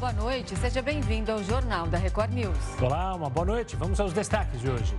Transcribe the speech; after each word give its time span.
boa 0.00 0.12
noite. 0.14 0.56
Seja 0.56 0.80
bem-vindo 0.80 1.30
ao 1.30 1.44
Jornal 1.44 1.86
da 1.86 1.98
Record 1.98 2.32
News. 2.32 2.56
Olá, 2.80 3.14
uma 3.14 3.28
boa 3.28 3.44
noite. 3.44 3.76
Vamos 3.76 4.00
aos 4.00 4.14
destaques 4.14 4.58
de 4.58 4.70
hoje. 4.70 4.96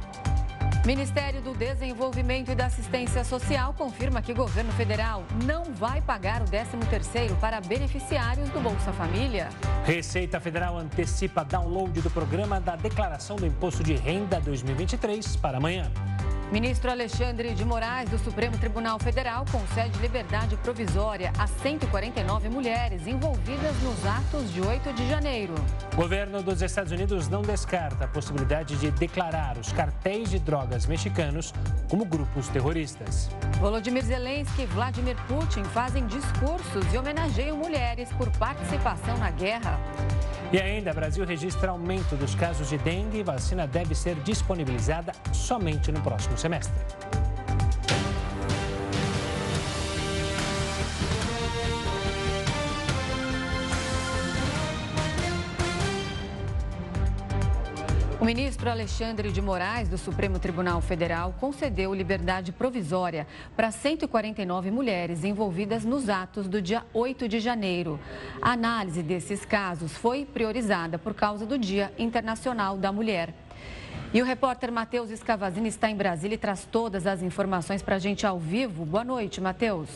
Ministério 0.85 1.42
do 1.42 1.55
Desenvolvimento 1.55 2.51
e 2.51 2.55
da 2.55 2.67
Assistência 2.67 3.23
Social 3.23 3.73
confirma 3.73 4.21
que 4.21 4.31
o 4.31 4.35
governo 4.35 4.71
federal 4.73 5.23
não 5.43 5.63
vai 5.73 6.01
pagar 6.01 6.43
o 6.43 6.45
13º 6.45 7.35
para 7.39 7.59
beneficiários 7.59 8.47
do 8.49 8.59
Bolsa 8.59 8.93
Família. 8.93 9.49
Receita 9.86 10.39
Federal 10.39 10.77
antecipa 10.77 11.43
download 11.43 11.99
do 11.99 12.09
programa 12.11 12.61
da 12.61 12.75
Declaração 12.75 13.38
do 13.38 13.45
Imposto 13.47 13.83
de 13.83 13.95
Renda 13.95 14.39
2023 14.39 15.36
para 15.36 15.57
amanhã. 15.57 15.91
Ministro 16.52 16.91
Alexandre 16.91 17.54
de 17.54 17.63
Moraes, 17.63 18.09
do 18.09 18.20
Supremo 18.20 18.57
Tribunal 18.57 18.99
Federal, 18.99 19.45
concede 19.49 19.97
liberdade 19.99 20.57
provisória 20.57 21.31
a 21.39 21.47
149 21.47 22.49
mulheres 22.49 23.07
envolvidas 23.07 23.73
nos 23.81 24.05
atos 24.05 24.52
de 24.52 24.59
8 24.59 24.91
de 24.91 25.07
janeiro. 25.07 25.55
O 25.93 25.95
governo 25.95 26.43
dos 26.43 26.62
Estados 26.62 26.91
Unidos 26.91 27.29
não 27.29 27.41
descarta 27.41 28.03
a 28.03 28.07
possibilidade 28.09 28.76
de 28.76 28.91
declarar 28.91 29.57
os 29.57 29.71
cartéis 29.71 30.29
de 30.29 30.40
drogas 30.40 30.85
mexicanos 30.85 31.53
como 31.90 32.03
grupos 32.03 32.49
terroristas. 32.49 33.29
Volodymyr 33.62 34.04
Zelensky 34.04 34.63
e 34.63 34.65
Vladimir 34.65 35.15
Putin 35.29 35.63
fazem 35.63 36.05
discursos 36.07 36.93
e 36.93 36.98
homenageiam 36.98 37.55
mulheres 37.55 38.09
por 38.18 38.29
participação 38.31 39.18
na 39.20 39.31
guerra. 39.31 39.79
E 40.52 40.59
ainda, 40.59 40.91
Brasil 40.91 41.26
registra 41.26 41.71
aumento 41.71 42.18
dos 42.18 42.35
casos 42.35 42.68
de 42.68 42.77
dengue 42.77 43.20
e 43.20 43.23
vacina 43.23 43.65
deve 43.65 43.95
ser 43.95 44.15
disponibilizada 44.15 45.13
somente 45.31 45.93
no 45.93 46.02
próximo 46.02 46.38
semestre. 46.41 46.73
O 58.20 58.26
ministro 58.26 58.70
Alexandre 58.70 59.32
de 59.32 59.41
Moraes, 59.41 59.90
do 59.90 59.98
Supremo 59.98 60.38
Tribunal 60.38 60.80
Federal, 60.80 61.34
concedeu 61.40 61.91
liberdade 61.91 62.52
provisória 62.52 63.26
para 63.55 63.71
149 63.71 64.69
mulheres 64.69 65.24
envolvidas 65.24 65.84
nos 65.84 66.08
atos 66.08 66.47
do 66.47 66.62
dia 66.62 66.85
8 66.94 67.28
de 67.28 67.40
janeiro. 67.40 68.00
A 68.40 68.52
análise 68.52 69.02
desses 69.02 69.44
casos 69.44 69.97
foi 69.97 70.24
priorizada 70.24 71.00
por 71.00 71.16
causa 71.16 71.47
do 71.47 71.58
Dia 71.58 71.91
Internacional 71.97 72.78
da 72.78 72.91
Mulher. 72.91 73.34
E 74.13 74.22
o 74.22 74.25
repórter 74.25 74.69
Matheus 74.73 75.09
Escavazini 75.09 75.69
está 75.69 75.90
em 75.90 75.95
Brasília 75.95 76.35
e 76.35 76.38
traz 76.38 76.67
todas 76.69 77.07
as 77.07 77.22
informações 77.22 77.81
para 77.81 77.95
a 77.95 78.00
gente 78.00 78.28
ao 78.28 78.38
vivo. 78.38 78.84
Boa 78.84 79.06
noite, 79.06 79.40
Matheus. 79.40 79.88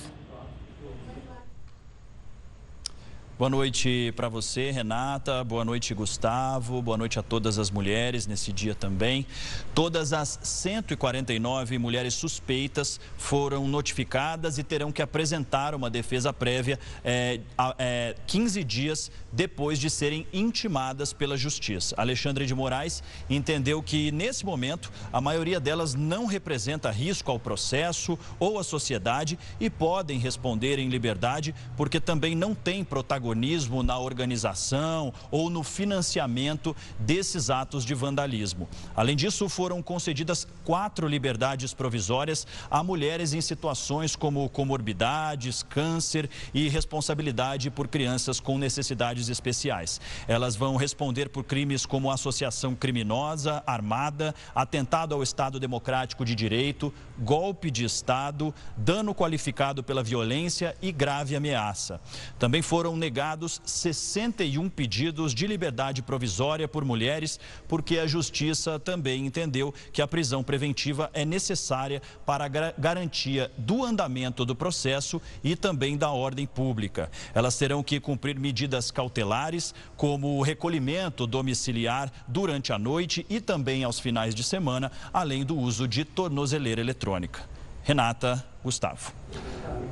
Boa 3.38 3.50
noite 3.50 4.14
para 4.16 4.30
você, 4.30 4.72
Renata. 4.72 5.44
Boa 5.44 5.66
noite, 5.66 5.94
Gustavo. 5.94 6.82
Boa 6.82 6.98
noite 6.98 7.20
a 7.20 7.22
todas 7.22 7.60
as 7.60 7.70
mulheres 7.70 8.26
nesse 8.26 8.54
dia 8.54 8.74
também. 8.74 9.26
Todas 9.74 10.14
as 10.14 10.40
149 10.42 11.78
mulheres 11.78 12.14
suspeitas 12.14 12.98
foram 13.18 13.68
notificadas 13.68 14.58
e 14.58 14.64
terão 14.64 14.90
que 14.90 15.02
apresentar 15.02 15.76
uma 15.76 15.90
defesa 15.90 16.32
prévia 16.32 16.80
é, 17.04 17.42
é, 17.78 18.16
15 18.26 18.64
dias 18.64 19.12
depois 19.34 19.80
de 19.80 19.90
serem 19.90 20.26
intimadas 20.32 21.12
pela 21.12 21.36
Justiça. 21.36 21.94
Alexandre 21.98 22.46
de 22.46 22.56
Moraes 22.56 23.04
entendeu 23.30 23.84
que, 23.84 24.14
nesse 24.14 24.46
momento, 24.46 24.90
a 25.12 25.20
maioria 25.20 25.60
delas 25.60 25.94
não 25.94 26.26
representa 26.26 26.90
risco 26.90 27.30
ao 27.32 27.38
processo 27.38 28.18
ou 28.40 28.58
à 28.58 28.64
sociedade 28.64 29.38
e 29.60 29.70
podem 29.70 30.20
responder 30.20 30.80
em 30.80 30.88
liberdade 30.88 31.54
porque 31.76 32.00
também 32.00 32.34
não 32.34 32.56
tem 32.56 32.82
protagonismo 32.82 33.25
protagonismo 33.26 33.82
na 33.82 33.98
organização 33.98 35.12
ou 35.32 35.50
no 35.50 35.64
financiamento 35.64 36.76
desses 37.00 37.50
atos 37.50 37.84
de 37.84 37.96
vandalismo. 37.96 38.70
Além 38.96 39.16
disso, 39.16 39.50
foram 39.50 39.82
concedidas 39.82 40.48
quatro 40.64 41.08
liberdades 41.08 41.74
provisórias 41.74 42.46
a 42.70 42.84
mulheres 42.84 43.34
em 43.34 43.42
situações 43.42 44.16
como 44.16 44.48
comorbidades, 44.50 45.64
câncer 45.64 46.30
e 46.54 46.70
responsabilidade 46.70 47.72
por 47.72 47.88
crianças 47.88 48.40
com 48.40 48.60
necessidades 48.60 49.28
especiais. 49.28 50.00
Elas 50.28 50.56
vão 50.56 50.76
responder 50.76 51.30
por 51.30 51.44
crimes 51.44 51.86
como 51.86 52.12
associação 52.12 52.76
criminosa, 52.76 53.64
armada, 53.66 54.36
atentado 54.54 55.16
ao 55.16 55.24
Estado 55.24 55.60
Democrático 55.60 56.24
de 56.24 56.36
Direito, 56.36 56.94
golpe 57.18 57.72
de 57.72 57.86
Estado, 57.86 58.54
dano 58.78 59.16
qualificado 59.16 59.84
pela 59.84 60.04
violência 60.04 60.76
e 60.80 60.92
grave 60.92 61.36
ameaça. 61.36 62.00
Também 62.38 62.62
foram 62.62 62.96
negadas 62.96 63.15
negados 63.16 63.62
61 63.64 64.70
pedidos 64.70 65.34
de 65.34 65.48
liberdade 65.48 66.02
provisória 66.02 66.68
por 66.68 66.84
mulheres, 66.84 67.40
porque 67.66 67.98
a 67.98 68.06
Justiça 68.06 68.78
também 68.78 69.26
entendeu 69.26 69.74
que 69.94 70.02
a 70.02 70.08
prisão 70.08 70.44
preventiva 70.44 71.10
é 71.14 71.24
necessária 71.24 72.02
para 72.26 72.44
a 72.44 72.50
garantia 72.78 73.50
do 73.58 73.86
andamento 73.86 74.44
do 74.44 74.54
processo 74.54 75.22
e 75.42 75.56
também 75.56 75.96
da 75.96 76.12
ordem 76.12 76.46
pública. 76.46 77.10
Elas 77.34 77.58
terão 77.58 77.82
que 77.82 78.02
cumprir 78.02 78.38
medidas 78.38 78.92
cautelares, 78.92 79.74
como 79.96 80.38
o 80.38 80.42
recolhimento 80.42 81.26
domiciliar 81.26 82.12
durante 82.28 82.74
a 82.74 82.78
noite 82.78 83.26
e 83.30 83.40
também 83.40 83.86
aos 83.86 83.98
finais 83.98 84.36
de 84.36 84.44
semana, 84.44 84.92
além 85.14 85.46
do 85.46 85.58
uso 85.58 85.88
de 85.88 86.04
tornozeleira 86.04 86.82
eletrônica. 86.82 87.44
Renata, 87.82 88.44
Gustavo. 88.62 89.14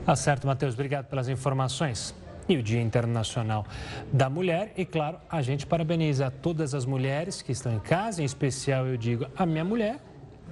Tá 0.05 0.13
certo, 0.13 0.45
Matheus. 0.45 0.73
Obrigado 0.73 1.05
pelas 1.05 1.29
informações 1.29 2.13
e 2.47 2.57
o 2.57 2.63
Dia 2.63 2.81
Internacional 2.81 3.65
da 4.11 4.29
Mulher. 4.29 4.73
E, 4.77 4.85
claro, 4.85 5.17
a 5.29 5.41
gente 5.41 5.65
parabeniza 5.65 6.31
todas 6.31 6.73
as 6.73 6.85
mulheres 6.85 7.41
que 7.41 7.51
estão 7.51 7.73
em 7.73 7.79
casa, 7.79 8.21
em 8.21 8.25
especial 8.25 8.85
eu 8.85 8.97
digo 8.97 9.25
a 9.35 9.45
minha 9.45 9.63
mulher, 9.63 9.99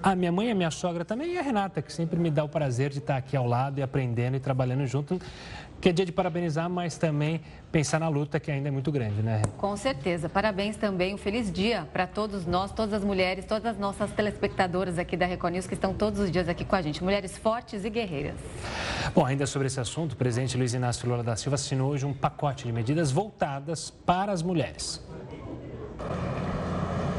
a 0.01 0.15
minha 0.15 0.31
mãe, 0.31 0.49
a 0.49 0.55
minha 0.55 0.71
sogra 0.71 1.05
também 1.05 1.33
e 1.33 1.37
a 1.37 1.41
Renata, 1.41 1.81
que 1.81 1.93
sempre 1.93 2.19
me 2.19 2.31
dá 2.31 2.43
o 2.43 2.49
prazer 2.49 2.89
de 2.89 2.99
estar 2.99 3.17
aqui 3.17 3.37
ao 3.37 3.45
lado 3.45 3.79
e 3.79 3.83
aprendendo 3.83 4.35
e 4.35 4.39
trabalhando 4.39 4.85
junto 4.87 5.19
que 5.81 5.89
é 5.89 5.91
dia 5.91 6.05
de 6.05 6.11
parabenizar, 6.11 6.69
mas 6.69 6.95
também 6.95 7.41
pensar 7.71 7.99
na 7.99 8.07
luta 8.07 8.39
que 8.39 8.51
ainda 8.51 8.67
é 8.67 8.71
muito 8.71 8.91
grande, 8.91 9.23
né? 9.23 9.41
Com 9.57 9.75
certeza. 9.75 10.29
Parabéns 10.29 10.77
também, 10.77 11.15
um 11.15 11.17
feliz 11.17 11.51
dia 11.51 11.87
para 11.91 12.05
todos 12.05 12.45
nós, 12.45 12.71
todas 12.71 12.93
as 12.93 13.03
mulheres, 13.03 13.45
todas 13.45 13.65
as 13.65 13.79
nossas 13.79 14.11
telespectadoras 14.11 14.99
aqui 14.99 15.17
da 15.17 15.25
Record 15.25 15.53
News 15.53 15.65
que 15.65 15.73
estão 15.73 15.91
todos 15.91 16.19
os 16.19 16.31
dias 16.31 16.47
aqui 16.47 16.63
com 16.63 16.75
a 16.75 16.81
gente. 16.83 17.03
Mulheres 17.03 17.35
fortes 17.35 17.83
e 17.83 17.89
guerreiras. 17.89 18.37
Bom, 19.13 19.25
ainda 19.25 19.45
sobre 19.45 19.67
esse 19.67 19.77
assunto, 19.77 20.13
o 20.13 20.15
presidente 20.15 20.55
Luiz 20.55 20.73
Inácio 20.73 21.07
Lula 21.09 21.21
da 21.21 21.35
Silva 21.35 21.55
assinou 21.55 21.91
hoje 21.91 22.05
um 22.05 22.13
pacote 22.13 22.63
de 22.63 22.71
medidas 22.71 23.11
voltadas 23.11 23.89
para 23.89 24.31
as 24.31 24.41
mulheres. 24.41 25.05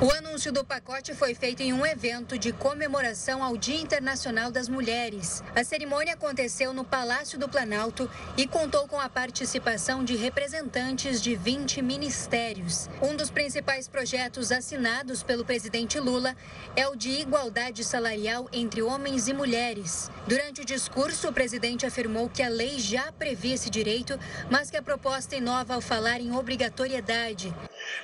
O 0.03 0.11
anúncio 0.11 0.51
do 0.51 0.65
pacote 0.65 1.15
foi 1.15 1.33
feito 1.33 1.63
em 1.63 1.73
um 1.73 1.87
evento 1.87 2.37
de 2.37 2.53
comemoração 2.53 3.41
ao 3.41 3.57
Dia 3.57 3.81
Internacional 3.81 4.51
das 4.51 4.69
Mulheres. 4.69 5.45
A 5.55 5.63
cerimônia 5.63 6.15
aconteceu 6.15 6.73
no 6.73 6.83
Palácio 6.83 7.39
do 7.39 7.49
Planalto 7.49 8.11
e 8.37 8.45
contou 8.45 8.89
com 8.89 8.99
a 8.99 9.09
participação 9.09 10.05
de 10.05 10.17
representantes 10.17 11.23
de 11.23 11.37
20 11.37 11.81
ministérios. 11.83 12.91
Um 13.01 13.15
dos 13.15 13.31
principais 13.31 13.87
projetos 13.87 14.51
assinados 14.51 15.23
pelo 15.23 15.45
presidente 15.45 16.01
Lula 16.01 16.34
é 16.75 16.84
o 16.89 16.97
de 16.97 17.21
igualdade 17.21 17.84
salarial 17.84 18.49
entre 18.53 18.83
homens 18.83 19.29
e 19.29 19.33
mulheres. 19.33 20.11
Durante 20.27 20.63
o 20.63 20.65
discurso, 20.65 21.29
o 21.29 21.33
presidente 21.33 21.87
afirmou 21.87 22.29
que 22.29 22.43
a 22.43 22.49
lei 22.49 22.81
já 22.81 23.13
previa 23.13 23.55
esse 23.55 23.71
direito, 23.71 24.19
mas 24.51 24.69
que 24.69 24.77
a 24.77 24.83
proposta 24.83 25.37
inova 25.37 25.75
ao 25.75 25.81
falar 25.81 26.21
em 26.21 26.34
obrigatoriedade. 26.34 27.55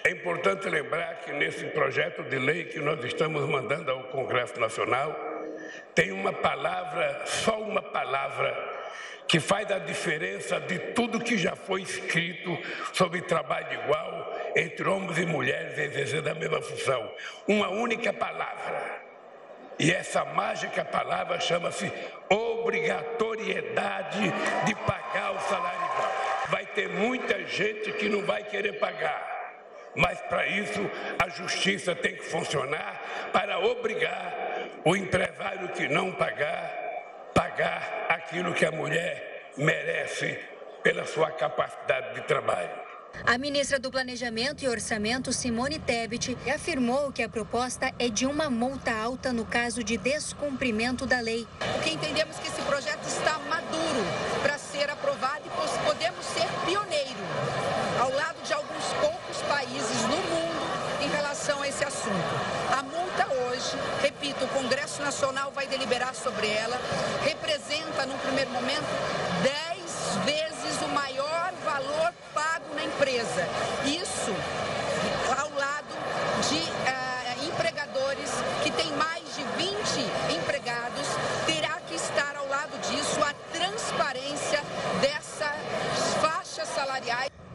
É 0.04 0.12
importante 0.12 0.68
lembrar 0.68 1.22
que 1.22 1.32
nesse 1.32 1.64
projeto 1.66 1.87
de 1.90 2.38
lei 2.38 2.64
que 2.64 2.80
nós 2.80 3.02
estamos 3.04 3.48
mandando 3.48 3.90
ao 3.90 4.04
Congresso 4.04 4.58
Nacional, 4.60 5.14
tem 5.94 6.12
uma 6.12 6.32
palavra, 6.32 7.22
só 7.24 7.60
uma 7.60 7.82
palavra, 7.82 8.56
que 9.26 9.40
faz 9.40 9.70
a 9.70 9.78
diferença 9.78 10.58
de 10.60 10.78
tudo 10.78 11.20
que 11.20 11.36
já 11.36 11.54
foi 11.54 11.82
escrito 11.82 12.56
sobre 12.92 13.20
trabalho 13.22 13.82
igual 13.82 14.34
entre 14.56 14.88
homens 14.88 15.18
e 15.18 15.26
mulheres 15.26 15.78
exercendo 15.78 16.28
a 16.28 16.34
mesma 16.34 16.62
função. 16.62 17.12
Uma 17.46 17.68
única 17.68 18.10
palavra. 18.12 19.02
E 19.78 19.92
essa 19.92 20.24
mágica 20.24 20.84
palavra 20.84 21.38
chama-se 21.40 21.92
obrigatoriedade 22.28 24.32
de 24.64 24.74
pagar 24.74 25.32
o 25.32 25.40
salário 25.40 25.84
igual. 25.84 26.12
Vai 26.48 26.66
ter 26.66 26.88
muita 26.88 27.46
gente 27.46 27.92
que 27.92 28.08
não 28.08 28.22
vai 28.22 28.42
querer 28.42 28.78
pagar 28.78 29.37
mas 29.96 30.20
para 30.22 30.46
isso 30.46 30.80
a 31.18 31.28
justiça 31.28 31.94
tem 31.94 32.14
que 32.14 32.24
funcionar 32.24 33.02
para 33.32 33.58
obrigar 33.58 34.34
o 34.84 34.96
empresário 34.96 35.68
que 35.68 35.88
não 35.88 36.12
pagar, 36.12 37.30
pagar 37.34 38.06
aquilo 38.08 38.54
que 38.54 38.64
a 38.64 38.70
mulher 38.70 39.50
merece 39.56 40.38
pela 40.82 41.04
sua 41.04 41.30
capacidade 41.30 42.14
de 42.14 42.22
trabalho. 42.22 42.88
A 43.26 43.36
ministra 43.36 43.78
do 43.78 43.90
Planejamento 43.90 44.62
e 44.62 44.68
Orçamento, 44.68 45.32
Simone 45.32 45.78
Tebet, 45.78 46.36
afirmou 46.54 47.10
que 47.10 47.22
a 47.22 47.28
proposta 47.28 47.92
é 47.98 48.08
de 48.08 48.26
uma 48.26 48.48
multa 48.48 48.92
alta 48.92 49.32
no 49.32 49.44
caso 49.44 49.82
de 49.82 49.96
descumprimento 49.96 51.04
da 51.04 51.20
lei. 51.20 51.46
Porque 51.74 51.90
entendemos 51.90 52.38
que 52.38 52.46
esse 52.46 52.62
projeto 52.62 53.06
está 53.06 53.38
maduro 53.40 54.04
para 54.42 54.56
ser 54.56 54.88
aprovado 54.90 55.42
e 55.46 55.84
podemos 55.84 56.24
ser 56.26 56.46
pioneiro, 56.64 57.20
ao 58.00 58.12
lado 58.12 58.40
de 58.42 58.52
assunto. 62.08 62.78
A 62.78 62.82
multa 62.82 63.26
hoje, 63.34 63.76
repito, 64.02 64.44
o 64.44 64.48
Congresso 64.48 65.02
Nacional 65.02 65.52
vai 65.54 65.66
deliberar 65.66 66.14
sobre 66.14 66.48
ela, 66.48 66.78
representa, 67.22 68.06
num 68.06 68.18
primeiro 68.18 68.50
momento, 68.50 68.86
10 69.42 70.24
vezes 70.24 70.82
o 70.82 70.88
maior 70.88 71.52
valor 71.64 72.12
pago 72.34 72.74
na 72.74 72.84
empresa. 72.84 73.46
E 73.84 73.97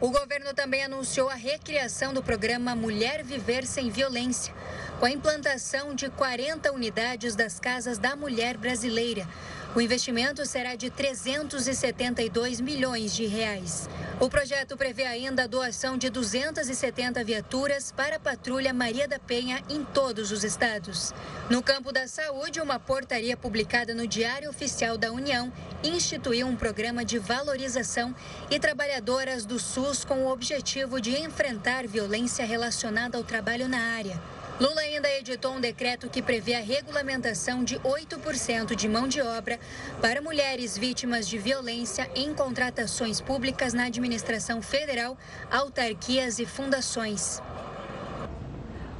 O 0.04 0.10
governo 0.10 0.52
também 0.52 0.84
anunciou 0.84 1.30
a 1.30 1.34
recriação 1.34 2.12
do 2.12 2.22
programa 2.22 2.76
Mulher 2.76 3.24
Viver 3.24 3.64
Sem 3.64 3.88
Violência, 3.88 4.52
com 5.00 5.06
a 5.06 5.10
implantação 5.10 5.94
de 5.94 6.10
40 6.10 6.70
unidades 6.72 7.34
das 7.34 7.58
Casas 7.58 7.96
da 7.96 8.14
Mulher 8.14 8.58
Brasileira. 8.58 9.26
O 9.74 9.80
investimento 9.80 10.46
será 10.46 10.76
de 10.76 10.88
372 10.88 12.60
milhões 12.60 13.12
de 13.12 13.26
reais. 13.26 13.88
O 14.20 14.30
projeto 14.30 14.76
prevê 14.76 15.02
ainda 15.04 15.42
a 15.42 15.46
doação 15.48 15.98
de 15.98 16.08
270 16.08 17.24
viaturas 17.24 17.90
para 17.90 18.14
a 18.14 18.20
Patrulha 18.20 18.72
Maria 18.72 19.08
da 19.08 19.18
Penha 19.18 19.60
em 19.68 19.84
todos 19.84 20.30
os 20.30 20.44
estados. 20.44 21.12
No 21.50 21.60
campo 21.60 21.90
da 21.90 22.06
saúde, 22.06 22.60
uma 22.60 22.78
portaria 22.78 23.36
publicada 23.36 23.92
no 23.92 24.06
Diário 24.06 24.48
Oficial 24.48 24.96
da 24.96 25.10
União 25.10 25.52
instituiu 25.82 26.46
um 26.46 26.54
programa 26.54 27.04
de 27.04 27.18
valorização 27.18 28.14
e 28.48 28.60
trabalhadoras 28.60 29.44
do 29.44 29.58
SUS 29.58 30.04
com 30.04 30.22
o 30.22 30.30
objetivo 30.30 31.00
de 31.00 31.20
enfrentar 31.20 31.84
violência 31.88 32.46
relacionada 32.46 33.18
ao 33.18 33.24
trabalho 33.24 33.68
na 33.68 33.80
área. 33.96 34.22
Lula 34.60 34.82
ainda 34.82 35.08
editou 35.10 35.52
um 35.52 35.60
decreto 35.60 36.08
que 36.08 36.22
prevê 36.22 36.54
a 36.54 36.60
regulamentação 36.60 37.64
de 37.64 37.76
8% 37.80 38.76
de 38.76 38.88
mão 38.88 39.08
de 39.08 39.20
obra 39.20 39.58
para 40.00 40.22
mulheres 40.22 40.78
vítimas 40.78 41.28
de 41.28 41.36
violência 41.38 42.08
em 42.14 42.32
contratações 42.32 43.20
públicas 43.20 43.74
na 43.74 43.86
administração 43.86 44.62
federal, 44.62 45.18
autarquias 45.50 46.38
e 46.38 46.46
fundações. 46.46 47.42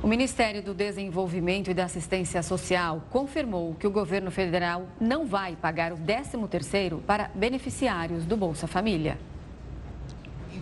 O 0.03 0.09
Ministério 0.09 0.61
do 0.61 0.75
Desenvolvimento 0.75 1.71
e 1.71 1.75
da 1.75 1.85
Assistência 1.85 2.43
Social 2.43 3.07
confirmou 3.09 3.75
que 3.77 3.87
o 3.87 3.91
governo 3.93 4.33
federal 4.33 4.89
não 5.01 5.25
vai 5.25 5.55
pagar 5.55 5.93
o 5.93 5.97
13º 5.97 7.01
para 7.03 7.31
beneficiários 7.33 8.27
do 8.27 8.37
Bolsa 8.37 8.67
Família. 8.67 9.17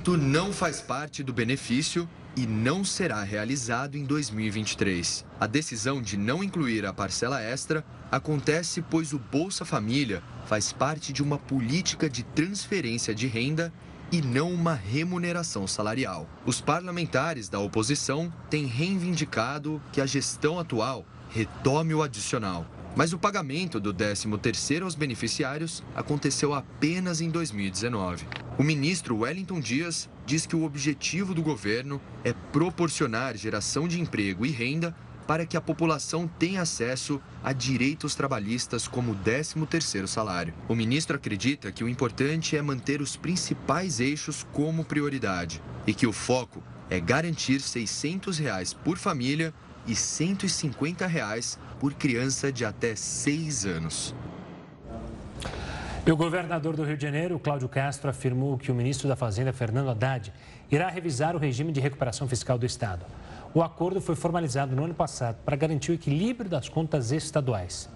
Não 0.07 0.53
faz 0.53 0.81
parte 0.81 1.23
do 1.23 1.33
benefício 1.33 2.09
e 2.37 2.47
não 2.47 2.85
será 2.85 3.23
realizado 3.23 3.97
em 3.97 4.05
2023. 4.05 5.25
A 5.39 5.47
decisão 5.47 6.01
de 6.01 6.17
não 6.17 6.43
incluir 6.43 6.87
a 6.87 6.93
parcela 6.93 7.43
extra 7.43 7.85
acontece 8.11 8.83
pois 8.83 9.13
o 9.13 9.19
Bolsa 9.19 9.65
Família 9.65 10.23
faz 10.47 10.73
parte 10.73 11.13
de 11.13 11.23
uma 11.23 11.39
política 11.39 12.09
de 12.09 12.23
transferência 12.23 13.15
de 13.15 13.27
renda 13.27 13.73
e 14.11 14.21
não 14.21 14.53
uma 14.53 14.75
remuneração 14.75 15.67
salarial. 15.67 16.29
Os 16.45 16.61
parlamentares 16.61 17.49
da 17.49 17.59
oposição 17.59 18.33
têm 18.51 18.67
reivindicado 18.67 19.81
que 19.91 20.01
a 20.01 20.07
gestão 20.07 20.59
atual 20.59 21.07
retome 21.33 21.95
o 21.95 22.03
adicional. 22.03 22.67
Mas 22.95 23.15
o 23.15 23.19
pagamento 23.19 23.81
do 23.81 23.95
13º 23.95 24.83
aos 24.83 24.95
beneficiários 24.95 25.83
aconteceu 25.97 26.53
apenas 26.53 27.23
em 27.23 27.31
2019. 27.31 28.27
O 28.59 28.63
ministro 28.63 29.17
Wellington 29.19 29.61
Dias 29.61 30.11
diz 30.27 30.45
que 30.45 30.55
o 30.55 30.65
objetivo 30.65 31.33
do 31.33 31.43
governo 31.43 32.01
é 32.23 32.35
proporcionar 32.53 33.37
geração 33.37 33.89
de 33.89 33.99
emprego 33.99 34.45
e 34.45 34.51
renda 34.51 34.95
para 35.27 35.47
que 35.47 35.57
a 35.57 35.61
população 35.61 36.29
tenha 36.39 36.61
acesso 36.61 37.21
a 37.43 37.53
direitos 37.53 38.15
trabalhistas 38.15 38.87
como 38.87 39.13
o 39.13 39.17
13º 39.17 40.07
salário. 40.07 40.53
O 40.69 40.75
ministro 40.75 41.17
acredita 41.17 41.73
que 41.73 41.83
o 41.83 41.89
importante 41.89 42.57
é 42.57 42.61
manter 42.61 43.01
os 43.01 43.17
principais 43.17 44.01
eixos 44.01 44.47
como 44.53 44.85
prioridade 44.85 45.63
e 45.87 45.95
que 45.95 46.07
o 46.07 46.13
foco 46.13 46.63
é 46.91 47.01
garantir 47.01 47.61
600 47.61 48.37
reais 48.37 48.75
por 48.75 48.99
família 48.99 49.55
e 49.87 49.95
150 49.95 51.07
reais 51.07 51.59
por 51.81 51.95
criança 51.95 52.53
de 52.53 52.65
até 52.65 52.95
6 52.95 53.67
anos. 53.67 54.15
E 56.05 56.11
o 56.11 56.17
governador 56.17 56.75
do 56.75 56.83
Rio 56.83 56.97
de 56.97 57.03
Janeiro, 57.03 57.39
Cláudio 57.39 57.69
Castro, 57.69 58.11
afirmou 58.11 58.59
que 58.59 58.73
o 58.73 58.75
ministro 58.75 59.09
da 59.09 59.15
Fazenda, 59.15 59.53
Fernando 59.53 59.89
Haddad, 59.91 60.33
irá 60.71 60.89
revisar 60.89 61.37
o 61.37 61.39
regime 61.39 61.71
de 61.71 61.81
recuperação 61.81 62.27
fiscal 62.27 62.59
do 62.59 62.67
Estado. 62.67 63.07
O 63.55 63.63
acordo 63.63 64.01
foi 64.01 64.17
formalizado 64.17 64.75
no 64.75 64.85
ano 64.85 64.95
passado 64.95 65.37
para 65.45 65.55
garantir 65.55 65.93
o 65.93 65.95
equilíbrio 65.95 66.51
das 66.51 66.69
contas 66.69 67.13
estaduais. 67.13 67.89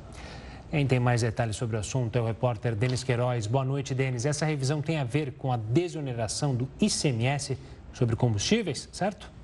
Quem 0.71 0.87
tem 0.87 1.01
mais 1.01 1.23
detalhes 1.23 1.57
sobre 1.57 1.77
o 1.77 1.81
assunto 1.81 2.17
é 2.17 2.21
o 2.21 2.27
repórter 2.27 2.77
Denis 2.77 3.03
Queiroz. 3.03 3.47
Boa 3.47 3.65
noite, 3.65 3.95
Denis. 3.95 4.25
Essa 4.25 4.45
revisão 4.45 4.83
tem 4.83 4.99
a 4.99 5.05
ver 5.05 5.33
com 5.33 5.51
a 5.53 5.57
desoneração 5.57 6.55
do 6.55 6.69
ICMS 6.81 7.59
sobre 7.93 8.15
combustíveis, 8.15 8.89
certo? 8.93 9.36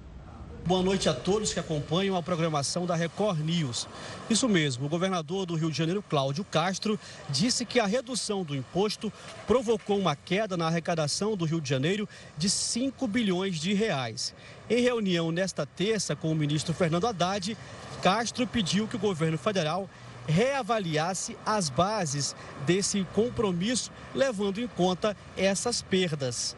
Boa 0.64 0.80
noite 0.80 1.08
a 1.08 1.12
todos 1.12 1.52
que 1.52 1.58
acompanham 1.58 2.16
a 2.16 2.22
programação 2.22 2.86
da 2.86 2.94
Record 2.94 3.40
News. 3.40 3.88
Isso 4.30 4.48
mesmo, 4.48 4.86
o 4.86 4.88
governador 4.88 5.44
do 5.44 5.56
Rio 5.56 5.72
de 5.72 5.76
Janeiro, 5.76 6.04
Cláudio 6.08 6.44
Castro, 6.44 6.96
disse 7.28 7.64
que 7.64 7.80
a 7.80 7.86
redução 7.86 8.44
do 8.44 8.54
imposto 8.54 9.12
provocou 9.44 9.98
uma 9.98 10.14
queda 10.14 10.56
na 10.56 10.68
arrecadação 10.68 11.36
do 11.36 11.44
Rio 11.44 11.60
de 11.60 11.68
Janeiro 11.68 12.08
de 12.38 12.48
5 12.48 13.08
bilhões 13.08 13.56
de 13.58 13.74
reais. 13.74 14.32
Em 14.70 14.80
reunião 14.80 15.32
nesta 15.32 15.66
terça 15.66 16.14
com 16.14 16.30
o 16.30 16.34
ministro 16.34 16.72
Fernando 16.72 17.08
Haddad, 17.08 17.58
Castro 18.00 18.46
pediu 18.46 18.86
que 18.86 18.94
o 18.94 19.00
governo 19.00 19.38
federal 19.38 19.90
reavaliasse 20.28 21.36
as 21.44 21.68
bases 21.68 22.36
desse 22.64 23.04
compromisso, 23.12 23.90
levando 24.14 24.60
em 24.60 24.68
conta 24.68 25.16
essas 25.36 25.82
perdas. 25.82 26.56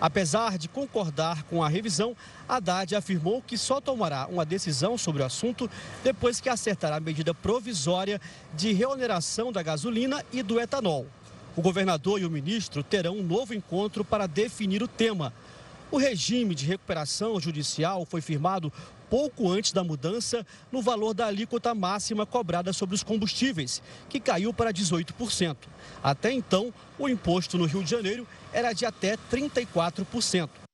Apesar 0.00 0.58
de 0.58 0.68
concordar 0.68 1.42
com 1.44 1.62
a 1.62 1.68
revisão, 1.68 2.14
Haddad 2.46 2.94
afirmou 2.94 3.40
que 3.40 3.56
só 3.56 3.80
tomará 3.80 4.26
uma 4.26 4.44
decisão 4.44 4.98
sobre 4.98 5.22
o 5.22 5.24
assunto 5.24 5.70
depois 6.04 6.38
que 6.38 6.50
acertar 6.50 6.92
a 6.92 7.00
medida 7.00 7.32
provisória 7.32 8.20
de 8.54 8.72
reoneração 8.72 9.50
da 9.50 9.62
gasolina 9.62 10.22
e 10.32 10.42
do 10.42 10.60
etanol. 10.60 11.06
O 11.56 11.62
governador 11.62 12.20
e 12.20 12.26
o 12.26 12.30
ministro 12.30 12.82
terão 12.82 13.16
um 13.16 13.22
novo 13.22 13.54
encontro 13.54 14.04
para 14.04 14.26
definir 14.26 14.82
o 14.82 14.88
tema. 14.88 15.32
O 15.90 15.96
regime 15.96 16.54
de 16.54 16.66
recuperação 16.66 17.40
judicial 17.40 18.04
foi 18.04 18.20
firmado 18.20 18.70
pouco 19.08 19.50
antes 19.50 19.72
da 19.72 19.84
mudança 19.84 20.46
no 20.70 20.82
valor 20.82 21.14
da 21.14 21.26
alíquota 21.26 21.74
máxima 21.74 22.26
cobrada 22.26 22.72
sobre 22.72 22.94
os 22.94 23.02
combustíveis, 23.02 23.82
que 24.08 24.20
caiu 24.20 24.52
para 24.52 24.72
18%. 24.72 25.56
Até 26.02 26.32
então, 26.32 26.72
o 26.98 27.08
imposto 27.08 27.58
no 27.58 27.66
Rio 27.66 27.82
de 27.82 27.90
Janeiro 27.90 28.26
era 28.52 28.72
de 28.72 28.84
até 28.84 29.16
34%. 29.30 30.65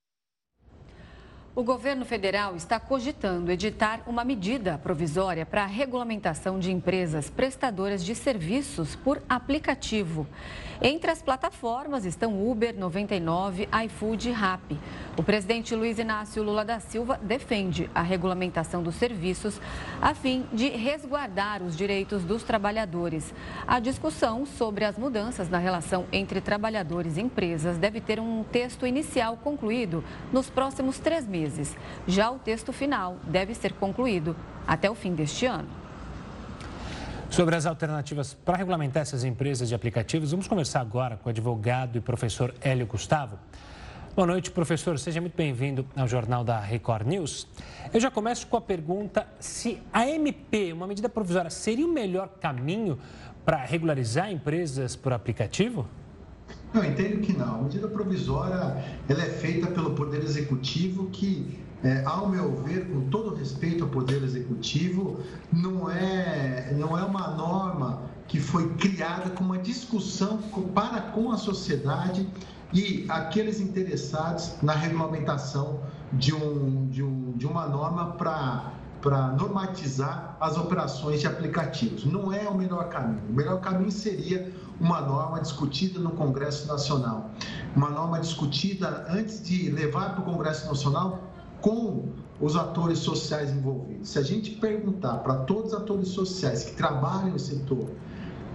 O 1.55 1.61
governo 1.61 2.03
federal 2.03 2.55
está 2.55 2.79
cogitando 2.79 3.51
editar 3.51 4.01
uma 4.07 4.23
medida 4.23 4.79
provisória 4.79 5.45
para 5.45 5.61
a 5.61 5.67
regulamentação 5.67 6.57
de 6.57 6.71
empresas 6.71 7.29
prestadoras 7.29 8.03
de 8.03 8.15
serviços 8.15 8.95
por 8.95 9.21
aplicativo. 9.29 10.25
Entre 10.81 11.11
as 11.11 11.21
plataformas 11.21 12.05
estão 12.05 12.43
Uber, 12.49 12.75
99, 12.75 13.69
iFood 13.85 14.29
e 14.29 14.31
Rappi. 14.31 14.79
O 15.15 15.21
presidente 15.21 15.75
Luiz 15.75 15.99
Inácio 15.99 16.41
Lula 16.41 16.65
da 16.65 16.79
Silva 16.79 17.19
defende 17.21 17.87
a 17.93 18.01
regulamentação 18.01 18.81
dos 18.81 18.95
serviços 18.95 19.61
a 20.01 20.15
fim 20.15 20.47
de 20.51 20.69
resguardar 20.69 21.61
os 21.61 21.77
direitos 21.77 22.23
dos 22.23 22.41
trabalhadores. 22.41 23.31
A 23.67 23.79
discussão 23.79 24.43
sobre 24.43 24.85
as 24.85 24.97
mudanças 24.97 25.49
na 25.49 25.59
relação 25.59 26.07
entre 26.11 26.41
trabalhadores 26.41 27.15
e 27.15 27.21
empresas 27.21 27.77
deve 27.77 28.01
ter 28.01 28.19
um 28.19 28.43
texto 28.43 28.87
inicial 28.87 29.37
concluído 29.37 30.03
nos 30.33 30.49
próximos 30.49 30.97
três 30.97 31.27
meses. 31.27 31.42
Já 32.07 32.29
o 32.31 32.39
texto 32.39 32.71
final 32.73 33.17
deve 33.23 33.53
ser 33.53 33.73
concluído 33.73 34.35
até 34.67 34.89
o 34.89 34.95
fim 34.95 35.13
deste 35.13 35.45
ano. 35.45 35.67
Sobre 37.29 37.55
as 37.55 37.65
alternativas 37.65 38.33
para 38.33 38.57
regulamentar 38.57 39.01
essas 39.01 39.23
empresas 39.23 39.67
de 39.67 39.73
aplicativos, 39.73 40.31
vamos 40.31 40.47
conversar 40.47 40.81
agora 40.81 41.17
com 41.17 41.29
o 41.29 41.31
advogado 41.31 41.97
e 41.97 42.01
professor 42.01 42.53
Hélio 42.61 42.85
Gustavo. 42.85 43.39
Boa 44.15 44.27
noite, 44.27 44.51
professor. 44.51 44.99
Seja 44.99 45.19
muito 45.19 45.35
bem-vindo 45.35 45.83
ao 45.95 46.07
Jornal 46.07 46.43
da 46.43 46.59
Record 46.59 47.07
News. 47.07 47.47
Eu 47.91 47.99
já 47.99 48.11
começo 48.11 48.45
com 48.45 48.55
a 48.55 48.61
pergunta 48.61 49.25
se 49.39 49.81
a 49.91 50.07
MP, 50.07 50.71
uma 50.71 50.85
medida 50.85 51.09
provisória, 51.09 51.49
seria 51.49 51.87
o 51.87 51.89
melhor 51.91 52.29
caminho 52.39 52.99
para 53.43 53.57
regularizar 53.57 54.31
empresas 54.31 54.95
por 54.95 55.11
aplicativo? 55.11 55.87
Eu 56.73 56.83
entendo 56.83 57.21
que 57.21 57.33
não. 57.33 57.55
A 57.55 57.61
medida 57.63 57.87
provisória 57.87 58.83
ela 59.07 59.21
é 59.21 59.29
feita 59.29 59.67
pelo 59.67 59.91
Poder 59.91 60.23
Executivo 60.23 61.07
que 61.11 61.59
é, 61.83 62.01
ao 62.05 62.29
meu 62.29 62.55
ver, 62.63 62.87
com 62.87 63.09
todo 63.09 63.35
respeito 63.35 63.83
ao 63.83 63.89
Poder 63.89 64.23
Executivo, 64.23 65.19
não 65.51 65.91
é, 65.91 66.73
não 66.77 66.97
é 66.97 67.03
uma 67.03 67.27
norma 67.31 68.03
que 68.25 68.39
foi 68.39 68.69
criada 68.75 69.29
com 69.31 69.43
uma 69.43 69.57
discussão 69.57 70.39
para 70.73 71.01
com 71.01 71.31
a 71.31 71.37
sociedade 71.37 72.27
e 72.71 73.05
aqueles 73.09 73.59
interessados 73.59 74.53
na 74.63 74.73
regulamentação 74.73 75.81
de, 76.13 76.33
um, 76.33 76.87
de, 76.87 77.03
um, 77.03 77.33
de 77.33 77.45
uma 77.45 77.67
norma 77.67 78.13
para 78.13 78.73
para 79.03 79.27
normatizar 79.33 80.37
as 80.39 80.57
operações 80.57 81.19
de 81.19 81.27
aplicativos. 81.27 82.05
Não 82.05 82.31
é 82.31 82.47
o 82.47 82.57
melhor 82.57 82.87
caminho. 82.87 83.21
O 83.29 83.33
melhor 83.33 83.59
caminho 83.59 83.91
seria 83.91 84.49
uma 84.79 85.01
norma 85.01 85.41
discutida 85.41 85.99
no 85.99 86.11
Congresso 86.11 86.67
Nacional. 86.67 87.29
Uma 87.75 87.89
norma 87.89 88.21
discutida 88.21 89.05
antes 89.09 89.43
de 89.43 89.69
levar 89.69 90.15
para 90.15 90.21
o 90.21 90.23
Congresso 90.23 90.67
Nacional 90.67 91.21
com 91.59 92.07
os 92.39 92.55
atores 92.55 92.99
sociais 92.99 93.51
envolvidos. 93.51 94.09
Se 94.09 94.19
a 94.19 94.23
gente 94.23 94.51
perguntar 94.51 95.17
para 95.17 95.35
todos 95.39 95.73
os 95.73 95.79
atores 95.79 96.07
sociais 96.07 96.63
que 96.63 96.71
trabalham 96.71 97.31
no 97.31 97.39
setor 97.39 97.89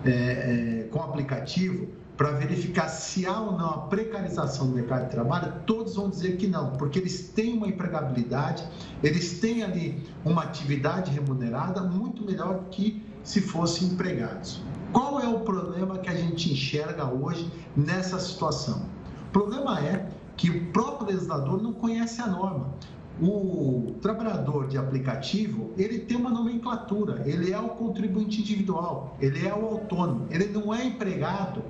é, 0.04 0.10
é, 0.10 0.88
com 0.90 1.02
aplicativo, 1.02 1.88
para 2.18 2.32
verificar 2.32 2.88
se 2.88 3.24
há 3.24 3.40
ou 3.40 3.52
não 3.52 3.70
a 3.70 3.78
precarização 3.82 4.66
do 4.66 4.74
mercado 4.74 5.04
de 5.04 5.10
trabalho, 5.12 5.52
todos 5.64 5.94
vão 5.94 6.10
dizer 6.10 6.36
que 6.36 6.48
não, 6.48 6.72
porque 6.72 6.98
eles 6.98 7.28
têm 7.28 7.56
uma 7.56 7.68
empregabilidade, 7.68 8.66
eles 9.04 9.38
têm 9.38 9.62
ali 9.62 10.02
uma 10.24 10.42
atividade 10.42 11.12
remunerada 11.12 11.80
muito 11.80 12.24
melhor 12.24 12.64
que 12.72 13.00
se 13.22 13.40
fossem 13.40 13.90
empregados. 13.90 14.60
Qual 14.92 15.20
é 15.20 15.28
o 15.28 15.40
problema 15.40 15.98
que 15.98 16.08
a 16.08 16.14
gente 16.16 16.52
enxerga 16.52 17.06
hoje 17.06 17.48
nessa 17.76 18.18
situação? 18.18 18.82
O 19.28 19.32
problema 19.32 19.78
é 19.78 20.08
que 20.36 20.50
o 20.50 20.66
próprio 20.72 21.06
legislador 21.06 21.62
não 21.62 21.72
conhece 21.72 22.20
a 22.20 22.26
norma. 22.26 22.74
O 23.20 23.94
trabalhador 24.02 24.66
de 24.66 24.76
aplicativo, 24.76 25.72
ele 25.76 26.00
tem 26.00 26.16
uma 26.16 26.30
nomenclatura, 26.30 27.22
ele 27.26 27.52
é 27.52 27.60
o 27.60 27.68
contribuinte 27.68 28.40
individual, 28.40 29.16
ele 29.20 29.46
é 29.46 29.54
o 29.54 29.66
autônomo, 29.66 30.26
ele 30.30 30.46
não 30.46 30.74
é 30.74 30.84
empregado 30.84 31.62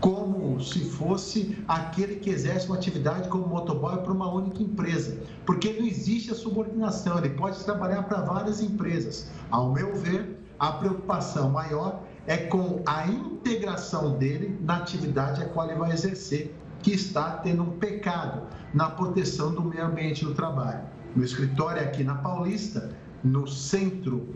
como 0.00 0.60
se 0.60 0.80
fosse 0.80 1.58
aquele 1.66 2.16
que 2.16 2.30
exerce 2.30 2.66
uma 2.66 2.76
atividade 2.76 3.28
como 3.28 3.46
motoboy 3.46 3.98
para 3.98 4.12
uma 4.12 4.32
única 4.32 4.62
empresa, 4.62 5.18
porque 5.44 5.72
não 5.72 5.86
existe 5.86 6.30
a 6.30 6.34
subordinação, 6.34 7.18
ele 7.18 7.30
pode 7.30 7.62
trabalhar 7.64 8.02
para 8.04 8.22
várias 8.22 8.60
empresas. 8.60 9.28
Ao 9.50 9.72
meu 9.72 9.94
ver, 9.96 10.38
a 10.58 10.72
preocupação 10.72 11.50
maior 11.50 12.02
é 12.26 12.36
com 12.36 12.82
a 12.84 13.06
integração 13.06 14.18
dele 14.18 14.58
na 14.62 14.76
atividade 14.78 15.42
a 15.42 15.48
qual 15.48 15.68
ele 15.68 15.78
vai 15.78 15.92
exercer, 15.92 16.54
que 16.82 16.92
está 16.92 17.38
tendo 17.38 17.62
um 17.62 17.78
pecado 17.78 18.42
na 18.72 18.90
proteção 18.90 19.52
do 19.52 19.62
meio 19.62 19.84
ambiente 19.84 20.24
do 20.24 20.34
trabalho. 20.34 20.82
Meu 21.16 21.24
escritório 21.24 21.80
é 21.80 21.84
aqui 21.84 22.04
na 22.04 22.16
Paulista, 22.16 22.90
no 23.24 23.46
centro 23.48 24.34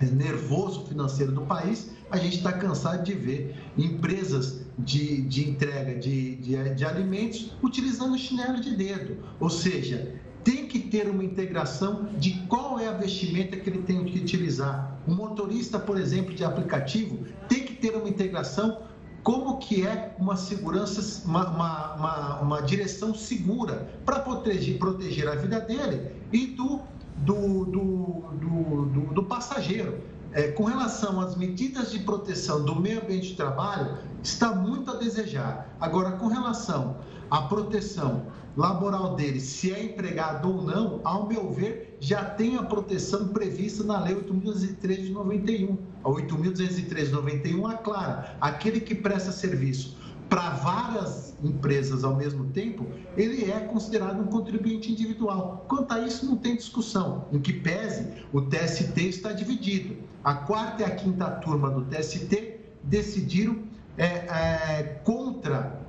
nervoso 0.00 0.86
financeiro 0.86 1.32
do 1.32 1.42
país, 1.42 1.90
a 2.10 2.16
gente 2.16 2.38
está 2.38 2.52
cansado 2.52 3.04
de 3.04 3.14
ver 3.14 3.54
empresas 3.76 4.62
de, 4.84 5.22
de 5.22 5.48
entrega 5.48 5.98
de, 5.98 6.36
de, 6.36 6.74
de 6.74 6.84
alimentos 6.84 7.52
utilizando 7.62 8.18
chinelo 8.18 8.60
de 8.60 8.74
dedo. 8.74 9.18
Ou 9.38 9.50
seja, 9.50 10.14
tem 10.42 10.66
que 10.66 10.78
ter 10.78 11.08
uma 11.08 11.24
integração 11.24 12.08
de 12.18 12.32
qual 12.46 12.78
é 12.78 12.88
a 12.88 12.92
vestimenta 12.92 13.56
que 13.56 13.68
ele 13.68 13.82
tem 13.82 14.04
que 14.04 14.18
utilizar. 14.18 14.98
O 15.06 15.12
motorista, 15.12 15.78
por 15.78 15.98
exemplo, 15.98 16.34
de 16.34 16.44
aplicativo, 16.44 17.24
tem 17.48 17.64
que 17.64 17.74
ter 17.74 17.94
uma 17.94 18.08
integração 18.08 18.78
como 19.22 19.58
que 19.58 19.86
é 19.86 20.14
uma 20.18 20.36
segurança, 20.36 21.26
uma, 21.26 21.46
uma, 21.50 21.94
uma, 21.94 22.40
uma 22.40 22.62
direção 22.62 23.14
segura 23.14 23.90
para 24.04 24.20
proteger, 24.20 24.78
proteger 24.78 25.28
a 25.28 25.34
vida 25.34 25.60
dele 25.60 26.10
e 26.32 26.46
do, 26.46 26.80
do, 27.18 27.64
do, 27.66 28.22
do, 28.32 28.86
do, 28.86 29.14
do 29.14 29.22
passageiro 29.24 29.98
é, 30.32 30.48
com 30.48 30.64
relação 30.64 31.20
às 31.20 31.36
medidas 31.36 31.90
de 31.90 31.98
proteção 32.00 32.64
do 32.64 32.76
meio 32.76 33.02
ambiente 33.02 33.28
de 33.28 33.36
trabalho, 33.36 33.98
está 34.22 34.54
muito 34.54 34.90
a 34.90 34.94
desejar. 34.94 35.74
Agora, 35.80 36.12
com 36.12 36.28
relação 36.28 36.96
à 37.30 37.42
proteção 37.42 38.26
laboral 38.56 39.14
dele, 39.14 39.40
se 39.40 39.72
é 39.72 39.82
empregado 39.82 40.48
ou 40.48 40.62
não, 40.62 41.00
ao 41.04 41.26
meu 41.26 41.52
ver, 41.52 41.96
já 42.00 42.24
tem 42.24 42.56
a 42.56 42.62
proteção 42.62 43.28
prevista 43.28 43.84
na 43.84 44.00
Lei 44.02 44.14
8.203 44.14 45.04
de 45.04 45.10
91. 45.12 45.78
A 46.04 46.08
8.203 46.08 47.06
de 47.06 47.12
91 47.12 47.66
aclara, 47.66 48.36
aquele 48.40 48.80
que 48.80 48.94
presta 48.94 49.32
serviço 49.32 49.99
para 50.30 50.50
várias 50.50 51.34
empresas 51.42 52.04
ao 52.04 52.14
mesmo 52.14 52.44
tempo, 52.46 52.86
ele 53.16 53.50
é 53.50 53.58
considerado 53.60 54.22
um 54.22 54.26
contribuinte 54.26 54.92
individual. 54.92 55.66
Quanto 55.68 55.92
a 55.92 55.98
isso, 55.98 56.24
não 56.24 56.36
tem 56.36 56.54
discussão. 56.54 57.26
Em 57.32 57.40
que 57.40 57.52
pese, 57.52 58.06
o 58.32 58.40
TST 58.40 58.96
está 58.96 59.32
dividido. 59.32 59.96
A 60.22 60.34
quarta 60.34 60.82
e 60.82 60.84
a 60.84 60.90
quinta 60.90 61.28
turma 61.28 61.68
do 61.68 61.84
TST 61.84 62.60
decidiram 62.84 63.58
é, 63.98 64.04
é, 64.04 65.00
contra 65.04 65.80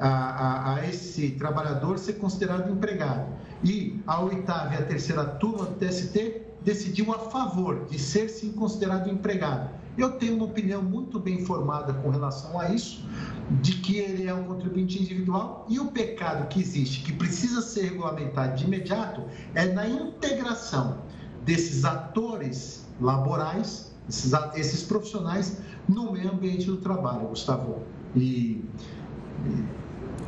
a, 0.00 0.08
a, 0.08 0.74
a, 0.74 0.88
esse 0.88 1.30
trabalhador 1.30 1.96
ser 1.96 2.14
considerado 2.14 2.68
empregado. 2.72 3.32
E 3.62 4.02
a 4.04 4.20
oitava 4.20 4.74
e 4.74 4.78
a 4.78 4.82
terceira 4.82 5.24
turma 5.24 5.66
do 5.66 5.76
TST 5.76 6.47
decidiu 6.64 7.12
a 7.12 7.18
favor 7.18 7.86
de 7.86 7.98
ser 7.98 8.28
sim 8.28 8.52
considerado 8.52 9.08
empregado. 9.08 9.70
Eu 9.96 10.12
tenho 10.12 10.36
uma 10.36 10.44
opinião 10.44 10.80
muito 10.80 11.18
bem 11.18 11.44
formada 11.44 11.92
com 11.92 12.10
relação 12.10 12.58
a 12.60 12.70
isso, 12.70 13.04
de 13.60 13.72
que 13.72 13.96
ele 13.96 14.28
é 14.28 14.34
um 14.34 14.44
contribuinte 14.44 15.02
individual 15.02 15.66
e 15.68 15.80
o 15.80 15.86
pecado 15.86 16.46
que 16.48 16.60
existe, 16.60 17.02
que 17.02 17.12
precisa 17.12 17.60
ser 17.60 17.82
regulamentado 17.82 18.56
de 18.56 18.64
imediato, 18.64 19.22
é 19.54 19.66
na 19.72 19.88
integração 19.88 20.98
desses 21.44 21.84
atores 21.84 22.86
laborais, 23.00 23.92
esses, 24.08 24.32
esses 24.54 24.82
profissionais, 24.84 25.58
no 25.88 26.12
meio 26.12 26.32
ambiente 26.32 26.66
do 26.66 26.76
trabalho, 26.76 27.26
Gustavo. 27.28 27.82
E, 28.14 28.62
e 29.46 29.64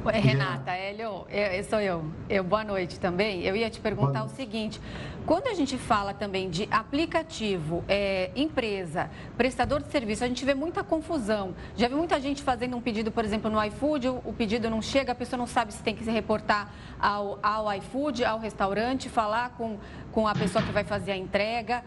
Oi, 0.03 0.13
Renata, 0.15 0.71
Hélio, 0.71 1.27
eu, 1.29 1.65
sou 1.65 1.79
eu. 1.79 2.03
eu. 2.27 2.43
Boa 2.43 2.65
noite 2.65 2.99
também. 2.99 3.43
Eu 3.43 3.55
ia 3.55 3.69
te 3.69 3.79
perguntar 3.81 4.25
o 4.25 4.31
seguinte: 4.31 4.81
quando 5.27 5.47
a 5.49 5.53
gente 5.53 5.77
fala 5.77 6.15
também 6.15 6.49
de 6.49 6.67
aplicativo, 6.71 7.85
é, 7.87 8.31
empresa, 8.35 9.11
prestador 9.37 9.83
de 9.83 9.91
serviço, 9.91 10.25
a 10.25 10.27
gente 10.27 10.43
vê 10.43 10.55
muita 10.55 10.83
confusão. 10.83 11.55
Já 11.77 11.87
vi 11.87 11.95
muita 11.95 12.19
gente 12.19 12.43
fazendo 12.43 12.79
um 12.79 12.81
pedido, 12.81 13.13
por 13.13 13.27
exemplo, 13.27 13.51
no 13.51 13.63
iFood, 13.63 14.09
o, 14.09 14.23
o 14.25 14.33
pedido 14.33 14.71
não 14.71 14.81
chega, 14.81 15.13
a 15.13 15.15
pessoa 15.15 15.37
não 15.37 15.47
sabe 15.47 15.71
se 15.75 15.83
tem 15.83 15.95
que 15.95 16.03
se 16.03 16.11
reportar 16.11 16.73
ao, 16.99 17.39
ao 17.43 17.71
iFood, 17.75 18.25
ao 18.25 18.39
restaurante, 18.39 19.11
falar 19.11 19.51
com, 19.51 19.77
com 20.13 20.27
a 20.27 20.35
pessoa 20.35 20.65
que 20.65 20.73
vai 20.73 20.83
fazer 20.83 21.13
a 21.13 21.17
entrega. 21.17 21.85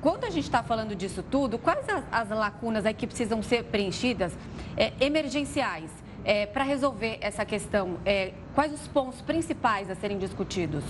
Quando 0.00 0.24
a 0.24 0.30
gente 0.30 0.44
está 0.44 0.62
falando 0.62 0.94
disso 0.94 1.22
tudo, 1.22 1.58
quais 1.58 1.86
as, 1.90 2.04
as, 2.10 2.30
lacunas 2.30 2.86
aí 2.86 2.94
que 2.94 3.06
precisam 3.06 3.42
ser 3.42 3.64
preenchidas 3.64 4.32
é, 4.78 4.92
emergenciais? 4.98 5.90
É, 6.24 6.46
para 6.46 6.64
resolver 6.64 7.18
essa 7.20 7.44
questão? 7.44 7.96
É, 8.04 8.32
quais 8.54 8.72
os 8.72 8.86
pontos 8.88 9.20
principais 9.20 9.90
a 9.90 9.94
serem 9.94 10.18
discutidos? 10.18 10.84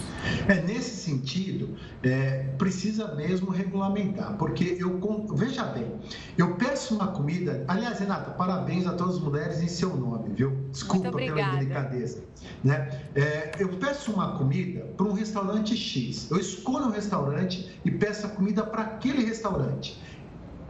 É, 0.48 0.62
nesse 0.62 0.96
sentido, 0.96 1.76
é, 2.02 2.44
precisa 2.58 3.14
mesmo 3.14 3.50
regulamentar, 3.50 4.36
porque 4.36 4.76
eu, 4.78 4.98
veja 5.34 5.64
bem, 5.64 5.92
eu 6.36 6.54
peço 6.56 6.94
uma 6.94 7.08
comida, 7.08 7.64
aliás, 7.68 7.98
Renata, 7.98 8.30
parabéns 8.30 8.86
a 8.86 8.92
todas 8.92 9.16
as 9.16 9.20
mulheres 9.20 9.62
em 9.62 9.68
seu 9.68 9.96
nome, 9.96 10.30
viu? 10.34 10.56
Desculpa 10.70 11.12
pela 11.12 11.50
delicadeza. 11.50 12.22
Né? 12.64 12.88
É, 13.14 13.52
eu 13.58 13.68
peço 13.76 14.12
uma 14.12 14.36
comida 14.38 14.86
para 14.96 15.06
um 15.06 15.12
restaurante 15.12 15.76
X, 15.76 16.30
eu 16.30 16.38
escolho 16.38 16.86
um 16.86 16.90
restaurante 16.90 17.78
e 17.84 17.90
peço 17.90 18.26
a 18.26 18.30
comida 18.30 18.64
para 18.64 18.82
aquele 18.82 19.24
restaurante. 19.24 20.00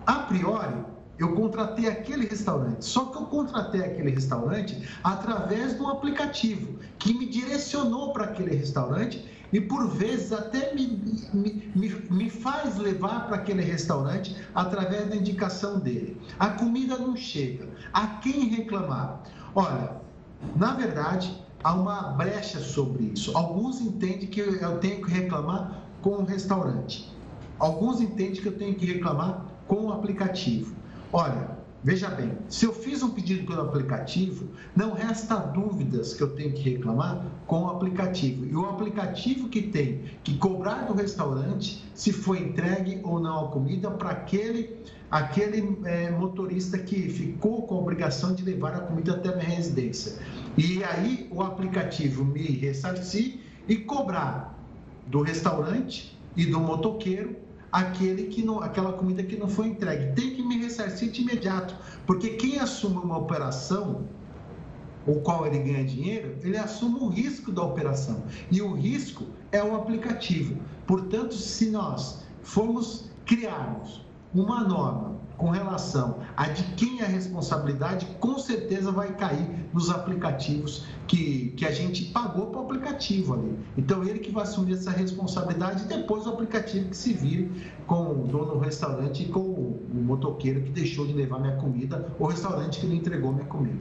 A 0.07 0.21
priori, 0.21 0.75
eu 1.19 1.35
contratei 1.35 1.89
aquele 1.89 2.27
restaurante. 2.27 2.85
Só 2.85 3.07
que 3.07 3.17
eu 3.17 3.27
contratei 3.27 3.83
aquele 3.83 4.11
restaurante 4.11 4.89
através 5.03 5.75
de 5.75 5.83
um 5.83 5.89
aplicativo 5.89 6.79
que 6.99 7.13
me 7.13 7.27
direcionou 7.27 8.13
para 8.13 8.25
aquele 8.25 8.55
restaurante 8.55 9.25
e 9.53 9.61
por 9.61 9.89
vezes 9.89 10.33
até 10.33 10.75
me, 10.75 10.87
me, 11.33 11.73
me, 11.75 11.89
me 12.11 12.31
faz 12.31 12.77
levar 12.77 13.27
para 13.27 13.37
aquele 13.37 13.63
restaurante 13.63 14.37
através 14.55 15.09
da 15.09 15.17
indicação 15.17 15.79
dele. 15.79 16.21
A 16.39 16.51
comida 16.51 16.99
não 16.99 17.17
chega. 17.17 17.69
A 17.93 18.07
quem 18.07 18.49
reclamar? 18.49 19.23
Olha, 19.55 19.97
na 20.55 20.75
verdade, 20.75 21.43
há 21.65 21.75
uma 21.75 22.03
brecha 22.13 22.61
sobre 22.61 23.05
isso. 23.05 23.37
Alguns 23.37 23.81
entendem 23.81 24.29
que 24.29 24.41
eu 24.41 24.79
tenho 24.79 25.05
que 25.05 25.11
reclamar 25.11 25.83
com 26.03 26.11
o 26.11 26.25
restaurante. 26.25 27.11
Alguns 27.59 28.01
entendem 28.01 28.41
que 28.41 28.47
eu 28.47 28.57
tenho 28.57 28.75
que 28.75 28.87
reclamar 28.87 29.47
com 29.67 29.87
o 29.87 29.93
aplicativo. 29.93 30.77
Olha, 31.13 31.57
veja 31.83 32.09
bem, 32.11 32.33
se 32.51 32.67
eu 32.67 32.73
fiz 32.73 33.03
um 33.03 33.11
pedido 33.11 33.47
pelo 33.47 33.63
aplicativo, 33.63 34.47
não 34.77 34.93
resta 34.93 35.37
dúvidas 35.37 36.13
que 36.13 36.23
eu 36.23 36.35
tenho 36.35 36.53
que 36.53 36.69
reclamar 36.71 37.25
com 37.47 37.63
o 37.63 37.71
aplicativo. 37.71 38.45
E 38.45 38.55
o 38.55 38.69
aplicativo 38.69 39.49
que 39.49 39.63
tem 39.63 40.03
que 40.23 40.37
cobrar 40.37 40.85
do 40.87 40.93
restaurante 40.93 41.83
se 41.95 42.13
foi 42.13 42.41
entregue 42.41 43.01
ou 43.03 43.19
não 43.19 43.47
a 43.47 43.49
comida 43.49 43.91
para 43.91 44.11
aquele, 44.11 44.77
aquele 45.11 45.79
é, 45.85 46.11
motorista 46.11 46.77
que 46.77 47.09
ficou 47.09 47.63
com 47.63 47.77
a 47.77 47.79
obrigação 47.79 48.35
de 48.35 48.45
levar 48.45 48.75
a 48.75 48.81
comida 48.81 49.15
até 49.15 49.31
a 49.31 49.37
minha 49.37 49.49
residência. 49.49 50.19
E 50.59 50.85
aí 50.85 51.27
o 51.31 51.41
aplicativo 51.41 52.23
me 52.23 52.43
ressarcir 52.43 53.41
e 53.67 53.77
cobrar 53.77 54.59
do 55.07 55.23
restaurante 55.23 56.19
e 56.37 56.45
do 56.45 56.61
motoqueiro 56.61 57.48
aquele 57.71 58.25
que 58.25 58.43
não, 58.43 58.61
aquela 58.61 58.93
comida 58.93 59.23
que 59.23 59.37
não 59.37 59.49
foi 59.49 59.69
entregue. 59.69 60.15
Tem 60.15 60.35
que 60.35 60.43
me 60.43 60.59
ressarcir 60.59 61.11
de 61.11 61.23
imediato, 61.23 61.75
porque 62.07 62.31
quem 62.31 62.59
assume 62.59 62.97
uma 62.97 63.19
operação, 63.19 64.07
o 65.07 65.17
qual 65.21 65.47
ele 65.47 65.59
ganha 65.59 65.85
dinheiro, 65.85 66.37
ele 66.43 66.57
assume 66.57 67.01
o 67.01 67.09
risco 67.09 67.53
da 67.53 67.63
operação. 67.63 68.23
E 68.51 68.61
o 68.61 68.75
risco 68.75 69.27
é 69.53 69.63
o 69.63 69.75
aplicativo. 69.75 70.57
Portanto, 70.87 71.35
se 71.35 71.71
nós 71.71 72.25
formos 72.43 73.11
criarmos 73.25 74.07
uma 74.35 74.65
norma 74.65 75.18
com 75.39 75.51
relação 75.51 76.19
a 76.37 76.49
de 76.49 76.65
quem 76.75 77.01
é 77.01 77.05
a 77.05 77.09
responsabilidade, 77.09 78.07
com 78.19 78.39
certeza 78.39 78.91
vai 78.91 79.15
cair 79.15 79.49
nos 79.73 79.89
aplicativos 79.89 80.85
que, 81.07 81.55
que 81.57 81.65
a 81.65 81.71
gente 81.71 82.07
pagou 82.07 82.49
para 82.49 82.61
o 82.61 82.65
aplicativo 82.65 83.35
ali. 83.35 83.57
Então, 83.77 84.03
ele 84.03 84.19
que 84.19 84.33
vai 84.33 84.43
assumir 84.43 84.75
essa 84.75 84.91
responsabilidade 84.91 85.85
e 85.85 85.87
depois 85.87 86.27
o 86.27 86.31
aplicativo 86.31 86.91
que 86.91 86.97
se 86.97 87.13
vire 87.13 87.51
com 87.87 88.25
o 88.25 88.27
dono 88.27 88.55
do 88.55 88.59
restaurante 88.59 89.23
e 89.23 89.27
com 89.27 89.41
o 89.41 89.81
motoqueiro 89.93 90.61
que 90.61 90.71
deixou 90.71 91.07
de 91.07 91.13
levar 91.13 91.39
minha 91.39 91.57
comida, 91.57 92.13
ou 92.19 92.27
o 92.27 92.31
restaurante 92.31 92.81
que 92.81 92.87
não 92.87 92.97
entregou 92.97 93.33
minha 93.33 93.47
comida. 93.47 93.79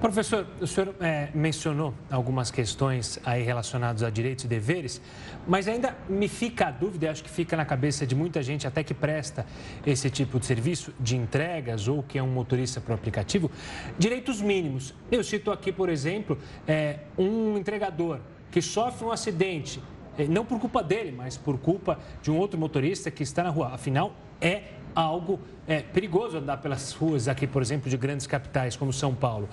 Professor, 0.00 0.46
o 0.58 0.66
senhor 0.66 0.94
é, 0.98 1.28
mencionou 1.34 1.92
algumas 2.10 2.50
questões 2.50 3.20
aí 3.22 3.42
relacionadas 3.42 4.02
a 4.02 4.08
direitos 4.08 4.46
e 4.46 4.48
deveres, 4.48 4.98
mas 5.46 5.68
ainda 5.68 5.94
me 6.08 6.26
fica 6.26 6.68
a 6.68 6.70
dúvida, 6.70 7.10
acho 7.10 7.22
que 7.22 7.28
fica 7.28 7.54
na 7.54 7.66
cabeça 7.66 8.06
de 8.06 8.14
muita 8.14 8.42
gente 8.42 8.66
até 8.66 8.82
que 8.82 8.94
presta 8.94 9.44
esse 9.84 10.08
tipo 10.08 10.40
de 10.40 10.46
serviço 10.46 10.94
de 10.98 11.18
entregas 11.18 11.86
ou 11.86 12.02
que 12.02 12.18
é 12.18 12.22
um 12.22 12.28
motorista 12.28 12.80
para 12.80 12.92
o 12.92 12.94
aplicativo, 12.94 13.50
direitos 13.98 14.40
mínimos. 14.40 14.94
Eu 15.12 15.22
cito 15.22 15.50
aqui, 15.50 15.70
por 15.70 15.90
exemplo, 15.90 16.38
é, 16.66 17.00
um 17.18 17.58
entregador 17.58 18.20
que 18.50 18.62
sofre 18.62 19.04
um 19.04 19.12
acidente, 19.12 19.82
é, 20.16 20.24
não 20.24 20.46
por 20.46 20.58
culpa 20.58 20.82
dele, 20.82 21.12
mas 21.12 21.36
por 21.36 21.58
culpa 21.58 21.98
de 22.22 22.30
um 22.30 22.38
outro 22.38 22.58
motorista 22.58 23.10
que 23.10 23.22
está 23.22 23.42
na 23.42 23.50
rua. 23.50 23.74
Afinal, 23.74 24.14
é 24.40 24.62
algo 24.94 25.38
é, 25.68 25.80
perigoso 25.80 26.38
andar 26.38 26.56
pelas 26.56 26.92
ruas 26.92 27.28
aqui, 27.28 27.46
por 27.46 27.62
exemplo, 27.62 27.88
de 27.90 27.96
grandes 27.96 28.26
capitais 28.26 28.76
como 28.76 28.92
São 28.92 29.14
Paulo. 29.14 29.48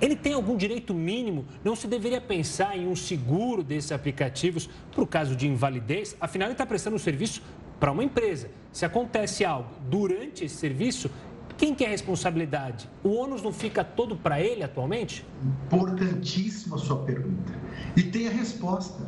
Ele 0.00 0.16
tem 0.16 0.32
algum 0.32 0.56
direito 0.56 0.94
mínimo? 0.94 1.44
Não 1.62 1.76
se 1.76 1.86
deveria 1.86 2.20
pensar 2.20 2.76
em 2.76 2.88
um 2.88 2.96
seguro 2.96 3.62
desses 3.62 3.92
aplicativos 3.92 4.68
para 4.92 5.02
o 5.02 5.06
caso 5.06 5.36
de 5.36 5.46
invalidez? 5.46 6.16
Afinal, 6.20 6.46
ele 6.46 6.54
está 6.54 6.64
prestando 6.64 6.96
um 6.96 6.98
serviço 6.98 7.42
para 7.78 7.92
uma 7.92 8.02
empresa. 8.02 8.50
Se 8.72 8.84
acontece 8.84 9.44
algo 9.44 9.68
durante 9.90 10.44
esse 10.44 10.56
serviço, 10.56 11.10
quem 11.58 11.74
que 11.74 11.84
é 11.84 11.88
a 11.88 11.90
responsabilidade? 11.90 12.88
O 13.04 13.10
ônus 13.10 13.42
não 13.42 13.52
fica 13.52 13.84
todo 13.84 14.16
para 14.16 14.40
ele 14.40 14.62
atualmente? 14.62 15.26
Importantíssima 15.66 16.76
a 16.76 16.78
sua 16.78 17.04
pergunta. 17.04 17.52
E 17.94 18.02
tem 18.02 18.26
a 18.26 18.30
resposta. 18.30 19.06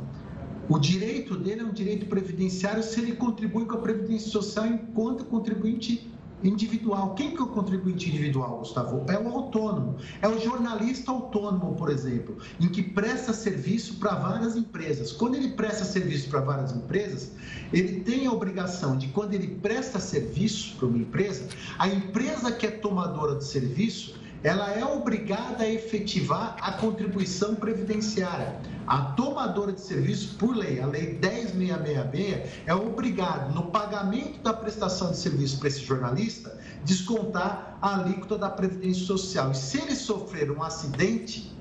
O 0.69 0.79
direito 0.79 1.37
dele 1.37 1.63
é 1.63 1.65
um 1.65 1.73
direito 1.73 2.07
previdenciário 2.07 2.83
se 2.83 3.01
ele 3.01 3.17
contribui 3.17 3.65
com 3.65 3.75
a 3.75 3.81
Previdência 3.81 4.31
Social 4.31 4.67
enquanto 4.67 5.25
contribuinte 5.25 6.12
individual. 6.43 7.15
Quem 7.15 7.31
que 7.31 7.39
é 7.39 7.43
o 7.43 7.49
contribuinte 7.49 8.09
individual, 8.09 8.59
Gustavo? 8.59 9.05
É 9.09 9.19
o 9.19 9.29
autônomo. 9.29 9.97
É 10.21 10.29
o 10.29 10.39
jornalista 10.41 11.11
autônomo, 11.11 11.75
por 11.75 11.91
exemplo, 11.91 12.39
em 12.61 12.69
que 12.69 12.83
presta 12.83 13.33
serviço 13.33 13.95
para 13.97 14.15
várias 14.15 14.57
empresas. 14.57 15.13
Quando 15.13 15.37
ele 15.37 15.51
presta 15.51 15.85
serviço 15.85 16.29
para 16.29 16.41
várias 16.41 16.73
empresas, 16.73 17.33
ele 17.73 18.01
tem 18.01 18.27
a 18.27 18.33
obrigação 18.33 18.97
de, 18.97 19.09
quando 19.09 19.35
ele 19.35 19.49
presta 19.63 19.99
serviço 19.99 20.77
para 20.77 20.87
uma 20.87 20.99
empresa, 20.99 21.49
a 21.79 21.89
empresa 21.89 22.53
que 22.53 22.67
é 22.67 22.71
tomadora 22.71 23.37
de 23.37 23.45
serviço, 23.45 24.22
ela 24.43 24.73
é 24.73 24.85
obrigada 24.85 25.63
a 25.63 25.69
efetivar 25.69 26.57
a 26.61 26.73
contribuição 26.73 27.55
previdenciária. 27.55 28.57
A 28.87 28.99
tomadora 29.13 29.73
de 29.73 29.81
serviço, 29.81 30.35
por 30.35 30.57
lei, 30.57 30.81
a 30.81 30.87
Lei 30.87 31.17
10.666, 31.21 32.47
é 32.67 32.75
obrigada, 32.75 33.49
no 33.51 33.67
pagamento 33.71 34.41
da 34.43 34.53
prestação 34.53 35.13
de 35.13 35.19
serviço 35.19 35.59
para 35.59 35.69
esse 35.69 35.85
jornalista, 35.85 36.59
descontar 36.85 37.79
a 37.81 38.01
alíquota 38.01 38.37
da 38.37 38.51
Previdência 38.51 39.05
Social. 39.05 39.53
E 39.53 39.57
se 39.57 39.81
ele 39.81 39.95
sofrer 39.95 40.51
um 40.51 40.61
acidente, 40.61 41.57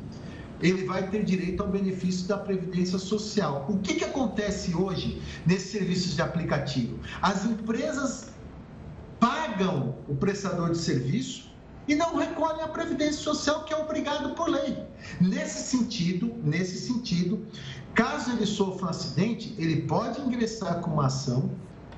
ele 0.59 0.85
vai 0.85 1.07
ter 1.09 1.23
direito 1.23 1.61
ao 1.61 1.69
benefício 1.69 2.27
da 2.27 2.37
Previdência 2.37 2.97
Social. 2.97 3.67
O 3.69 3.77
que, 3.77 3.95
que 3.95 4.03
acontece 4.03 4.73
hoje 4.75 5.21
nesses 5.45 5.71
serviços 5.71 6.15
de 6.15 6.21
aplicativo? 6.23 6.99
As 7.21 7.45
empresas 7.45 8.31
pagam 9.19 9.95
o 10.07 10.15
prestador 10.15 10.71
de 10.71 10.79
serviço 10.79 11.50
e 11.87 11.95
não 11.95 12.15
recolhem 12.15 12.63
a 12.63 12.67
previdência 12.67 13.21
social 13.21 13.63
que 13.63 13.73
é 13.73 13.77
obrigado 13.77 14.35
por 14.35 14.49
lei. 14.49 14.77
Nesse 15.19 15.63
sentido, 15.63 16.33
nesse 16.43 16.77
sentido, 16.77 17.45
caso 17.93 18.31
ele 18.31 18.45
sofra 18.45 18.87
um 18.87 18.89
acidente, 18.89 19.55
ele 19.57 19.81
pode 19.83 20.21
ingressar 20.21 20.79
com 20.81 20.91
uma 20.91 21.07
ação 21.07 21.49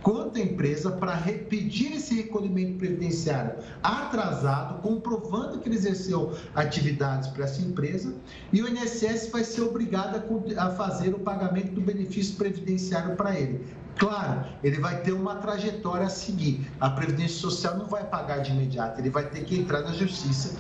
contra 0.04 0.42
a 0.42 0.46
empresa 0.46 0.92
para 0.92 1.16
pedir 1.50 1.94
esse 1.94 2.14
recolhimento 2.14 2.78
previdenciário 2.78 3.56
atrasado, 3.82 4.82
comprovando 4.82 5.60
que 5.60 5.70
ele 5.70 5.78
exerceu 5.78 6.38
atividades 6.54 7.30
para 7.30 7.46
essa 7.46 7.62
empresa, 7.62 8.14
e 8.52 8.62
o 8.62 8.68
INSS 8.68 9.30
vai 9.32 9.46
ser 9.46 9.62
obrigado 9.62 10.22
a 10.58 10.70
fazer 10.72 11.14
o 11.16 11.20
pagamento 11.20 11.72
do 11.72 11.82
benefício 11.82 12.36
previdenciário 12.36 13.16
para 13.16 13.40
ele. 13.40 13.66
Claro, 13.98 14.46
ele 14.64 14.80
vai 14.80 15.02
ter 15.02 15.12
uma 15.12 15.36
trajetória 15.36 16.08
a 16.08 16.10
seguir. 16.10 16.70
A 16.80 16.90
Previdência 16.90 17.40
Social 17.40 17.78
não 17.78 17.86
vai 17.86 18.04
pagar 18.04 18.40
de 18.40 18.52
imediato, 18.52 19.00
ele 19.00 19.10
vai 19.10 19.26
ter 19.26 19.44
que 19.44 19.58
entrar 19.58 19.82
na 19.82 19.94
Justiça 19.94 20.58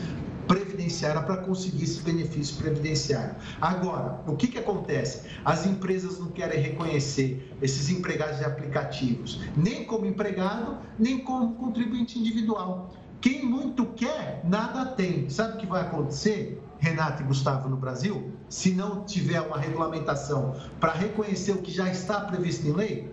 previdenciária 0.47 1.21
para 1.21 1.37
conseguir 1.37 1.83
esse 1.83 2.01
benefício 2.01 2.57
previdenciário. 2.57 3.35
Agora, 3.61 4.19
o 4.27 4.35
que, 4.35 4.47
que 4.47 4.59
acontece? 4.59 5.27
As 5.43 5.65
empresas 5.65 6.19
não 6.19 6.27
querem 6.27 6.61
reconhecer 6.61 7.55
esses 7.61 7.89
empregados 7.89 8.37
de 8.37 8.45
aplicativos, 8.45 9.39
nem 9.55 9.85
como 9.85 10.05
empregado, 10.05 10.77
nem 10.99 11.19
como 11.19 11.55
contribuinte 11.55 12.19
individual. 12.19 12.93
Quem 13.21 13.45
muito 13.45 13.85
quer, 13.85 14.41
nada 14.43 14.85
tem. 14.85 15.29
Sabe 15.29 15.55
o 15.55 15.57
que 15.57 15.65
vai 15.65 15.81
acontecer? 15.81 16.61
Renato 16.77 17.23
e 17.23 17.25
Gustavo 17.25 17.69
no 17.69 17.77
Brasil, 17.77 18.33
se 18.49 18.71
não 18.71 19.05
tiver 19.05 19.39
uma 19.39 19.57
regulamentação 19.57 20.53
para 20.81 20.91
reconhecer 20.91 21.53
o 21.53 21.61
que 21.61 21.71
já 21.71 21.89
está 21.89 22.19
previsto 22.19 22.67
em 22.67 22.73
lei, 22.73 23.09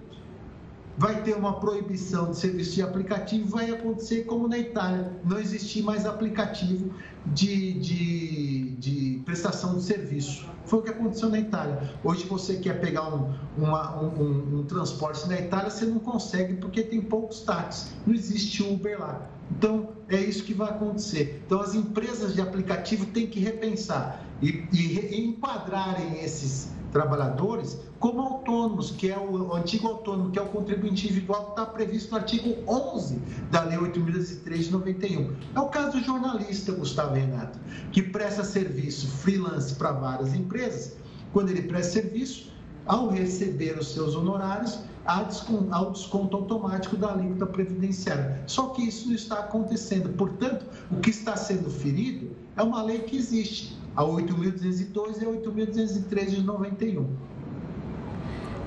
vai 1.01 1.23
ter 1.23 1.35
uma 1.35 1.59
proibição 1.59 2.31
de 2.31 2.37
serviço 2.37 2.75
de 2.75 2.83
aplicativo, 2.83 3.49
vai 3.49 3.71
acontecer 3.71 4.25
como 4.25 4.47
na 4.47 4.59
Itália, 4.59 5.11
não 5.25 5.39
existir 5.39 5.83
mais 5.83 6.05
aplicativo 6.05 6.93
de, 7.25 7.73
de, 7.73 8.71
de 8.73 9.23
prestação 9.25 9.79
de 9.79 9.83
serviço. 9.83 10.47
Foi 10.67 10.81
o 10.81 10.83
que 10.83 10.91
aconteceu 10.91 11.31
na 11.31 11.39
Itália. 11.39 11.91
Hoje 12.05 12.27
você 12.27 12.57
quer 12.57 12.83
pegar 12.83 13.15
um, 13.15 13.33
uma, 13.57 13.99
um, 13.99 14.59
um, 14.59 14.65
transporte 14.65 15.27
na 15.27 15.41
Itália, 15.41 15.71
você 15.71 15.87
não 15.87 16.01
consegue 16.01 16.57
porque 16.57 16.83
tem 16.83 17.01
poucos 17.01 17.41
táxis, 17.41 17.95
não 18.07 18.15
existe 18.15 18.63
Uber 18.63 19.01
lá. 19.01 19.27
Então, 19.51 19.91
é 20.09 20.21
isso 20.21 20.45
que 20.45 20.55
vai 20.55 20.71
acontecer. 20.71 21.43
Então, 21.47 21.61
as 21.61 21.75
empresas 21.75 22.35
de 22.35 22.41
aplicativo 22.41 23.07
têm 23.07 23.27
que 23.27 23.41
repensar 23.41 24.25
e, 24.43 24.65
e 24.73 25.25
enquadrarem 25.25 26.23
esses 26.23 26.69
trabalhadores 26.93 27.79
como 27.99 28.21
autônomos, 28.23 28.91
que 28.91 29.11
é 29.11 29.19
o, 29.19 29.55
antigo 29.55 29.87
autônomo, 29.87 30.31
que 30.31 30.39
é 30.39 30.43
o 30.43 30.47
contribuinte 30.47 31.07
individual 31.07 31.47
que 31.47 31.51
está 31.51 31.67
previsto 31.67 32.11
no 32.11 32.17
artigo 32.17 32.57
11 32.67 33.21
da 33.51 33.63
Lei 33.63 33.79
8.003 33.79 34.57
de 34.57 34.71
91. 34.71 35.37
É 35.55 35.61
o 35.61 35.67
caso 35.67 35.99
do 35.99 36.05
jornalista 36.05 36.73
Gustavo 36.73 37.15
Renato, 37.15 37.59
que 37.93 38.03
presta 38.03 38.43
serviço 38.43 39.07
freelance 39.07 39.75
para 39.75 39.93
várias 39.93 40.35
empresas. 40.35 40.97
Quando 41.33 41.51
ele 41.51 41.63
presta 41.63 42.01
serviço, 42.01 42.51
ao 42.87 43.09
receber 43.09 43.79
os 43.79 43.93
seus 43.93 44.17
honorários, 44.17 44.81
desconto, 45.25 45.91
desconto 45.93 46.37
automático 46.37 46.97
da 46.97 47.13
alíquota 47.13 47.47
previdenciária. 47.47 48.43
Só 48.47 48.69
que 48.69 48.83
isso 48.83 49.09
não 49.09 49.15
está 49.15 49.41
acontecendo. 49.41 50.11
Portanto, 50.17 50.65
o 50.91 51.01
que 51.01 51.11
está 51.11 51.37
sendo 51.37 51.71
ferido 51.71 52.31
é 52.57 52.63
uma 52.63 52.83
lei 52.83 53.01
que 53.01 53.17
existe, 53.17 53.77
a 53.97 54.05
8.202 54.05 55.21
e 55.21 55.25
a 55.25 55.29
8.203 55.29 56.27
de 56.31 56.43
91. 56.43 57.31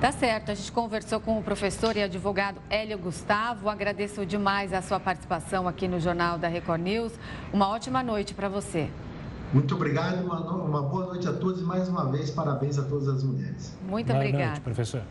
Tá 0.02 0.12
certo, 0.12 0.52
a 0.52 0.54
gente 0.54 0.70
conversou 0.70 1.22
com 1.22 1.40
o 1.40 1.42
professor 1.42 1.96
e 1.96 2.04
advogado 2.04 2.60
Hélio 2.70 2.98
Gustavo. 2.98 3.70
Agradeço 3.70 4.26
demais 4.26 4.74
a 4.74 4.82
sua 4.82 5.00
participação 5.00 5.66
aqui 5.66 5.88
no 5.88 5.98
Jornal 5.98 6.38
da 6.38 6.50
Record 6.50 6.82
News. 6.82 7.14
Uma 7.54 7.70
ótima 7.70 8.04
noite 8.04 8.34
para 8.34 8.50
você. 8.50 8.90
Muito 9.54 9.76
obrigado, 9.76 10.26
uma, 10.26 10.40
uma, 10.40 10.82
boa 10.82 11.06
noite 11.06 11.26
a 11.30 11.32
todos 11.32 11.62
e 11.62 11.64
mais 11.64 11.88
uma 11.88 12.12
vez 12.12 12.32
parabéns 12.32 12.78
a 12.78 12.84
todas 12.84 13.08
as 13.08 13.24
mulheres. 13.24 13.78
Muito 13.88 14.08
boa 14.08 14.18
obrigada. 14.20 14.46
Noite, 14.46 14.62
professor. 14.62 15.04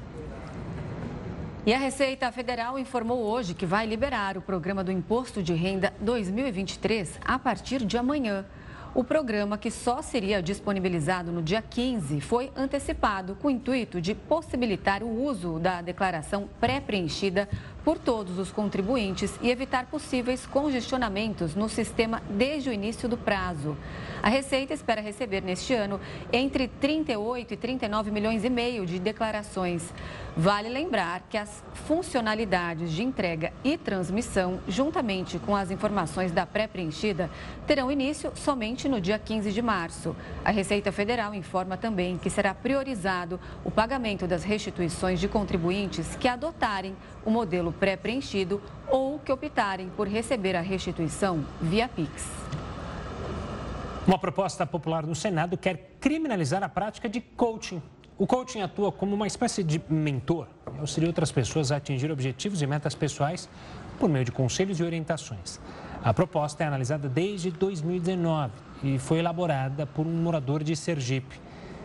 E 1.64 1.72
a 1.72 1.78
Receita 1.78 2.32
Federal 2.32 2.76
informou 2.76 3.22
hoje 3.22 3.54
que 3.54 3.64
vai 3.64 3.86
liberar 3.86 4.36
o 4.36 4.42
programa 4.42 4.82
do 4.82 4.90
Imposto 4.90 5.40
de 5.40 5.54
Renda 5.54 5.94
2023 6.00 7.20
a 7.24 7.38
partir 7.38 7.84
de 7.84 7.96
amanhã. 7.96 8.44
O 8.92 9.04
programa, 9.04 9.56
que 9.56 9.70
só 9.70 10.02
seria 10.02 10.42
disponibilizado 10.42 11.30
no 11.30 11.40
dia 11.40 11.62
15, 11.62 12.20
foi 12.20 12.50
antecipado 12.56 13.36
com 13.36 13.46
o 13.46 13.50
intuito 13.50 14.00
de 14.00 14.12
possibilitar 14.12 15.04
o 15.04 15.22
uso 15.24 15.60
da 15.60 15.80
declaração 15.80 16.48
pré-preenchida 16.60 17.48
por 17.84 17.98
todos 17.98 18.38
os 18.38 18.50
contribuintes 18.50 19.38
e 19.42 19.50
evitar 19.50 19.86
possíveis 19.86 20.46
congestionamentos 20.46 21.54
no 21.54 21.68
sistema 21.68 22.22
desde 22.30 22.70
o 22.70 22.72
início 22.72 23.08
do 23.08 23.16
prazo. 23.16 23.76
A 24.22 24.28
Receita 24.28 24.72
espera 24.72 25.00
receber 25.00 25.42
neste 25.42 25.74
ano 25.74 26.00
entre 26.32 26.68
38 26.68 27.54
e 27.54 27.56
39 27.56 28.10
milhões 28.12 28.44
e 28.44 28.50
meio 28.50 28.86
de 28.86 29.00
declarações. 29.00 29.92
Vale 30.36 30.68
lembrar 30.68 31.26
que 31.28 31.36
as 31.36 31.62
funcionalidades 31.74 32.92
de 32.92 33.02
entrega 33.02 33.52
e 33.64 33.76
transmissão, 33.76 34.60
juntamente 34.68 35.40
com 35.40 35.56
as 35.56 35.70
informações 35.72 36.30
da 36.30 36.46
pré-preenchida, 36.46 37.28
terão 37.66 37.90
início 37.90 38.32
somente 38.36 38.88
no 38.88 39.00
dia 39.00 39.18
15 39.18 39.50
de 39.50 39.60
março. 39.60 40.14
A 40.44 40.52
Receita 40.52 40.92
Federal 40.92 41.34
informa 41.34 41.76
também 41.76 42.16
que 42.16 42.30
será 42.30 42.54
priorizado 42.54 43.40
o 43.64 43.70
pagamento 43.70 44.26
das 44.26 44.44
restituições 44.44 45.18
de 45.18 45.26
contribuintes 45.26 46.14
que 46.16 46.28
adotarem 46.28 46.94
o 47.24 47.30
modelo 47.30 47.72
pré-preenchido 47.72 48.60
ou 48.88 49.18
que 49.18 49.32
optarem 49.32 49.88
por 49.96 50.06
receber 50.08 50.56
a 50.56 50.60
restituição 50.60 51.44
via 51.60 51.88
Pix. 51.88 52.28
Uma 54.06 54.18
proposta 54.18 54.66
popular 54.66 55.06
no 55.06 55.14
Senado 55.14 55.56
quer 55.56 55.96
criminalizar 56.00 56.62
a 56.62 56.68
prática 56.68 57.08
de 57.08 57.20
coaching 57.20 57.80
o 58.22 58.26
coaching 58.26 58.60
atua 58.60 58.92
como 58.92 59.16
uma 59.16 59.26
espécie 59.26 59.64
de 59.64 59.82
mentor 59.88 60.46
e 60.76 60.78
auxilia 60.78 61.08
outras 61.08 61.32
pessoas 61.32 61.72
a 61.72 61.76
atingir 61.78 62.08
objetivos 62.12 62.62
e 62.62 62.66
metas 62.68 62.94
pessoais 62.94 63.48
por 63.98 64.08
meio 64.08 64.24
de 64.24 64.30
conselhos 64.30 64.78
e 64.78 64.84
orientações. 64.84 65.58
A 66.04 66.14
proposta 66.14 66.62
é 66.62 66.66
analisada 66.68 67.08
desde 67.08 67.50
2019 67.50 68.52
e 68.84 68.96
foi 68.96 69.18
elaborada 69.18 69.86
por 69.86 70.06
um 70.06 70.22
morador 70.22 70.62
de 70.62 70.76
Sergipe. 70.76 71.40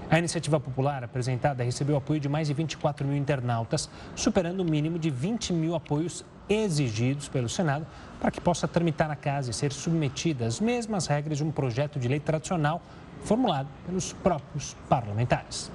A 0.09 0.17
iniciativa 0.17 0.57
popular 0.57 1.03
apresentada 1.03 1.63
recebeu 1.65 1.97
apoio 1.97 2.19
de 2.19 2.29
mais 2.29 2.47
de 2.47 2.53
24 2.53 3.05
mil 3.05 3.17
internautas, 3.17 3.89
superando 4.15 4.61
o 4.61 4.65
mínimo 4.65 4.97
de 4.97 5.09
20 5.09 5.51
mil 5.51 5.75
apoios 5.75 6.23
exigidos 6.47 7.27
pelo 7.27 7.49
Senado 7.49 7.85
para 8.19 8.31
que 8.31 8.39
possa 8.39 8.69
tramitar 8.69 9.09
na 9.09 9.17
casa 9.17 9.51
e 9.51 9.53
ser 9.53 9.73
submetida 9.73 10.45
às 10.45 10.61
mesmas 10.61 11.07
regras 11.07 11.37
de 11.37 11.43
um 11.43 11.51
projeto 11.51 11.99
de 11.99 12.07
lei 12.07 12.21
tradicional 12.21 12.81
formulado 13.25 13.67
pelos 13.85 14.13
próprios 14.13 14.77
parlamentares 14.87 15.69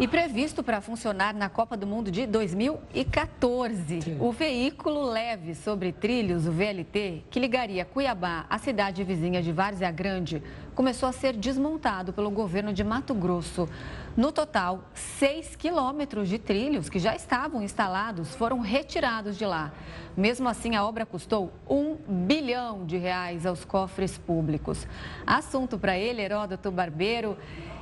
e 0.00 0.06
previsto 0.06 0.62
para 0.62 0.80
funcionar 0.80 1.34
na 1.34 1.48
Copa 1.48 1.76
do 1.76 1.84
Mundo 1.84 2.08
de 2.08 2.24
2014. 2.24 4.02
Sim. 4.02 4.16
O 4.20 4.30
veículo 4.30 5.02
leve 5.02 5.56
sobre 5.56 5.90
trilhos, 5.90 6.46
o 6.46 6.52
VLT, 6.52 7.24
que 7.28 7.40
ligaria 7.40 7.84
Cuiabá 7.84 8.46
à 8.48 8.58
cidade 8.58 9.02
vizinha 9.02 9.42
de 9.42 9.50
Várzea 9.50 9.90
Grande, 9.90 10.40
começou 10.72 11.08
a 11.08 11.12
ser 11.12 11.36
desmontado 11.36 12.12
pelo 12.12 12.30
governo 12.30 12.72
de 12.72 12.84
Mato 12.84 13.12
Grosso. 13.12 13.68
No 14.16 14.30
total, 14.30 14.84
6 14.94 15.56
quilômetros 15.56 16.28
de 16.28 16.38
trilhos 16.38 16.88
que 16.88 17.00
já 17.00 17.16
estavam 17.16 17.60
instalados 17.60 18.36
foram 18.36 18.60
retirados 18.60 19.36
de 19.36 19.44
lá. 19.44 19.72
Mesmo 20.16 20.48
assim, 20.48 20.76
a 20.76 20.84
obra 20.84 21.04
custou 21.04 21.52
um 21.68 21.96
bilhão 22.06 22.84
de 22.84 22.96
reais 22.96 23.44
aos 23.44 23.64
cofres 23.64 24.16
públicos. 24.16 24.86
Assunto 25.26 25.76
para 25.76 25.98
ele, 25.98 26.22
Heródoto 26.22 26.70
Barbeiro. 26.70 27.36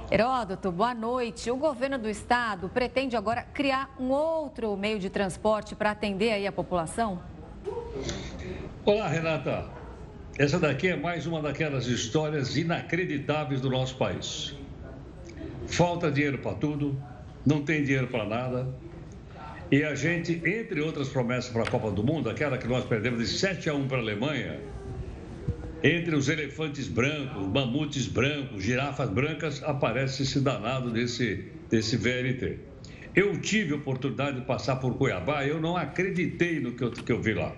Heródoto, 0.09 0.71
boa 0.71 0.95
noite. 0.95 1.51
O 1.51 1.57
governo 1.57 1.99
do 1.99 2.09
estado 2.09 2.69
pretende 2.69 3.17
agora 3.17 3.43
criar 3.43 3.93
um 3.99 4.11
outro 4.11 4.77
meio 4.77 5.01
de 5.01 5.11
transporte 5.11 5.75
para 5.75 5.91
atender 5.91 6.33
aí 6.33 6.47
a 6.47 6.53
população? 6.53 7.21
Olá, 8.85 9.09
Renata. 9.09 9.67
Essa 10.39 10.61
daqui 10.61 10.89
é 10.89 10.97
mais 10.97 11.27
uma 11.27 11.43
daquelas 11.43 11.87
histórias 11.87 12.57
inacreditáveis 12.57 13.61
do 13.61 13.69
nosso 13.69 13.97
país. 13.97 14.55
Falta 15.67 16.09
dinheiro 16.09 16.39
para 16.39 16.55
tudo, 16.55 16.97
não 17.45 17.63
tem 17.63 17.83
dinheiro 17.83 18.07
para 18.07 18.25
nada. 18.25 18.69
E 19.73 19.83
a 19.83 19.97
gente, 19.97 20.41
entre 20.47 20.81
outras 20.81 21.09
promessas 21.09 21.51
para 21.51 21.65
a 21.65 21.67
Copa 21.67 21.91
do 21.91 22.05
Mundo, 22.05 22.31
aquela 22.31 22.57
que 22.57 22.69
nós 22.69 22.85
perdemos 22.85 23.19
de 23.19 23.39
7 23.39 23.69
a 23.71 23.75
1 23.75 23.89
para 23.89 23.97
a 23.97 24.01
Alemanha, 24.01 24.61
entre 25.87 26.17
os 26.17 26.29
elefantes 26.29 26.89
brancos, 26.89 27.47
mamutes 27.47 28.09
brancos, 28.09 28.65
girafas 28.65 29.09
brancas, 29.09 29.63
aparece 29.63 30.25
esse 30.25 30.41
danado 30.41 30.91
desse, 30.91 31.45
desse 31.71 31.97
VLT. 31.97 32.59
Eu 33.15 33.41
tive 33.41 33.73
a 33.73 33.77
oportunidade 33.77 34.41
de 34.41 34.47
passar 34.47 34.77
por 34.77 34.99
Cuiabá 34.99 35.45
e 35.45 35.51
eu 35.51 35.61
não 35.61 35.77
acreditei 35.77 36.59
no 36.59 36.73
que 36.73 36.83
eu, 36.83 36.91
que 36.91 37.13
eu 37.13 37.23
vi 37.23 37.35
lá. 37.35 37.55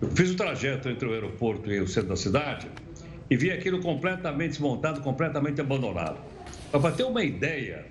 Eu 0.00 0.10
fiz 0.12 0.30
o 0.30 0.36
trajeto 0.36 0.88
entre 0.88 1.06
o 1.06 1.12
aeroporto 1.12 1.70
e 1.70 1.78
o 1.78 1.86
centro 1.86 2.08
da 2.08 2.16
cidade 2.16 2.66
e 3.28 3.36
vi 3.36 3.50
aquilo 3.50 3.80
completamente 3.80 4.52
desmontado, 4.52 5.02
completamente 5.02 5.60
abandonado. 5.60 6.18
Para 6.72 6.92
ter 6.92 7.04
uma 7.04 7.22
ideia, 7.22 7.84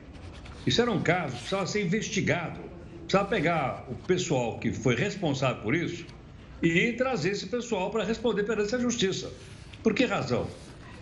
isso 0.66 0.82
era 0.82 0.90
um 0.90 1.02
caso 1.02 1.34
que 1.34 1.40
precisava 1.42 1.68
ser 1.68 1.86
investigado. 1.86 2.60
Precisava 3.02 3.30
pegar 3.30 3.86
o 3.88 3.94
pessoal 3.94 4.58
que 4.58 4.74
foi 4.74 4.96
responsável 4.96 5.62
por 5.62 5.76
isso 5.76 6.08
e 6.62 6.92
trazer 6.94 7.32
esse 7.32 7.46
pessoal 7.46 7.90
para 7.92 8.04
responder 8.04 8.44
perante 8.44 8.76
a 8.76 8.80
justiça. 8.80 9.32
Por 9.82 9.94
que 9.94 10.06
razão? 10.06 10.48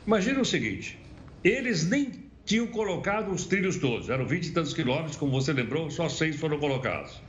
Imagina 0.06 0.40
o 0.40 0.46
seguinte: 0.46 1.00
eles 1.44 1.90
nem 1.90 2.12
tinham 2.46 2.68
colocado 2.68 3.32
os 3.32 3.46
trilhos 3.46 3.78
todos, 3.78 4.10
eram 4.10 4.26
20 4.26 4.46
e 4.46 4.52
tantos 4.52 4.74
quilômetros, 4.74 5.18
como 5.18 5.32
você 5.32 5.52
lembrou, 5.52 5.90
só 5.90 6.08
seis 6.08 6.36
foram 6.36 6.60
colocados. 6.60 7.20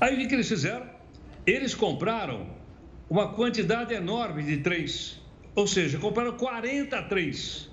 Aí 0.00 0.14
o 0.14 0.28
que 0.28 0.34
eles 0.34 0.48
fizeram? 0.48 0.86
Eles 1.44 1.74
compraram 1.74 2.46
uma 3.10 3.32
quantidade 3.32 3.92
enorme 3.94 4.42
de 4.42 4.58
trens, 4.58 5.20
ou 5.54 5.66
seja, 5.66 5.98
compraram 5.98 6.36
40 6.36 7.02
trens, 7.02 7.70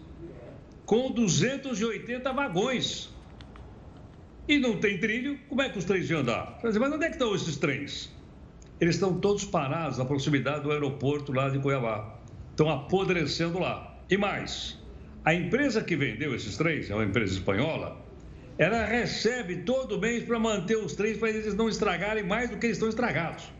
com 0.85 1.11
280 1.11 2.33
vagões. 2.33 3.09
E 4.47 4.59
não 4.59 4.77
tem 4.77 4.99
trilho, 4.99 5.39
como 5.47 5.61
é 5.61 5.69
que 5.69 5.77
os 5.77 5.85
trens 5.85 6.09
iam 6.09 6.19
andar? 6.19 6.59
Mas 6.63 6.75
onde 6.75 7.05
é 7.05 7.07
que 7.07 7.15
estão 7.15 7.33
esses 7.33 7.55
trens? 7.57 8.11
Eles 8.81 8.95
estão 8.95 9.17
todos 9.19 9.45
parados 9.45 9.97
na 9.99 10.05
proximidade 10.05 10.63
do 10.63 10.71
aeroporto 10.71 11.31
lá 11.31 11.47
de 11.47 11.59
Cuiabá 11.59 12.22
estão 12.53 12.69
apodrecendo 12.69 13.59
lá. 13.59 13.97
E 14.09 14.15
mais, 14.15 14.79
a 15.25 15.33
empresa 15.33 15.83
que 15.83 15.95
vendeu 15.95 16.33
esses 16.35 16.55
trens, 16.55 16.89
é 16.89 16.95
uma 16.95 17.03
empresa 17.03 17.33
espanhola, 17.33 18.01
ela 18.57 18.85
recebe 18.85 19.57
todo 19.63 19.99
mês 19.99 20.23
para 20.23 20.37
manter 20.37 20.77
os 20.77 20.93
trens 20.93 21.17
para 21.17 21.29
eles 21.29 21.55
não 21.55 21.67
estragarem 21.67 22.23
mais 22.23 22.49
do 22.49 22.57
que 22.57 22.67
eles 22.67 22.77
estão 22.77 22.89
estragados. 22.89 23.51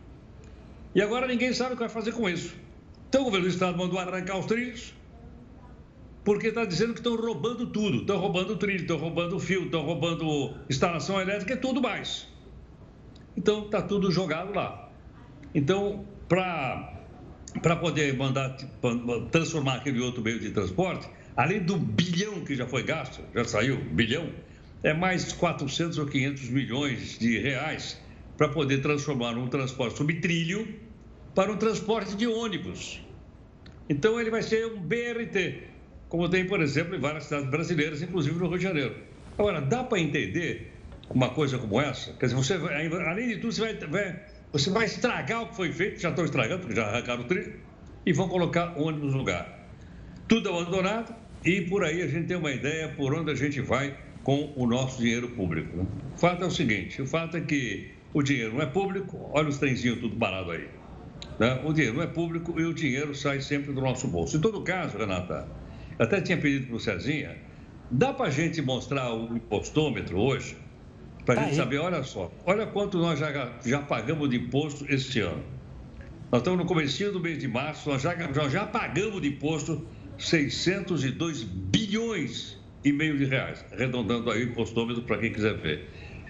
E 0.93 1.01
agora 1.01 1.25
ninguém 1.27 1.51
sabe 1.53 1.73
o 1.73 1.75
que 1.75 1.81
vai 1.81 1.89
fazer 1.89 2.11
com 2.11 2.29
isso. 2.29 2.55
Então 3.09 3.21
o 3.21 3.25
governo 3.25 3.47
do 3.47 3.51
estado 3.51 3.77
mandou 3.77 3.97
arrancar 3.97 4.37
os 4.37 4.45
trilhos, 4.45 4.93
porque 6.23 6.47
está 6.47 6.63
dizendo 6.63 6.93
que 6.93 6.99
estão 6.99 7.15
roubando 7.15 7.67
tudo. 7.67 8.01
Estão 8.01 8.17
roubando 8.17 8.55
trilho, 8.55 8.81
estão 8.81 8.97
roubando 8.97 9.39
fio, 9.39 9.65
estão 9.65 9.81
roubando 9.81 10.55
instalação 10.69 11.19
elétrica 11.19 11.53
e 11.53 11.57
tudo 11.57 11.81
mais. 11.81 12.27
Então 13.35 13.65
está 13.65 13.81
tudo 13.81 14.11
jogado 14.11 14.53
lá. 14.53 14.89
Então, 15.55 16.05
para 16.29 16.92
para 17.61 17.75
poder 17.75 18.15
mandar 18.15 18.57
transformar 19.31 19.75
aquele 19.75 19.99
outro 19.99 20.21
meio 20.21 20.39
de 20.39 20.51
transporte, 20.51 21.07
além 21.35 21.61
do 21.61 21.77
bilhão 21.77 22.43
que 22.43 22.55
já 22.55 22.65
foi 22.65 22.83
gasto, 22.83 23.21
já 23.33 23.45
saiu, 23.45 23.77
bilhão, 23.77 24.29
é 24.83 24.93
mais 24.93 25.31
400 25.33 25.97
ou 25.97 26.05
500 26.05 26.49
milhões 26.49 27.17
de 27.17 27.39
reais 27.39 27.99
para 28.37 28.49
poder 28.49 28.81
transformar 28.81 29.37
um 29.37 29.47
transporte 29.47 29.97
sob 29.97 30.13
trilho 30.15 30.67
para 31.35 31.51
um 31.51 31.57
transporte 31.57 32.15
de 32.15 32.27
ônibus. 32.27 33.01
Então 33.87 34.19
ele 34.19 34.29
vai 34.29 34.41
ser 34.41 34.65
um 34.65 34.79
BRT, 34.79 35.63
como 36.09 36.27
tem, 36.29 36.45
por 36.45 36.61
exemplo, 36.61 36.95
em 36.95 36.99
várias 36.99 37.25
cidades 37.25 37.49
brasileiras, 37.49 38.01
inclusive 38.01 38.37
no 38.37 38.47
Rio 38.47 38.57
de 38.57 38.63
Janeiro. 38.63 38.95
Agora, 39.37 39.61
dá 39.61 39.83
para 39.83 39.99
entender 39.99 40.73
uma 41.09 41.29
coisa 41.29 41.57
como 41.57 41.79
essa? 41.79 42.13
Quer 42.13 42.27
dizer, 42.27 42.35
você, 42.35 42.53
além 42.53 43.29
de 43.29 43.37
tudo, 43.37 43.51
você 43.53 43.61
vai, 43.61 43.75
vai 43.75 44.21
você 44.53 44.69
vai 44.69 44.85
estragar 44.85 45.41
o 45.41 45.47
que 45.47 45.55
foi 45.55 45.71
feito, 45.71 45.99
já 45.99 46.09
estão 46.09 46.23
estragando, 46.23 46.59
porque 46.59 46.75
já 46.75 46.85
arrancaram 46.85 47.23
o 47.23 47.25
trilho, 47.25 47.59
e 48.05 48.13
vão 48.13 48.29
colocar 48.29 48.77
ônibus 48.77 49.11
no 49.11 49.17
lugar. 49.17 49.67
Tudo 50.27 50.49
abandonado 50.49 51.15
e 51.43 51.61
por 51.61 51.83
aí 51.83 52.03
a 52.03 52.07
gente 52.07 52.27
tem 52.27 52.37
uma 52.37 52.51
ideia 52.51 52.89
por 52.89 53.15
onde 53.15 53.31
a 53.31 53.35
gente 53.35 53.59
vai 53.61 53.97
com 54.23 54.53
o 54.55 54.67
nosso 54.67 55.01
dinheiro 55.01 55.29
público. 55.29 55.75
Né? 55.75 55.85
O 56.15 56.19
fato 56.19 56.43
é 56.43 56.47
o 56.47 56.51
seguinte: 56.51 57.01
o 57.01 57.07
fato 57.07 57.35
é 57.35 57.41
que 57.41 57.91
o 58.13 58.21
dinheiro 58.21 58.53
não 58.53 58.61
é 58.61 58.67
público, 58.67 59.29
olha 59.33 59.49
os 59.49 59.57
trenzinhos 59.57 59.99
tudo 59.99 60.15
parado 60.15 60.51
aí. 60.51 60.69
Né? 61.39 61.59
O 61.65 61.73
dinheiro 61.73 61.97
não 61.97 62.03
é 62.03 62.07
público 62.07 62.59
e 62.59 62.65
o 62.65 62.73
dinheiro 62.73 63.15
sai 63.15 63.41
sempre 63.41 63.73
do 63.73 63.81
nosso 63.81 64.07
bolso. 64.07 64.37
Em 64.37 64.39
todo 64.39 64.61
caso, 64.61 64.97
Renata, 64.97 65.47
até 65.97 66.21
tinha 66.21 66.37
pedido 66.37 66.67
para 66.67 66.75
o 66.75 66.79
Cezinha, 66.79 67.35
dá 67.89 68.13
para 68.13 68.27
a 68.27 68.29
gente 68.29 68.61
mostrar 68.61 69.13
o 69.13 69.35
impostômetro 69.35 70.19
hoje? 70.19 70.55
Para 71.25 71.35
a 71.35 71.37
tá 71.37 71.43
gente 71.45 71.55
saber, 71.55 71.77
olha 71.77 72.03
só, 72.03 72.31
olha 72.45 72.67
quanto 72.67 72.97
nós 72.97 73.17
já, 73.17 73.53
já 73.65 73.81
pagamos 73.81 74.29
de 74.29 74.37
imposto 74.37 74.85
este 74.89 75.21
ano. 75.21 75.43
Nós 76.31 76.41
estamos 76.41 76.59
no 76.59 76.65
começo 76.65 77.11
do 77.11 77.19
mês 77.19 77.37
de 77.37 77.47
março, 77.47 77.89
nós 77.89 78.01
já, 78.01 78.15
nós 78.15 78.51
já 78.51 78.65
pagamos 78.65 79.21
de 79.21 79.29
imposto 79.29 79.87
602 80.17 81.43
bilhões 81.43 82.57
e 82.83 82.91
meio 82.91 83.17
de 83.17 83.25
reais, 83.25 83.63
arredondando 83.71 84.29
aí 84.31 84.43
o 84.43 84.49
impostômetro 84.49 85.03
para 85.03 85.17
quem 85.17 85.31
quiser 85.31 85.55
ver. 85.55 85.89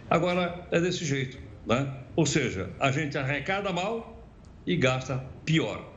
Agora, 0.09 0.67
é 0.71 0.79
desse 0.79 1.05
jeito, 1.05 1.39
né? 1.65 1.91
Ou 2.15 2.25
seja, 2.25 2.69
a 2.79 2.91
gente 2.91 3.17
arrecada 3.17 3.71
mal 3.71 4.29
e 4.65 4.75
gasta 4.75 5.17
pior. 5.45 5.92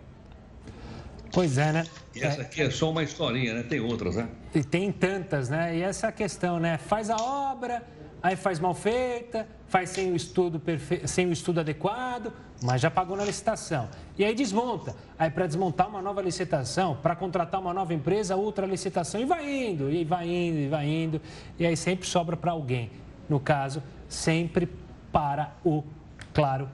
Pois 1.36 1.58
é, 1.58 1.70
né? 1.70 1.84
E 2.14 2.22
essa 2.22 2.40
aqui 2.40 2.62
é 2.62 2.70
só 2.70 2.90
uma 2.90 3.02
historinha, 3.02 3.52
né? 3.52 3.62
Tem 3.62 3.78
outras, 3.78 4.16
né? 4.16 4.26
E 4.54 4.64
tem 4.64 4.90
tantas, 4.90 5.50
né? 5.50 5.76
E 5.76 5.82
essa 5.82 6.10
questão, 6.10 6.58
né? 6.58 6.78
Faz 6.78 7.10
a 7.10 7.16
obra, 7.16 7.82
aí 8.22 8.34
faz 8.34 8.58
mal 8.58 8.72
feita, 8.72 9.46
faz 9.68 9.90
sem 9.90 10.10
o 10.12 10.16
estudo, 10.16 10.58
perfe... 10.58 11.06
sem 11.06 11.26
o 11.26 11.32
estudo 11.34 11.60
adequado, 11.60 12.32
mas 12.62 12.80
já 12.80 12.90
pagou 12.90 13.18
na 13.18 13.22
licitação. 13.22 13.86
E 14.16 14.24
aí 14.24 14.34
desmonta. 14.34 14.96
Aí 15.18 15.28
para 15.30 15.46
desmontar 15.46 15.90
uma 15.90 16.00
nova 16.00 16.22
licitação, 16.22 16.96
para 17.02 17.14
contratar 17.14 17.60
uma 17.60 17.74
nova 17.74 17.92
empresa, 17.92 18.34
outra 18.34 18.64
licitação, 18.64 19.20
e 19.20 19.26
vai 19.26 19.46
indo, 19.46 19.90
e 19.90 20.06
vai 20.06 20.26
indo, 20.26 20.58
e 20.58 20.68
vai 20.68 20.86
indo. 20.86 21.20
E 21.58 21.66
aí 21.66 21.76
sempre 21.76 22.08
sobra 22.08 22.34
para 22.34 22.52
alguém. 22.52 22.90
No 23.28 23.38
caso, 23.38 23.82
sempre 24.08 24.66
para 25.12 25.52
o, 25.62 25.84
claro, 26.32 26.66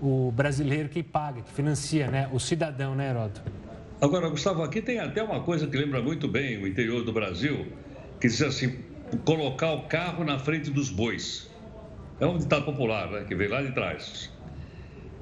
o 0.00 0.30
brasileiro 0.30 0.88
que 0.88 1.02
paga, 1.02 1.42
que 1.42 1.50
financia, 1.50 2.08
né? 2.08 2.30
O 2.32 2.38
cidadão, 2.38 2.94
né, 2.94 3.10
Heródoto? 3.10 3.42
Agora, 4.00 4.30
Gustavo, 4.30 4.62
aqui 4.62 4.80
tem 4.80 4.98
até 4.98 5.22
uma 5.22 5.42
coisa 5.42 5.66
que 5.66 5.76
lembra 5.76 6.00
muito 6.00 6.26
bem 6.26 6.56
o 6.56 6.66
interior 6.66 7.04
do 7.04 7.12
Brasil, 7.12 7.66
que 8.18 8.28
diz 8.28 8.40
assim, 8.40 8.78
colocar 9.26 9.72
o 9.72 9.82
carro 9.88 10.24
na 10.24 10.38
frente 10.38 10.70
dos 10.70 10.88
bois. 10.88 11.50
É 12.18 12.24
um 12.24 12.38
ditado 12.38 12.64
popular, 12.64 13.10
né, 13.10 13.24
que 13.28 13.34
veio 13.34 13.50
lá 13.50 13.60
de 13.60 13.72
trás. 13.72 14.32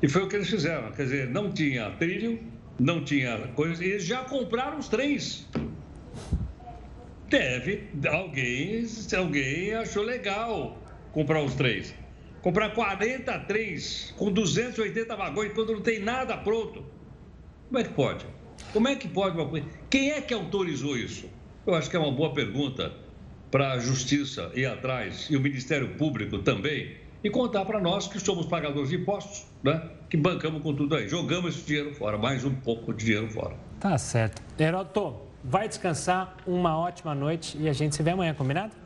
E 0.01 0.09
foi 0.09 0.23
o 0.23 0.29
que 0.29 0.37
eles 0.37 0.49
fizeram. 0.49 0.93
Quer 0.93 1.03
dizer, 1.03 1.29
não 1.29 1.51
tinha 1.51 1.91
trilho, 1.91 2.38
não 2.79 3.03
tinha 3.03 3.49
coisa, 3.49 3.85
e 3.85 3.88
eles 3.88 4.05
já 4.05 4.23
compraram 4.23 4.79
os 4.79 4.88
trens. 4.88 5.49
Deve, 7.29 7.88
alguém, 8.09 8.87
alguém 9.17 9.75
achou 9.75 10.05
legal 10.05 10.81
comprar 11.11 11.43
os 11.43 11.55
trens. 11.55 11.93
Comprar 12.43 12.71
40 12.71 13.41
trens 13.41 14.14
com 14.17 14.31
280 14.31 15.17
vagões 15.17 15.53
quando 15.53 15.73
não 15.73 15.81
tem 15.81 15.99
nada 15.99 16.37
pronto. 16.37 16.87
Como 17.67 17.81
é 17.81 17.83
que 17.83 17.93
pode? 17.93 18.38
Como 18.79 18.87
é 18.87 18.95
que 18.95 19.09
pode 19.09 19.37
uma? 19.37 19.64
Quem 19.91 20.12
é 20.12 20.21
que 20.21 20.33
autorizou 20.33 20.97
isso? 20.97 21.29
Eu 21.67 21.75
acho 21.75 21.91
que 21.91 21.97
é 21.97 21.99
uma 21.99 22.12
boa 22.12 22.33
pergunta 22.33 22.93
para 23.51 23.73
a 23.73 23.79
Justiça 23.81 24.53
ir 24.55 24.67
atrás 24.67 25.27
e 25.29 25.37
o 25.37 25.41
Ministério 25.41 25.97
Público 25.97 26.38
também 26.38 26.95
e 27.25 27.29
contar 27.29 27.64
para 27.64 27.81
nós 27.81 28.07
que 28.07 28.21
somos 28.21 28.47
pagadores 28.47 28.91
de 28.91 28.95
impostos, 28.95 29.47
né? 29.64 29.83
Que 30.09 30.17
bancamos 30.17 30.62
com 30.62 30.73
tudo 30.73 30.95
aí. 30.95 31.09
Jogamos 31.09 31.57
esse 31.57 31.67
dinheiro 31.67 31.93
fora, 31.93 32.17
mais 32.17 32.45
um 32.45 32.55
pouco 32.55 32.95
de 32.95 33.07
dinheiro 33.07 33.29
fora. 33.33 33.57
Tá 33.81 33.99
certo. 33.99 34.41
Heroto, 34.57 35.17
vai 35.43 35.67
descansar, 35.67 36.37
uma 36.47 36.79
ótima 36.79 37.17
noite 37.17 37.59
e 37.59 37.69
a 37.69 37.73
gente 37.73 37.97
se 37.97 38.03
vê 38.05 38.12
amanhã, 38.12 38.33
combinado? 38.33 38.77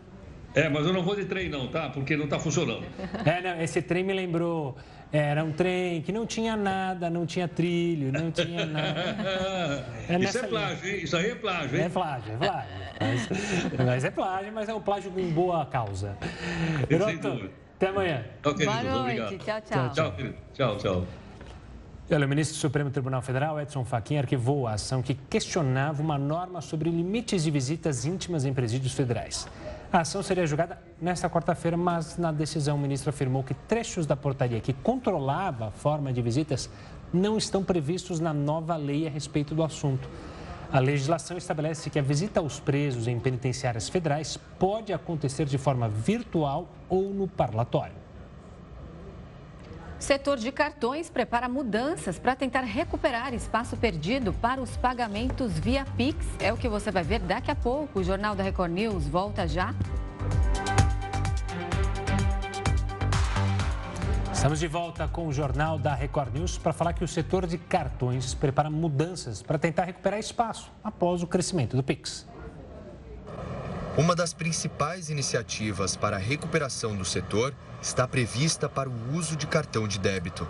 É, 0.55 0.69
mas 0.69 0.87
eu 0.87 0.93
não 0.93 1.03
vou 1.03 1.17
de 1.17 1.25
trem 1.25 1.49
não, 1.49 1.69
tá? 1.69 1.89
Porque 1.89 2.17
não 2.17 2.25
está 2.25 2.39
funcionando. 2.39 2.85
É, 3.25 3.41
não, 3.41 3.63
esse 3.63 3.81
trem 3.81 4.05
me 4.05 4.13
lembrou. 4.13 4.77
Era 5.11 5.45
um 5.45 5.53
trem 5.53 6.01
que 6.01 6.11
não 6.11 6.27
tinha 6.27 6.57
nada, 6.57 7.11
não 7.11 7.27
tinha 7.27 7.47
trilho, 7.47 8.11
não 8.11 8.31
tinha 8.31 8.65
nada. 8.65 9.87
É 10.09 10.19
Isso 10.19 10.39
é 10.39 10.43
plágio, 10.47 10.89
hein? 10.89 11.01
Isso 11.03 11.17
aí 11.17 11.31
é 11.31 11.35
plágio, 11.35 11.77
hein? 11.77 11.85
É 11.85 11.89
plágio, 11.89 12.33
é 12.33 12.37
plágio. 12.37 12.71
Mas, 13.01 13.87
mas 13.87 14.05
é 14.05 14.11
plágio, 14.11 14.53
mas 14.53 14.69
é 14.69 14.75
um 14.75 14.81
plágio 14.81 15.11
com 15.11 15.31
boa 15.31 15.67
causa. 15.67 16.17
Heroto, 16.89 17.51
até 17.77 17.89
amanhã. 17.89 18.25
Ok, 18.45 18.65
Boa 18.65 18.83
noite. 18.83 19.21
Obrigado. 19.21 19.39
Tchau, 19.39 19.61
tchau. 19.61 19.91
Tchau, 19.91 20.13
querido. 20.13 20.35
Tchau, 20.55 20.77
tchau. 20.79 21.07
Olha, 22.11 22.27
o 22.27 22.29
ministro 22.29 22.57
do 22.57 22.61
Supremo 22.61 22.91
Tribunal 22.91 23.23
Federal, 23.23 23.61
Edson 23.61 23.85
Fachin, 23.85 24.19
arquivou 24.19 24.67
a 24.67 24.75
ação 24.75 25.03
que 25.03 25.15
questionava 25.15 26.03
uma 26.03 26.19
norma 26.19 26.61
sobre 26.61 26.91
limites 26.91 27.45
de 27.45 27.51
visitas 27.51 28.05
íntimas 28.05 28.45
em 28.45 28.53
presídios 28.53 28.93
federais. 28.93 29.49
A 29.93 30.01
ação 30.01 30.23
seria 30.23 30.47
julgada 30.47 30.79
nesta 30.99 31.29
quarta-feira, 31.29 31.77
mas 31.77 32.17
na 32.17 32.33
decisão 32.33 32.77
o 32.77 32.81
ministro 32.81 33.11
afirmou 33.11 33.45
que 33.45 33.53
trechos 33.53 34.07
da 34.07 34.17
portaria 34.17 34.59
que 34.59 34.73
controlava 34.73 35.69
a 35.69 35.71
forma 35.71 36.11
de 36.11 36.23
visitas 36.23 36.71
não 37.13 37.37
estão 37.37 37.63
previstos 37.63 38.19
na 38.19 38.33
nova 38.33 38.75
lei 38.75 39.07
a 39.07 39.11
respeito 39.11 39.55
do 39.55 39.63
assunto. 39.63 40.09
A 40.73 40.79
legislação 40.79 41.37
estabelece 41.37 41.91
que 41.91 41.99
a 41.99 42.03
visita 42.03 42.41
aos 42.41 42.59
presos 42.59 43.07
em 43.07 43.21
penitenciárias 43.21 43.91
federais 43.91 44.39
pode 44.59 44.95
acontecer 44.95 45.45
de 45.45 45.59
forma 45.59 45.91
virtual 45.91 46.71
ou 46.89 47.13
no 47.13 47.29
parlatório. 47.29 48.02
Setor 50.03 50.37
de 50.37 50.51
cartões 50.51 51.09
prepara 51.09 51.49
mudanças 51.49 52.19
para 52.19 52.35
tentar 52.35 52.63
recuperar 52.63 53.33
espaço 53.33 53.77
perdido 53.77 54.33
para 54.33 54.61
os 54.61 54.77
pagamentos 54.77 55.57
via 55.61 55.85
Pix. 55.97 56.27
É 56.41 56.53
o 56.53 56.57
que 56.57 56.69
você 56.69 56.91
vai 56.91 57.05
ver 57.05 57.21
daqui 57.21 57.53
a 57.53 57.55
pouco. 57.55 58.01
O 58.01 58.03
Jornal 58.03 58.35
da 58.35 58.43
Record 58.43 58.73
News 58.73 59.07
volta 59.07 59.47
já. 59.47 59.73
Estamos 64.33 64.59
de 64.59 64.67
volta 64.67 65.07
com 65.07 65.29
o 65.29 65.33
Jornal 65.33 65.79
da 65.79 65.95
Record 65.95 66.35
News 66.35 66.59
para 66.59 66.73
falar 66.73 66.95
que 66.95 67.05
o 67.05 67.09
setor 67.09 67.47
de 67.47 67.57
cartões 67.57 68.35
prepara 68.35 68.69
mudanças 68.69 69.41
para 69.41 69.57
tentar 69.57 69.85
recuperar 69.85 70.19
espaço 70.19 70.69
após 70.83 71.23
o 71.23 71.29
crescimento 71.29 71.77
do 71.77 71.83
Pix. 71.83 72.27
Uma 73.97 74.17
das 74.17 74.35
principais 74.35 75.11
iniciativas 75.11 75.95
para 75.95 76.17
a 76.17 76.19
recuperação 76.19 76.97
do 76.97 77.05
setor 77.05 77.55
está 77.83 78.07
prevista 78.07 78.69
para 78.69 78.89
o 78.89 79.15
uso 79.15 79.37
de 79.37 79.47
cartão 79.47 79.89
de 79.89 79.99
débito. 79.99 80.47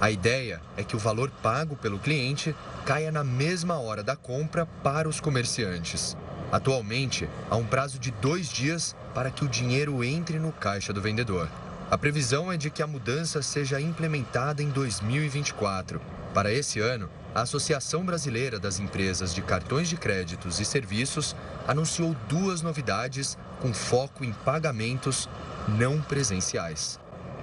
A 0.00 0.10
ideia 0.10 0.60
é 0.76 0.84
que 0.84 0.94
o 0.94 0.98
valor 0.98 1.30
pago 1.42 1.74
pelo 1.74 1.98
cliente 1.98 2.54
caia 2.84 3.10
na 3.10 3.24
mesma 3.24 3.78
hora 3.80 4.04
da 4.04 4.14
compra 4.14 4.64
para 4.84 5.08
os 5.08 5.20
comerciantes. 5.20 6.16
Atualmente, 6.52 7.28
há 7.50 7.56
um 7.56 7.66
prazo 7.66 7.98
de 7.98 8.12
dois 8.12 8.48
dias 8.48 8.94
para 9.12 9.30
que 9.30 9.44
o 9.44 9.48
dinheiro 9.48 10.04
entre 10.04 10.38
no 10.38 10.52
caixa 10.52 10.92
do 10.92 11.02
vendedor. 11.02 11.48
A 11.90 11.98
previsão 11.98 12.52
é 12.52 12.56
de 12.56 12.70
que 12.70 12.82
a 12.82 12.86
mudança 12.86 13.42
seja 13.42 13.80
implementada 13.80 14.62
em 14.62 14.68
2024. 14.68 16.00
Para 16.32 16.52
esse 16.52 16.78
ano, 16.78 17.08
a 17.34 17.42
Associação 17.42 18.04
Brasileira 18.04 18.58
das 18.58 18.78
Empresas 18.78 19.34
de 19.34 19.42
Cartões 19.42 19.88
de 19.88 19.96
Créditos 19.96 20.60
e 20.60 20.64
Serviços 20.64 21.34
anunciou 21.66 22.14
duas 22.28 22.62
novidades 22.62 23.36
com 23.60 23.72
foco 23.72 24.24
em 24.24 24.32
pagamentos 24.32 25.28
não 25.68 26.00
presenciais. 26.00 26.98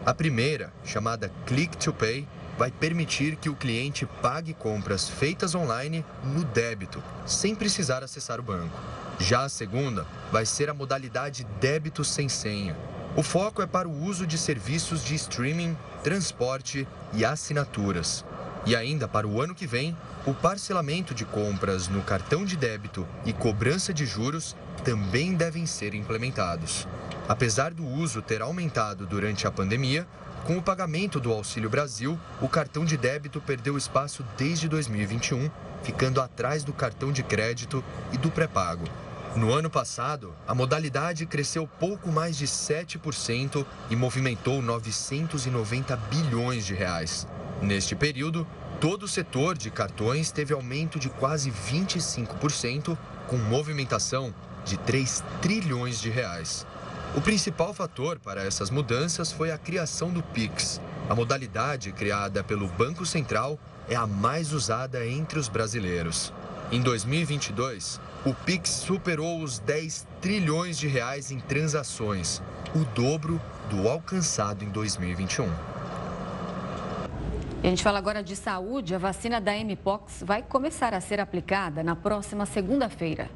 A 0.06 0.14
primeira, 0.14 0.74
chamada 0.84 1.32
Click 1.46 1.78
to 1.78 1.94
Pay, 1.94 2.28
vai 2.58 2.70
permitir 2.72 3.36
que 3.36 3.50
o 3.50 3.56
cliente 3.56 4.06
pague 4.22 4.54
compras 4.54 5.10
feitas 5.10 5.56
online 5.56 6.06
no 6.24 6.44
débito, 6.44 7.02
sem 7.26 7.56
precisar 7.56 8.04
acessar 8.04 8.40
o 8.40 8.44
banco. 8.44 8.78
Já 9.20 9.44
a 9.46 9.50
segunda 9.50 10.06
vai 10.32 10.46
ser 10.46 10.70
a 10.70 10.74
modalidade 10.74 11.46
débito 11.60 12.04
sem 12.04 12.30
senha. 12.30 12.76
O 13.16 13.24
foco 13.24 13.62
é 13.62 13.68
para 13.68 13.88
o 13.88 14.04
uso 14.04 14.26
de 14.26 14.38
serviços 14.38 15.04
de 15.04 15.16
streaming, 15.16 15.78
transporte 16.04 16.88
e 17.14 17.24
assinaturas. 17.24 18.26
E 18.66 18.76
ainda 18.76 19.08
para 19.08 19.28
o 19.28 19.42
ano 19.42 19.54
que 19.54 19.68
vem, 19.68 19.96
o 20.26 20.34
parcelamento 20.34 21.14
de 21.14 21.26
compras 21.26 21.88
no 21.88 22.02
cartão 22.02 22.46
de 22.46 22.56
débito 22.56 23.06
e 23.26 23.34
cobrança 23.34 23.94
de 23.94 24.06
juros 24.06 24.56
também 24.84 25.34
devem 25.34 25.66
ser 25.66 25.94
implementados. 25.94 26.88
Apesar 27.28 27.74
do 27.74 27.86
uso 27.86 28.22
ter 28.22 28.42
aumentado 28.42 29.06
durante 29.06 29.48
a 29.48 29.52
pandemia, 29.52 30.06
com 30.46 30.58
o 30.58 30.62
pagamento 30.62 31.22
do 31.22 31.32
Auxílio 31.32 31.70
Brasil, 31.70 32.20
o 32.42 32.50
cartão 32.50 32.84
de 32.84 32.98
débito 32.98 33.40
perdeu 33.40 33.78
espaço 33.78 34.26
desde 34.38 34.68
2021, 34.68 35.50
ficando 35.84 36.20
atrás 36.20 36.66
do 36.66 36.74
cartão 36.74 37.14
de 37.14 37.24
crédito 37.24 37.82
e 38.12 38.18
do 38.18 38.30
pré-pago. 38.30 38.84
No 39.38 39.54
ano 39.54 39.70
passado, 39.70 40.36
a 40.46 40.54
modalidade 40.54 41.26
cresceu 41.26 41.66
pouco 41.80 42.12
mais 42.12 42.38
de 42.38 42.46
7% 42.46 43.66
e 43.90 43.96
movimentou 43.96 44.62
990 44.62 45.96
bilhões 45.96 46.66
de 46.66 46.74
reais. 46.74 47.26
Neste 47.62 47.96
período, 47.96 48.46
todo 48.82 49.04
o 49.04 49.08
setor 49.08 49.58
de 49.58 49.72
cartões 49.72 50.30
teve 50.30 50.54
aumento 50.54 51.00
de 51.00 51.10
quase 51.10 51.50
25%, 51.50 52.98
com 53.28 53.38
movimentação 53.38 54.34
de 54.66 54.78
3 54.78 55.24
trilhões 55.42 56.00
de 56.00 56.10
reais. 56.10 56.66
O 57.16 57.22
principal 57.22 57.74
fator 57.74 58.20
para 58.20 58.44
essas 58.44 58.70
mudanças 58.70 59.32
foi 59.32 59.52
a 59.52 59.58
criação 59.58 60.10
do 60.10 60.24
Pix. 60.24 60.82
A 61.10 61.14
modalidade 61.14 61.92
criada 61.92 62.44
pelo 62.44 62.68
Banco 62.68 63.06
Central 63.06 63.60
é 63.88 63.96
a 63.96 64.08
mais 64.08 64.52
usada 64.52 65.06
entre 65.06 65.38
os 65.38 65.48
brasileiros. 65.48 66.34
Em 66.72 66.82
2022, 66.82 68.02
o 68.26 68.34
Pix 68.34 68.70
superou 68.70 69.44
os 69.44 69.60
10 69.60 70.08
trilhões 70.22 70.78
de 70.78 70.88
reais 70.88 71.30
em 71.30 71.40
transações, 71.40 72.42
o 72.74 72.84
dobro 72.96 73.40
do 73.70 73.88
alcançado 73.88 74.64
em 74.64 74.70
2021. 74.70 75.46
E 77.62 77.68
a 77.68 77.70
gente 77.70 77.84
fala 77.84 77.98
agora 77.98 78.24
de 78.24 78.36
saúde. 78.36 78.96
A 78.96 78.98
vacina 78.98 79.40
da 79.40 79.54
Mpox 79.54 80.24
vai 80.26 80.42
começar 80.42 80.94
a 80.94 81.00
ser 81.00 81.20
aplicada 81.20 81.84
na 81.84 81.96
próxima 81.96 82.46
segunda-feira. 82.46 83.30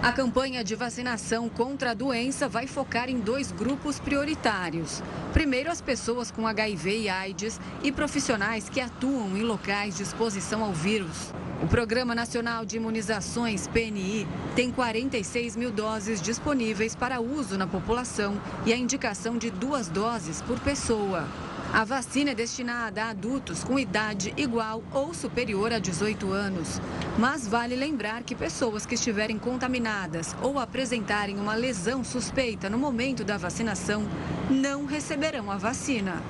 A 0.00 0.12
campanha 0.12 0.62
de 0.62 0.76
vacinação 0.76 1.48
contra 1.48 1.90
a 1.90 1.94
doença 1.94 2.48
vai 2.48 2.68
focar 2.68 3.10
em 3.10 3.18
dois 3.18 3.50
grupos 3.50 3.98
prioritários. 3.98 5.02
Primeiro, 5.32 5.72
as 5.72 5.80
pessoas 5.80 6.30
com 6.30 6.46
HIV 6.46 7.00
e 7.00 7.08
AIDS 7.08 7.60
e 7.82 7.90
profissionais 7.90 8.68
que 8.68 8.80
atuam 8.80 9.36
em 9.36 9.42
locais 9.42 9.96
de 9.96 10.04
exposição 10.04 10.62
ao 10.62 10.72
vírus. 10.72 11.34
O 11.60 11.66
Programa 11.66 12.14
Nacional 12.14 12.64
de 12.64 12.76
Imunizações, 12.76 13.66
PNI, 13.66 14.24
tem 14.54 14.70
46 14.70 15.56
mil 15.56 15.72
doses 15.72 16.22
disponíveis 16.22 16.94
para 16.94 17.20
uso 17.20 17.58
na 17.58 17.66
população 17.66 18.40
e 18.64 18.72
a 18.72 18.76
indicação 18.76 19.36
de 19.36 19.50
duas 19.50 19.88
doses 19.88 20.40
por 20.42 20.60
pessoa. 20.60 21.26
A 21.72 21.84
vacina 21.84 22.30
é 22.30 22.34
destinada 22.34 23.04
a 23.04 23.10
adultos 23.10 23.62
com 23.62 23.78
idade 23.78 24.32
igual 24.38 24.82
ou 24.92 25.12
superior 25.12 25.70
a 25.70 25.78
18 25.78 26.32
anos. 26.32 26.80
Mas 27.18 27.46
vale 27.46 27.76
lembrar 27.76 28.22
que 28.22 28.34
pessoas 28.34 28.86
que 28.86 28.94
estiverem 28.94 29.38
contaminadas 29.38 30.34
ou 30.42 30.58
apresentarem 30.58 31.38
uma 31.38 31.54
lesão 31.54 32.02
suspeita 32.02 32.70
no 32.70 32.78
momento 32.78 33.22
da 33.22 33.36
vacinação 33.36 34.02
não 34.50 34.86
receberão 34.86 35.50
a 35.50 35.58
vacina. 35.58 36.22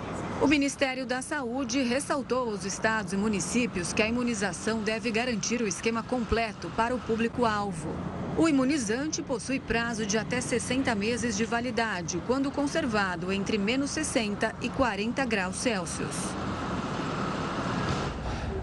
O 0.42 0.46
Ministério 0.46 1.06
da 1.06 1.22
Saúde 1.22 1.82
ressaltou 1.82 2.50
aos 2.50 2.64
estados 2.64 3.12
e 3.12 3.16
municípios 3.16 3.92
que 3.92 4.02
a 4.02 4.08
imunização 4.08 4.82
deve 4.82 5.10
garantir 5.10 5.62
o 5.62 5.68
esquema 5.68 6.02
completo 6.02 6.70
para 6.76 6.94
o 6.94 6.98
público-alvo. 6.98 8.17
O 8.38 8.48
imunizante 8.48 9.20
possui 9.20 9.58
prazo 9.58 10.06
de 10.06 10.16
até 10.16 10.40
60 10.40 10.94
meses 10.94 11.36
de 11.36 11.44
validade, 11.44 12.22
quando 12.24 12.52
conservado 12.52 13.32
entre 13.32 13.58
menos 13.58 13.90
60 13.90 14.54
e 14.62 14.68
40 14.68 15.24
graus 15.24 15.56
Celsius. 15.56 16.14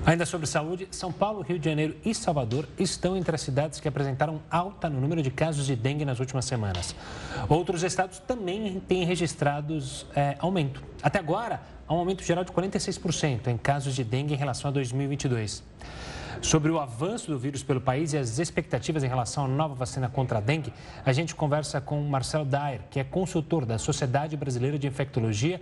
Ainda 0.06 0.26
sobre 0.26 0.48
saúde, 0.48 0.88
São 0.92 1.12
Paulo, 1.12 1.42
Rio 1.42 1.60
de 1.60 1.66
Janeiro 1.66 1.94
e 2.06 2.16
Salvador 2.16 2.70
estão 2.80 3.18
entre 3.18 3.36
as 3.36 3.42
cidades 3.42 3.82
que 3.82 3.88
apresentaram 3.90 4.42
alta 4.50 4.90
no 4.90 5.02
número 5.02 5.22
de 5.22 5.30
casos 5.30 5.66
de 5.66 5.76
dengue 5.76 6.06
nas 6.06 6.22
últimas 6.22 6.46
semanas. 6.46 6.96
Outros 7.50 7.84
estados 7.84 8.20
também 8.20 8.80
têm 8.88 9.04
registrados 9.04 10.06
é, 10.16 10.38
aumento. 10.40 10.82
Até 11.04 11.20
agora, 11.20 11.62
há 11.86 11.94
um 11.94 11.98
aumento 11.98 12.24
geral 12.24 12.46
de 12.46 12.52
46% 12.54 13.48
em 13.48 13.58
casos 13.58 13.94
de 13.94 14.06
dengue 14.06 14.36
em 14.36 14.38
relação 14.38 14.70
a 14.70 14.72
2022. 14.72 15.62
Sobre 16.41 16.71
o 16.71 16.80
avanço 16.80 17.32
do 17.32 17.39
vírus 17.39 17.63
pelo 17.63 17.82
país 17.82 18.13
e 18.13 18.17
as 18.17 18.39
expectativas 18.39 19.04
em 19.04 19.08
relação 19.08 19.45
à 19.45 19.48
nova 19.48 19.74
vacina 19.74 20.08
contra 20.08 20.38
a 20.38 20.41
dengue, 20.41 20.71
a 21.06 21.12
gente 21.12 21.34
conversa 21.34 21.82
com 21.82 22.02
Marcelo 22.04 22.45
Dyer, 22.45 22.82
que 22.89 23.00
é 23.00 23.04
consultor 23.04 23.65
da 23.65 23.78
Sociedade 23.78 24.38
Brasileira 24.38 24.78
de 24.78 24.88
Infectologia. 24.88 25.60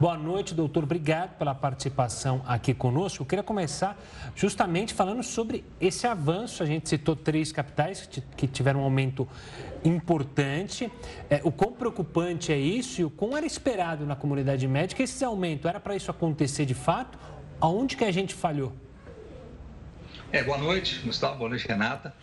Boa 0.00 0.16
noite, 0.16 0.54
doutor. 0.54 0.84
Obrigado 0.84 1.36
pela 1.38 1.54
participação 1.54 2.42
aqui 2.46 2.74
conosco. 2.74 3.22
Eu 3.22 3.26
queria 3.26 3.44
começar 3.44 3.96
justamente 4.34 4.92
falando 4.92 5.22
sobre 5.22 5.64
esse 5.80 6.06
avanço. 6.06 6.62
A 6.62 6.66
gente 6.66 6.88
citou 6.88 7.14
três 7.14 7.52
capitais 7.52 8.08
que 8.36 8.48
tiveram 8.48 8.80
um 8.80 8.84
aumento 8.84 9.28
importante. 9.84 10.90
É, 11.30 11.40
o 11.44 11.52
quão 11.52 11.72
preocupante 11.72 12.52
é 12.52 12.58
isso 12.58 13.00
e 13.00 13.04
o 13.04 13.10
quão 13.10 13.36
era 13.36 13.46
esperado 13.46 14.04
na 14.04 14.16
comunidade 14.16 14.66
médica 14.66 15.02
esse 15.02 15.24
aumento? 15.24 15.68
Era 15.68 15.78
para 15.78 15.94
isso 15.94 16.10
acontecer 16.10 16.64
de 16.64 16.74
fato? 16.74 17.18
Aonde 17.60 17.96
que 17.96 18.04
a 18.04 18.10
gente 18.10 18.34
falhou? 18.34 18.72
É, 20.32 20.42
boa 20.42 20.58
noite, 20.58 21.00
Gustavo. 21.04 21.38
Boa 21.38 21.50
noite, 21.50 21.66
Renata. 21.66 22.14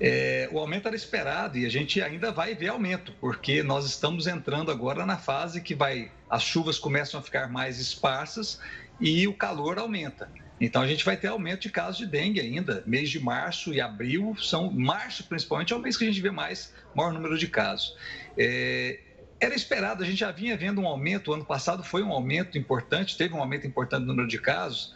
É, 0.00 0.48
o 0.52 0.58
aumento 0.58 0.86
era 0.86 0.96
esperado 0.96 1.56
e 1.56 1.64
a 1.64 1.68
gente 1.68 2.02
ainda 2.02 2.32
vai 2.32 2.54
ver 2.54 2.68
aumento, 2.68 3.12
porque 3.20 3.62
nós 3.62 3.86
estamos 3.86 4.26
entrando 4.26 4.70
agora 4.70 5.06
na 5.06 5.16
fase 5.16 5.60
que 5.60 5.74
vai, 5.74 6.10
as 6.28 6.42
chuvas 6.42 6.78
começam 6.78 7.18
a 7.18 7.22
ficar 7.22 7.48
mais 7.48 7.78
esparsas 7.78 8.60
e 9.00 9.26
o 9.26 9.32
calor 9.32 9.78
aumenta. 9.78 10.28
Então 10.60 10.82
a 10.82 10.86
gente 10.86 11.04
vai 11.04 11.16
ter 11.16 11.28
aumento 11.28 11.62
de 11.62 11.70
casos 11.70 11.98
de 11.98 12.06
dengue 12.06 12.40
ainda. 12.40 12.82
Mês 12.86 13.10
de 13.10 13.20
março 13.20 13.72
e 13.72 13.80
abril 13.80 14.36
são 14.38 14.70
março 14.70 15.24
principalmente 15.24 15.72
é 15.72 15.76
o 15.76 15.80
mês 15.80 15.96
que 15.96 16.04
a 16.04 16.06
gente 16.06 16.20
vê 16.20 16.30
mais 16.30 16.72
maior 16.94 17.12
número 17.12 17.38
de 17.38 17.48
casos. 17.48 17.96
É, 18.36 19.00
era 19.40 19.54
esperado, 19.54 20.02
a 20.02 20.06
gente 20.06 20.18
já 20.18 20.30
vinha 20.30 20.56
vendo 20.56 20.80
um 20.80 20.86
aumento. 20.86 21.30
O 21.30 21.34
ano 21.34 21.44
passado 21.44 21.82
foi 21.82 22.02
um 22.02 22.12
aumento 22.12 22.56
importante, 22.56 23.16
teve 23.16 23.34
um 23.34 23.40
aumento 23.40 23.66
importante 23.66 24.02
no 24.02 24.08
número 24.08 24.28
de 24.28 24.38
casos. 24.38 24.93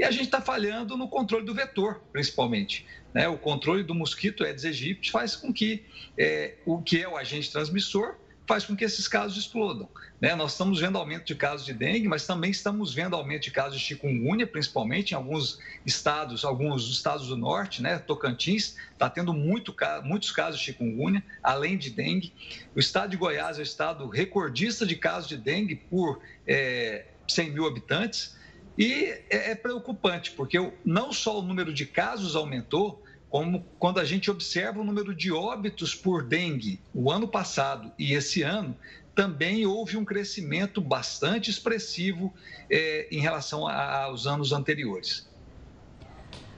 E 0.00 0.04
a 0.04 0.10
gente 0.10 0.24
está 0.24 0.40
falhando 0.40 0.96
no 0.96 1.06
controle 1.06 1.44
do 1.44 1.52
vetor, 1.52 2.00
principalmente. 2.10 2.86
Né? 3.12 3.28
O 3.28 3.36
controle 3.36 3.82
do 3.82 3.94
mosquito 3.94 4.42
Aedes 4.42 4.64
aegypti 4.64 5.10
faz 5.10 5.36
com 5.36 5.52
que 5.52 5.84
é, 6.16 6.54
o 6.64 6.80
que 6.80 7.02
é 7.02 7.06
o 7.06 7.18
agente 7.18 7.52
transmissor 7.52 8.14
faz 8.48 8.64
com 8.64 8.74
que 8.74 8.82
esses 8.82 9.06
casos 9.06 9.36
explodam. 9.36 9.86
Né? 10.18 10.34
Nós 10.34 10.52
estamos 10.52 10.80
vendo 10.80 10.96
aumento 10.96 11.26
de 11.26 11.34
casos 11.34 11.66
de 11.66 11.74
dengue, 11.74 12.08
mas 12.08 12.26
também 12.26 12.50
estamos 12.50 12.94
vendo 12.94 13.14
aumento 13.14 13.42
de 13.42 13.50
casos 13.50 13.78
de 13.78 13.84
chikungunya, 13.84 14.46
principalmente 14.46 15.10
em 15.10 15.16
alguns 15.16 15.58
estados, 15.84 16.46
alguns 16.46 16.88
estados 16.90 17.28
do 17.28 17.36
norte, 17.36 17.82
né? 17.82 17.98
Tocantins 17.98 18.76
está 18.92 19.10
tendo 19.10 19.34
muito, 19.34 19.76
muitos 20.02 20.32
casos 20.32 20.58
de 20.58 20.64
chikungunya, 20.64 21.22
além 21.42 21.76
de 21.76 21.90
dengue. 21.90 22.32
O 22.74 22.80
estado 22.80 23.10
de 23.10 23.18
Goiás 23.18 23.58
é 23.58 23.60
o 23.60 23.62
estado 23.62 24.08
recordista 24.08 24.86
de 24.86 24.96
casos 24.96 25.28
de 25.28 25.36
dengue 25.36 25.76
por 25.76 26.20
é, 26.46 27.04
100 27.28 27.50
mil 27.50 27.66
habitantes. 27.66 28.39
E 28.80 29.12
é, 29.28 29.50
é 29.50 29.54
preocupante, 29.54 30.30
porque 30.30 30.56
não 30.82 31.12
só 31.12 31.38
o 31.38 31.42
número 31.42 31.70
de 31.70 31.84
casos 31.84 32.34
aumentou, 32.34 33.04
como 33.28 33.62
quando 33.78 34.00
a 34.00 34.04
gente 34.06 34.30
observa 34.30 34.80
o 34.80 34.84
número 34.84 35.14
de 35.14 35.30
óbitos 35.30 35.94
por 35.94 36.22
dengue 36.22 36.80
o 36.94 37.12
ano 37.12 37.28
passado 37.28 37.92
e 37.98 38.14
esse 38.14 38.40
ano, 38.40 38.74
também 39.14 39.66
houve 39.66 39.98
um 39.98 40.04
crescimento 40.04 40.80
bastante 40.80 41.50
expressivo 41.50 42.32
é, 42.70 43.06
em 43.12 43.20
relação 43.20 43.66
a, 43.66 44.04
aos 44.04 44.26
anos 44.26 44.50
anteriores. 44.50 45.28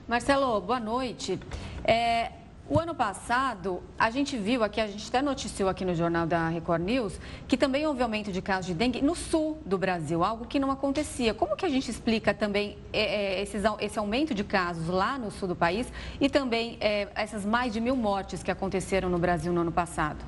Marcelo, 0.07 0.61
boa 0.61 0.79
noite. 0.79 1.37
É, 1.83 2.31
o 2.69 2.79
ano 2.79 2.95
passado, 2.95 3.83
a 3.99 4.09
gente 4.09 4.37
viu 4.37 4.63
aqui, 4.63 4.79
a 4.79 4.87
gente 4.87 5.07
até 5.09 5.21
noticiou 5.21 5.67
aqui 5.67 5.83
no 5.83 5.93
jornal 5.93 6.25
da 6.25 6.47
Record 6.47 6.81
News, 6.81 7.19
que 7.45 7.57
também 7.57 7.85
houve 7.85 8.01
aumento 8.01 8.31
de 8.31 8.41
casos 8.41 8.67
de 8.67 8.73
dengue 8.73 9.01
no 9.01 9.15
sul 9.15 9.61
do 9.65 9.77
Brasil, 9.77 10.23
algo 10.23 10.45
que 10.45 10.57
não 10.59 10.71
acontecia. 10.71 11.33
Como 11.33 11.57
que 11.57 11.65
a 11.65 11.69
gente 11.69 11.91
explica 11.91 12.33
também 12.33 12.77
é, 12.93 13.01
é 13.01 13.41
esses, 13.41 13.63
esse 13.81 13.99
aumento 13.99 14.33
de 14.33 14.45
casos 14.45 14.87
lá 14.87 15.17
no 15.17 15.29
sul 15.29 15.49
do 15.49 15.55
país 15.55 15.91
e 16.21 16.29
também 16.29 16.77
é, 16.79 17.09
essas 17.15 17.45
mais 17.45 17.73
de 17.73 17.81
mil 17.81 17.97
mortes 17.97 18.41
que 18.41 18.49
aconteceram 18.49 19.09
no 19.09 19.19
Brasil 19.19 19.51
no 19.51 19.59
ano 19.59 19.71
passado? 19.71 20.23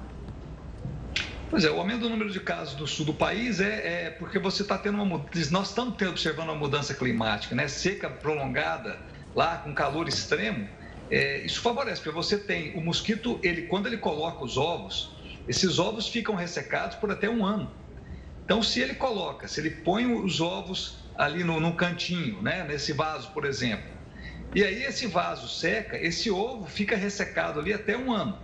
Pois 1.49 1.63
é, 1.63 1.71
o 1.71 1.79
aumento 1.79 2.01
do 2.01 2.09
número 2.09 2.29
de 2.29 2.41
casos 2.41 2.75
do 2.75 2.85
sul 2.85 3.05
do 3.05 3.13
país 3.13 3.61
é, 3.61 4.07
é 4.07 4.09
porque 4.09 4.37
você 4.39 4.61
está 4.61 4.77
tendo 4.77 5.01
uma 5.01 5.25
nós 5.51 5.69
estamos 5.69 5.95
observando 6.01 6.49
uma 6.49 6.55
mudança 6.55 6.93
climática, 6.93 7.55
né? 7.55 7.69
Seca 7.69 8.09
prolongada 8.09 8.99
lá 9.33 9.57
com 9.57 9.73
calor 9.73 10.07
extremo 10.07 10.67
é, 11.09 11.45
isso 11.45 11.61
favorece, 11.61 12.01
porque 12.01 12.15
você 12.15 12.37
tem 12.37 12.75
o 12.75 12.81
mosquito, 12.81 13.39
ele 13.43 13.63
quando 13.63 13.87
ele 13.87 13.97
coloca 13.97 14.43
os 14.43 14.57
ovos, 14.57 15.15
esses 15.47 15.77
ovos 15.77 16.07
ficam 16.07 16.35
ressecados 16.35 16.95
por 16.97 17.11
até 17.11 17.29
um 17.29 17.45
ano. 17.45 17.71
Então, 18.43 18.61
se 18.61 18.79
ele 18.79 18.93
coloca, 18.95 19.47
se 19.47 19.59
ele 19.59 19.71
põe 19.71 20.05
os 20.05 20.39
ovos 20.39 20.97
ali 21.15 21.43
no, 21.43 21.59
no 21.59 21.73
cantinho, 21.73 22.41
né, 22.41 22.63
nesse 22.67 22.93
vaso, 22.93 23.31
por 23.31 23.45
exemplo, 23.45 23.95
e 24.53 24.63
aí 24.63 24.83
esse 24.83 25.07
vaso 25.07 25.47
seca, 25.47 25.97
esse 25.97 26.29
ovo 26.31 26.65
fica 26.65 26.95
ressecado 26.95 27.59
ali 27.59 27.73
até 27.73 27.97
um 27.97 28.11
ano. 28.11 28.37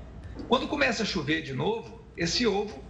Quando 0.47 0.67
começa 0.67 1.03
a 1.03 1.05
chover 1.05 1.41
de 1.41 1.53
novo, 1.53 2.03
esse 2.17 2.45
ovo 2.45 2.83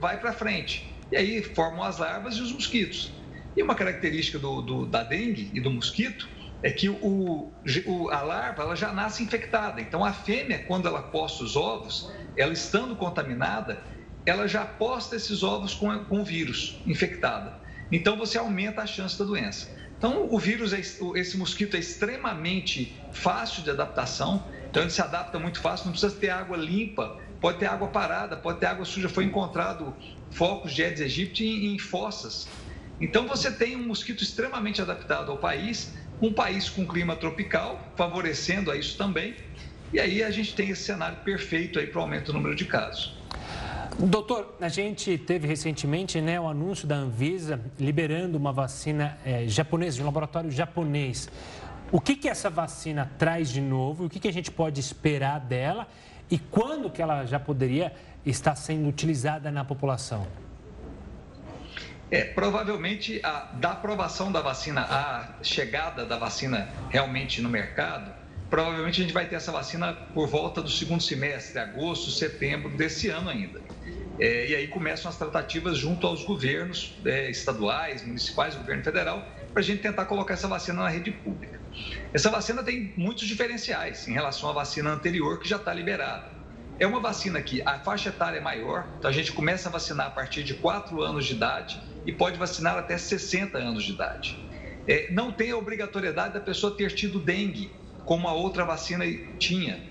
vai 0.00 0.18
para 0.18 0.32
frente. 0.32 0.92
E 1.12 1.16
aí 1.16 1.42
formam 1.42 1.84
as 1.84 1.98
larvas 1.98 2.36
e 2.36 2.40
os 2.40 2.52
mosquitos. 2.52 3.12
E 3.56 3.62
uma 3.62 3.74
característica 3.74 4.38
do, 4.38 4.60
do, 4.62 4.86
da 4.86 5.04
dengue 5.04 5.50
e 5.52 5.60
do 5.60 5.70
mosquito 5.70 6.28
é 6.64 6.70
que 6.70 6.88
o, 6.88 7.52
o, 7.86 8.08
a 8.08 8.22
larva 8.22 8.62
ela 8.62 8.74
já 8.74 8.90
nasce 8.90 9.22
infectada. 9.22 9.82
Então, 9.82 10.02
a 10.02 10.14
fêmea, 10.14 10.64
quando 10.64 10.88
ela 10.88 11.02
posta 11.02 11.44
os 11.44 11.56
ovos, 11.56 12.10
ela 12.38 12.54
estando 12.54 12.96
contaminada, 12.96 13.82
ela 14.24 14.48
já 14.48 14.64
posta 14.64 15.14
esses 15.14 15.42
ovos 15.42 15.74
com, 15.74 16.06
com 16.06 16.22
o 16.22 16.24
vírus 16.24 16.80
infectada. 16.86 17.60
Então, 17.92 18.16
você 18.16 18.38
aumenta 18.38 18.80
a 18.80 18.86
chance 18.86 19.18
da 19.18 19.26
doença. 19.26 19.70
Então, 19.98 20.26
o 20.30 20.38
vírus, 20.38 20.72
é, 20.72 20.80
esse 20.80 21.36
mosquito 21.36 21.76
é 21.76 21.80
extremamente 21.80 22.98
fácil 23.12 23.62
de 23.62 23.68
adaptação, 23.68 24.42
então 24.70 24.82
ele 24.82 24.90
se 24.90 25.02
adapta 25.02 25.38
muito 25.38 25.60
fácil, 25.60 25.84
não 25.84 25.92
precisa 25.92 26.14
ter 26.14 26.30
água 26.30 26.56
limpa, 26.56 27.18
pode 27.42 27.58
ter 27.58 27.66
água 27.66 27.88
parada, 27.88 28.38
pode 28.38 28.58
ter 28.58 28.66
água 28.66 28.86
suja. 28.86 29.10
Foi 29.10 29.24
encontrado 29.24 29.94
focos 30.30 30.72
de 30.72 30.82
Aedes 30.82 31.02
aegypti 31.02 31.44
em, 31.44 31.74
em 31.74 31.78
fossas. 31.78 32.48
Então, 32.98 33.26
você 33.26 33.52
tem 33.52 33.76
um 33.76 33.86
mosquito 33.86 34.22
extremamente 34.22 34.80
adaptado 34.80 35.30
ao 35.30 35.36
país, 35.36 35.92
um 36.20 36.32
país 36.32 36.68
com 36.68 36.86
clima 36.86 37.16
tropical, 37.16 37.80
favorecendo 37.96 38.70
a 38.70 38.76
isso 38.76 38.96
também. 38.96 39.34
E 39.92 40.00
aí 40.00 40.22
a 40.22 40.30
gente 40.30 40.54
tem 40.54 40.70
esse 40.70 40.82
cenário 40.82 41.18
perfeito 41.18 41.78
aí 41.78 41.86
para 41.86 41.98
o 41.98 42.02
aumento 42.02 42.26
do 42.26 42.32
número 42.32 42.54
de 42.54 42.64
casos. 42.64 43.16
Doutor, 43.96 44.56
a 44.60 44.68
gente 44.68 45.16
teve 45.16 45.46
recentemente 45.46 46.20
né, 46.20 46.40
o 46.40 46.48
anúncio 46.48 46.86
da 46.86 46.96
Anvisa 46.96 47.60
liberando 47.78 48.36
uma 48.36 48.52
vacina 48.52 49.16
é, 49.24 49.46
japonesa, 49.46 49.96
de 49.96 50.02
um 50.02 50.06
laboratório 50.06 50.50
japonês. 50.50 51.30
O 51.92 52.00
que, 52.00 52.16
que 52.16 52.28
essa 52.28 52.50
vacina 52.50 53.08
traz 53.16 53.50
de 53.50 53.60
novo? 53.60 54.06
O 54.06 54.10
que, 54.10 54.18
que 54.18 54.26
a 54.26 54.32
gente 54.32 54.50
pode 54.50 54.80
esperar 54.80 55.38
dela? 55.38 55.86
E 56.28 56.38
quando 56.38 56.90
que 56.90 57.00
ela 57.00 57.24
já 57.24 57.38
poderia 57.38 57.94
estar 58.26 58.56
sendo 58.56 58.88
utilizada 58.88 59.48
na 59.52 59.64
população? 59.64 60.26
É, 62.14 62.22
provavelmente, 62.22 63.18
a, 63.24 63.50
da 63.54 63.72
aprovação 63.72 64.30
da 64.30 64.40
vacina, 64.40 64.82
a 64.82 65.42
chegada 65.42 66.06
da 66.06 66.16
vacina 66.16 66.68
realmente 66.88 67.42
no 67.42 67.48
mercado, 67.48 68.14
provavelmente 68.48 69.00
a 69.00 69.02
gente 69.02 69.12
vai 69.12 69.26
ter 69.26 69.34
essa 69.34 69.50
vacina 69.50 69.92
por 69.92 70.28
volta 70.28 70.62
do 70.62 70.70
segundo 70.70 71.02
semestre, 71.02 71.58
agosto, 71.58 72.12
setembro 72.12 72.68
desse 72.76 73.08
ano 73.08 73.30
ainda. 73.30 73.60
É, 74.20 74.48
e 74.48 74.54
aí 74.54 74.68
começam 74.68 75.10
as 75.10 75.18
tratativas 75.18 75.76
junto 75.76 76.06
aos 76.06 76.24
governos 76.24 77.00
é, 77.04 77.28
estaduais, 77.28 78.06
municipais, 78.06 78.54
governo 78.54 78.84
federal, 78.84 79.28
para 79.52 79.60
a 79.60 79.64
gente 79.64 79.82
tentar 79.82 80.04
colocar 80.04 80.34
essa 80.34 80.46
vacina 80.46 80.84
na 80.84 80.88
rede 80.88 81.10
pública. 81.10 81.58
Essa 82.12 82.30
vacina 82.30 82.62
tem 82.62 82.94
muitos 82.96 83.26
diferenciais 83.26 84.06
em 84.06 84.12
relação 84.12 84.48
à 84.48 84.52
vacina 84.52 84.92
anterior 84.92 85.40
que 85.40 85.48
já 85.48 85.56
está 85.56 85.74
liberada. 85.74 86.33
É 86.78 86.86
uma 86.86 87.00
vacina 87.00 87.40
que 87.40 87.62
a 87.62 87.78
faixa 87.78 88.08
etária 88.08 88.38
é 88.38 88.40
maior, 88.40 88.86
então 88.98 89.08
a 89.08 89.14
gente 89.14 89.32
começa 89.32 89.68
a 89.68 89.72
vacinar 89.72 90.08
a 90.08 90.10
partir 90.10 90.42
de 90.42 90.54
4 90.54 91.00
anos 91.02 91.24
de 91.24 91.34
idade 91.34 91.80
e 92.04 92.12
pode 92.12 92.38
vacinar 92.38 92.76
até 92.76 92.98
60 92.98 93.58
anos 93.58 93.84
de 93.84 93.92
idade. 93.92 94.36
É, 94.86 95.10
não 95.12 95.32
tem 95.32 95.50
a 95.50 95.56
obrigatoriedade 95.56 96.34
da 96.34 96.40
pessoa 96.40 96.76
ter 96.76 96.92
tido 96.92 97.18
dengue, 97.18 97.70
como 98.04 98.28
a 98.28 98.32
outra 98.32 98.64
vacina 98.64 99.04
tinha. 99.38 99.82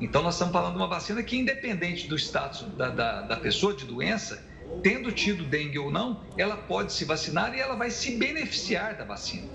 Então, 0.00 0.22
nós 0.22 0.34
estamos 0.34 0.52
falando 0.52 0.72
de 0.72 0.78
uma 0.78 0.88
vacina 0.88 1.22
que, 1.22 1.36
independente 1.36 2.08
do 2.08 2.16
status 2.16 2.62
da, 2.76 2.88
da, 2.88 3.20
da 3.22 3.36
pessoa 3.36 3.74
de 3.74 3.84
doença, 3.84 4.42
tendo 4.82 5.12
tido 5.12 5.44
dengue 5.44 5.78
ou 5.78 5.90
não, 5.90 6.24
ela 6.36 6.56
pode 6.56 6.92
se 6.92 7.04
vacinar 7.04 7.54
e 7.54 7.60
ela 7.60 7.76
vai 7.76 7.90
se 7.90 8.16
beneficiar 8.16 8.96
da 8.96 9.04
vacina. 9.04 9.46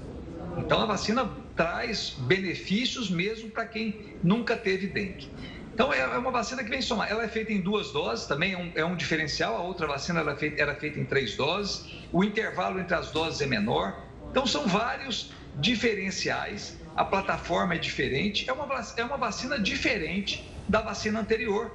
Então, 0.58 0.82
a 0.82 0.86
vacina 0.86 1.30
traz 1.56 2.16
benefícios 2.20 3.10
mesmo 3.10 3.50
para 3.50 3.66
quem 3.66 4.18
nunca 4.24 4.56
teve 4.56 4.88
dengue. 4.88 5.28
Então, 5.76 5.91
é, 5.91 5.99
é 5.99 6.17
uma 6.17 6.32
vacina 6.32 6.63
que 6.63 6.69
vem 6.69 6.82
somar. 6.82 7.11
Ela 7.11 7.26
é 7.26 7.28
feita 7.28 7.51
em 7.51 7.59
duas 7.59 7.91
doses, 7.91 8.26
também 8.26 8.53
é 8.53 8.57
um, 8.57 8.71
é 8.76 8.86
um 8.86 8.95
diferencial. 8.95 9.57
A 9.57 9.61
outra 9.61 9.86
vacina 9.86 10.21
era 10.21 10.34
feita, 10.34 10.61
era 10.61 10.73
feita 10.73 10.97
em 10.97 11.03
três 11.03 11.36
doses. 11.36 11.86
O 12.13 12.23
intervalo 12.23 12.80
entre 12.80 12.95
as 12.95 13.11
doses 13.11 13.41
é 13.41 13.45
menor. 13.45 13.93
Então, 14.32 14.47
são 14.47 14.65
vários 14.65 15.34
diferenciais. 15.55 16.80
A 16.95 17.03
plataforma 17.03 17.76
é 17.76 17.78
diferente. 17.78 18.49
É 18.49 18.53
uma, 18.53 18.65
é 18.95 19.03
uma 19.03 19.17
vacina 19.17 19.59
diferente 19.59 20.49
da 20.65 20.80
vacina 20.82 21.19
anterior. 21.19 21.69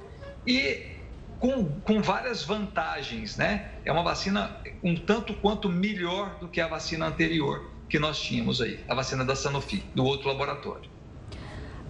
E 0.47 0.97
com, 1.37 1.79
com 1.81 2.01
várias 2.01 2.43
vantagens, 2.43 3.37
né? 3.37 3.69
É 3.85 3.91
uma 3.91 4.01
vacina 4.01 4.59
um 4.83 4.95
tanto 4.95 5.35
quanto 5.35 5.69
melhor 5.69 6.39
do 6.39 6.47
que 6.47 6.59
a 6.59 6.67
vacina 6.67 7.05
anterior 7.05 7.69
que 7.87 7.99
nós 7.99 8.19
tínhamos 8.19 8.61
aí, 8.61 8.83
a 8.87 8.95
vacina 8.95 9.23
da 9.23 9.35
Sanofi, 9.35 9.83
do 9.93 10.03
outro 10.05 10.27
laboratório. 10.27 10.89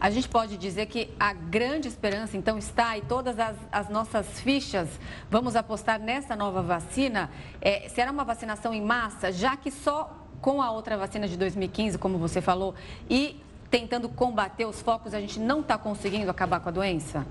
A 0.01 0.09
gente 0.09 0.27
pode 0.27 0.57
dizer 0.57 0.87
que 0.87 1.09
a 1.19 1.31
grande 1.31 1.87
esperança, 1.87 2.35
então, 2.35 2.57
está 2.57 2.97
e 2.97 3.01
todas 3.01 3.37
as, 3.37 3.55
as 3.71 3.87
nossas 3.87 4.41
fichas, 4.41 4.89
vamos 5.29 5.55
apostar 5.55 5.99
nessa 5.99 6.35
nova 6.35 6.59
vacina. 6.59 7.29
É, 7.61 7.87
será 7.87 8.09
uma 8.11 8.23
vacinação 8.23 8.73
em 8.73 8.81
massa, 8.81 9.31
já 9.31 9.55
que 9.55 9.69
só 9.69 10.25
com 10.41 10.59
a 10.59 10.71
outra 10.71 10.97
vacina 10.97 11.27
de 11.27 11.37
2015, 11.37 11.99
como 11.99 12.17
você 12.17 12.41
falou, 12.41 12.73
e 13.07 13.39
tentando 13.69 14.09
combater 14.09 14.65
os 14.65 14.81
focos, 14.81 15.13
a 15.13 15.19
gente 15.19 15.39
não 15.39 15.59
está 15.59 15.77
conseguindo 15.77 16.31
acabar 16.31 16.59
com 16.61 16.69
a 16.69 16.71
doença? 16.71 17.23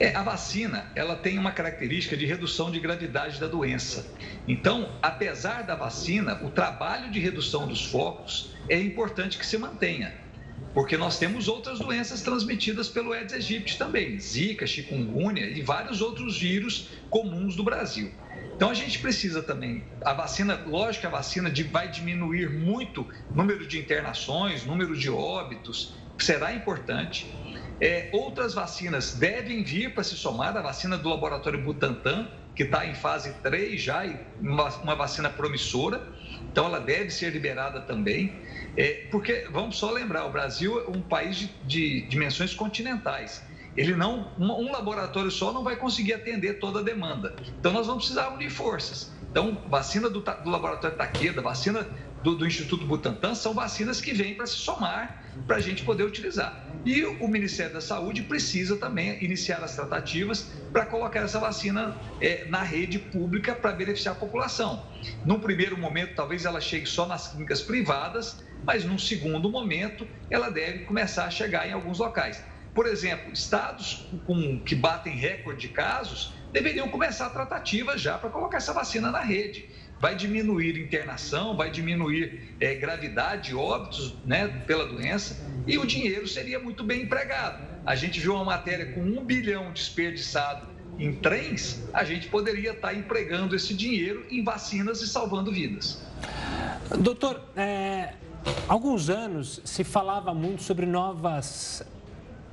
É, 0.00 0.14
a 0.14 0.22
vacina, 0.22 0.90
ela 0.94 1.14
tem 1.14 1.38
uma 1.38 1.52
característica 1.52 2.16
de 2.16 2.24
redução 2.24 2.70
de 2.70 2.80
gravidade 2.80 3.38
da 3.38 3.48
doença. 3.48 4.06
Então, 4.46 4.92
apesar 5.02 5.62
da 5.62 5.74
vacina, 5.74 6.40
o 6.42 6.50
trabalho 6.50 7.10
de 7.10 7.20
redução 7.20 7.68
dos 7.68 7.84
focos 7.84 8.54
é 8.66 8.80
importante 8.80 9.36
que 9.36 9.44
se 9.44 9.58
mantenha. 9.58 10.26
Porque 10.74 10.96
nós 10.96 11.18
temos 11.18 11.48
outras 11.48 11.78
doenças 11.78 12.22
transmitidas 12.22 12.88
pelo 12.88 13.12
Aedes 13.12 13.34
aegypti 13.34 13.78
também, 13.78 14.18
zika, 14.18 14.66
chikungunya 14.66 15.46
e 15.46 15.62
vários 15.62 16.00
outros 16.00 16.38
vírus 16.38 16.88
comuns 17.10 17.56
do 17.56 17.64
Brasil. 17.64 18.12
Então 18.54 18.70
a 18.70 18.74
gente 18.74 18.98
precisa 18.98 19.42
também, 19.42 19.84
a 20.04 20.12
vacina, 20.12 20.64
lógico 20.66 21.02
que 21.02 21.06
a 21.06 21.10
vacina 21.10 21.52
vai 21.70 21.88
diminuir 21.88 22.50
muito 22.50 23.06
o 23.30 23.34
número 23.34 23.66
de 23.66 23.78
internações, 23.78 24.66
número 24.66 24.96
de 24.96 25.08
óbitos, 25.08 25.94
será 26.18 26.52
importante. 26.52 27.32
É, 27.80 28.10
outras 28.12 28.54
vacinas 28.54 29.14
devem 29.14 29.62
vir 29.62 29.94
para 29.94 30.02
se 30.02 30.16
somar, 30.16 30.56
a 30.56 30.60
vacina 30.60 30.98
do 30.98 31.08
laboratório 31.08 31.62
Butantan, 31.62 32.28
que 32.56 32.64
está 32.64 32.84
em 32.84 32.94
fase 32.96 33.32
3 33.34 33.80
já, 33.80 34.04
uma, 34.40 34.68
uma 34.80 34.96
vacina 34.96 35.30
promissora, 35.30 36.04
então 36.50 36.66
ela 36.66 36.80
deve 36.80 37.10
ser 37.10 37.30
liberada 37.30 37.80
também. 37.80 38.32
É, 38.76 39.06
porque, 39.10 39.46
vamos 39.50 39.76
só 39.76 39.90
lembrar, 39.90 40.26
o 40.26 40.30
Brasil 40.30 40.80
é 40.80 40.88
um 40.88 41.02
país 41.02 41.36
de, 41.36 41.48
de 41.64 42.02
dimensões 42.02 42.54
continentais. 42.54 43.42
Ele 43.76 43.94
não, 43.94 44.32
um, 44.38 44.50
um, 44.50 44.72
laboratório 44.72 45.30
só 45.30 45.52
não 45.52 45.62
vai 45.62 45.76
conseguir 45.76 46.14
atender 46.14 46.54
toda 46.58 46.80
a 46.80 46.82
demanda. 46.82 47.34
Então, 47.58 47.72
nós 47.72 47.86
vamos 47.86 48.04
precisar 48.04 48.28
unir 48.30 48.50
forças. 48.50 49.12
Então, 49.30 49.62
vacina 49.68 50.08
do, 50.08 50.20
do 50.20 50.50
laboratório 50.50 50.96
Taqueda, 50.96 51.40
vacina 51.40 51.86
do, 52.22 52.34
do, 52.34 52.46
Instituto 52.46 52.84
Butantan, 52.84 53.34
são 53.34 53.54
vacinas 53.54 54.00
que 54.00 54.12
vêm 54.12 54.34
para 54.34 54.46
se 54.46 54.56
somar 54.56 55.17
para 55.46 55.56
a 55.56 55.60
gente 55.60 55.82
poder 55.84 56.04
utilizar. 56.04 56.66
E 56.84 57.04
o 57.04 57.28
Ministério 57.28 57.72
da 57.72 57.80
Saúde 57.80 58.22
precisa 58.22 58.76
também 58.76 59.22
iniciar 59.22 59.62
as 59.62 59.74
tratativas 59.74 60.50
para 60.72 60.86
colocar 60.86 61.20
essa 61.20 61.38
vacina 61.38 61.96
é, 62.20 62.46
na 62.48 62.62
rede 62.62 62.98
pública 62.98 63.54
para 63.54 63.72
beneficiar 63.72 64.14
a 64.14 64.18
população. 64.18 64.86
Num 65.24 65.40
primeiro 65.40 65.76
momento, 65.76 66.14
talvez 66.14 66.44
ela 66.44 66.60
chegue 66.60 66.86
só 66.86 67.06
nas 67.06 67.28
clínicas 67.28 67.62
privadas, 67.62 68.44
mas 68.64 68.84
num 68.84 68.98
segundo 68.98 69.50
momento 69.50 70.06
ela 70.30 70.50
deve 70.50 70.84
começar 70.84 71.24
a 71.24 71.30
chegar 71.30 71.68
em 71.68 71.72
alguns 71.72 71.98
locais. 71.98 72.42
Por 72.74 72.86
exemplo, 72.86 73.32
estados 73.32 74.08
com, 74.24 74.60
que 74.60 74.74
batem 74.74 75.16
recorde 75.16 75.62
de 75.62 75.68
casos 75.68 76.32
deveriam 76.52 76.88
começar 76.88 77.26
a 77.26 77.30
tratativa 77.30 77.98
já 77.98 78.16
para 78.16 78.30
colocar 78.30 78.58
essa 78.58 78.72
vacina 78.72 79.10
na 79.10 79.20
rede. 79.20 79.68
Vai 80.00 80.14
diminuir 80.14 80.78
internação, 80.78 81.56
vai 81.56 81.70
diminuir 81.70 82.54
é, 82.60 82.74
gravidade, 82.74 83.54
óbitos 83.54 84.14
né, 84.24 84.48
pela 84.66 84.86
doença 84.86 85.44
e 85.66 85.76
o 85.76 85.84
dinheiro 85.84 86.26
seria 86.26 86.58
muito 86.58 86.84
bem 86.84 87.02
empregado. 87.02 87.66
A 87.84 87.94
gente 87.94 88.20
viu 88.20 88.34
uma 88.34 88.44
matéria 88.44 88.92
com 88.92 89.00
um 89.00 89.24
bilhão 89.24 89.72
desperdiçado 89.72 90.66
em 90.98 91.12
trens, 91.14 91.84
a 91.92 92.04
gente 92.04 92.28
poderia 92.28 92.72
estar 92.72 92.94
empregando 92.94 93.54
esse 93.54 93.72
dinheiro 93.74 94.26
em 94.30 94.42
vacinas 94.42 95.00
e 95.00 95.06
salvando 95.06 95.52
vidas. 95.52 96.02
Doutor, 96.98 97.40
é, 97.56 98.14
alguns 98.68 99.08
anos 99.08 99.60
se 99.64 99.84
falava 99.84 100.34
muito 100.34 100.62
sobre 100.62 100.86
novas 100.86 101.84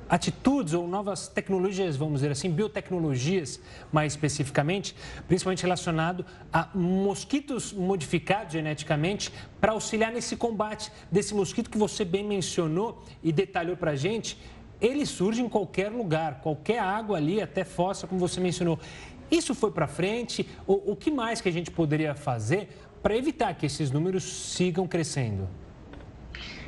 atitudes 0.08 0.72
ou 0.72 0.86
novas 0.86 1.28
tecnologias, 1.28 1.96
vamos 1.96 2.20
dizer 2.20 2.30
assim, 2.30 2.50
biotecnologias 2.50 3.60
mais 3.92 4.12
especificamente, 4.12 4.94
principalmente 5.26 5.62
relacionado 5.62 6.24
a 6.52 6.68
mosquitos 6.74 7.72
modificados 7.72 8.52
geneticamente 8.52 9.32
para 9.60 9.72
auxiliar 9.72 10.12
nesse 10.12 10.36
combate 10.36 10.92
desse 11.10 11.34
mosquito 11.34 11.70
que 11.70 11.78
você 11.78 12.04
bem 12.04 12.24
mencionou 12.24 13.04
e 13.22 13.32
detalhou 13.32 13.76
para 13.76 13.92
a 13.92 13.96
gente. 13.96 14.38
Ele 14.80 15.06
surge 15.06 15.42
em 15.42 15.48
qualquer 15.48 15.90
lugar, 15.90 16.40
qualquer 16.40 16.78
água 16.78 17.16
ali, 17.16 17.40
até 17.40 17.64
fossa, 17.64 18.06
como 18.06 18.20
você 18.20 18.40
mencionou. 18.40 18.78
Isso 19.30 19.54
foi 19.54 19.70
para 19.72 19.86
frente? 19.86 20.48
O, 20.66 20.92
o 20.92 20.96
que 20.96 21.10
mais 21.10 21.40
que 21.40 21.48
a 21.48 21.52
gente 21.52 21.70
poderia 21.70 22.14
fazer 22.14 22.68
para 23.02 23.16
evitar 23.16 23.54
que 23.54 23.66
esses 23.66 23.90
números 23.90 24.24
sigam 24.24 24.86
crescendo? 24.86 25.48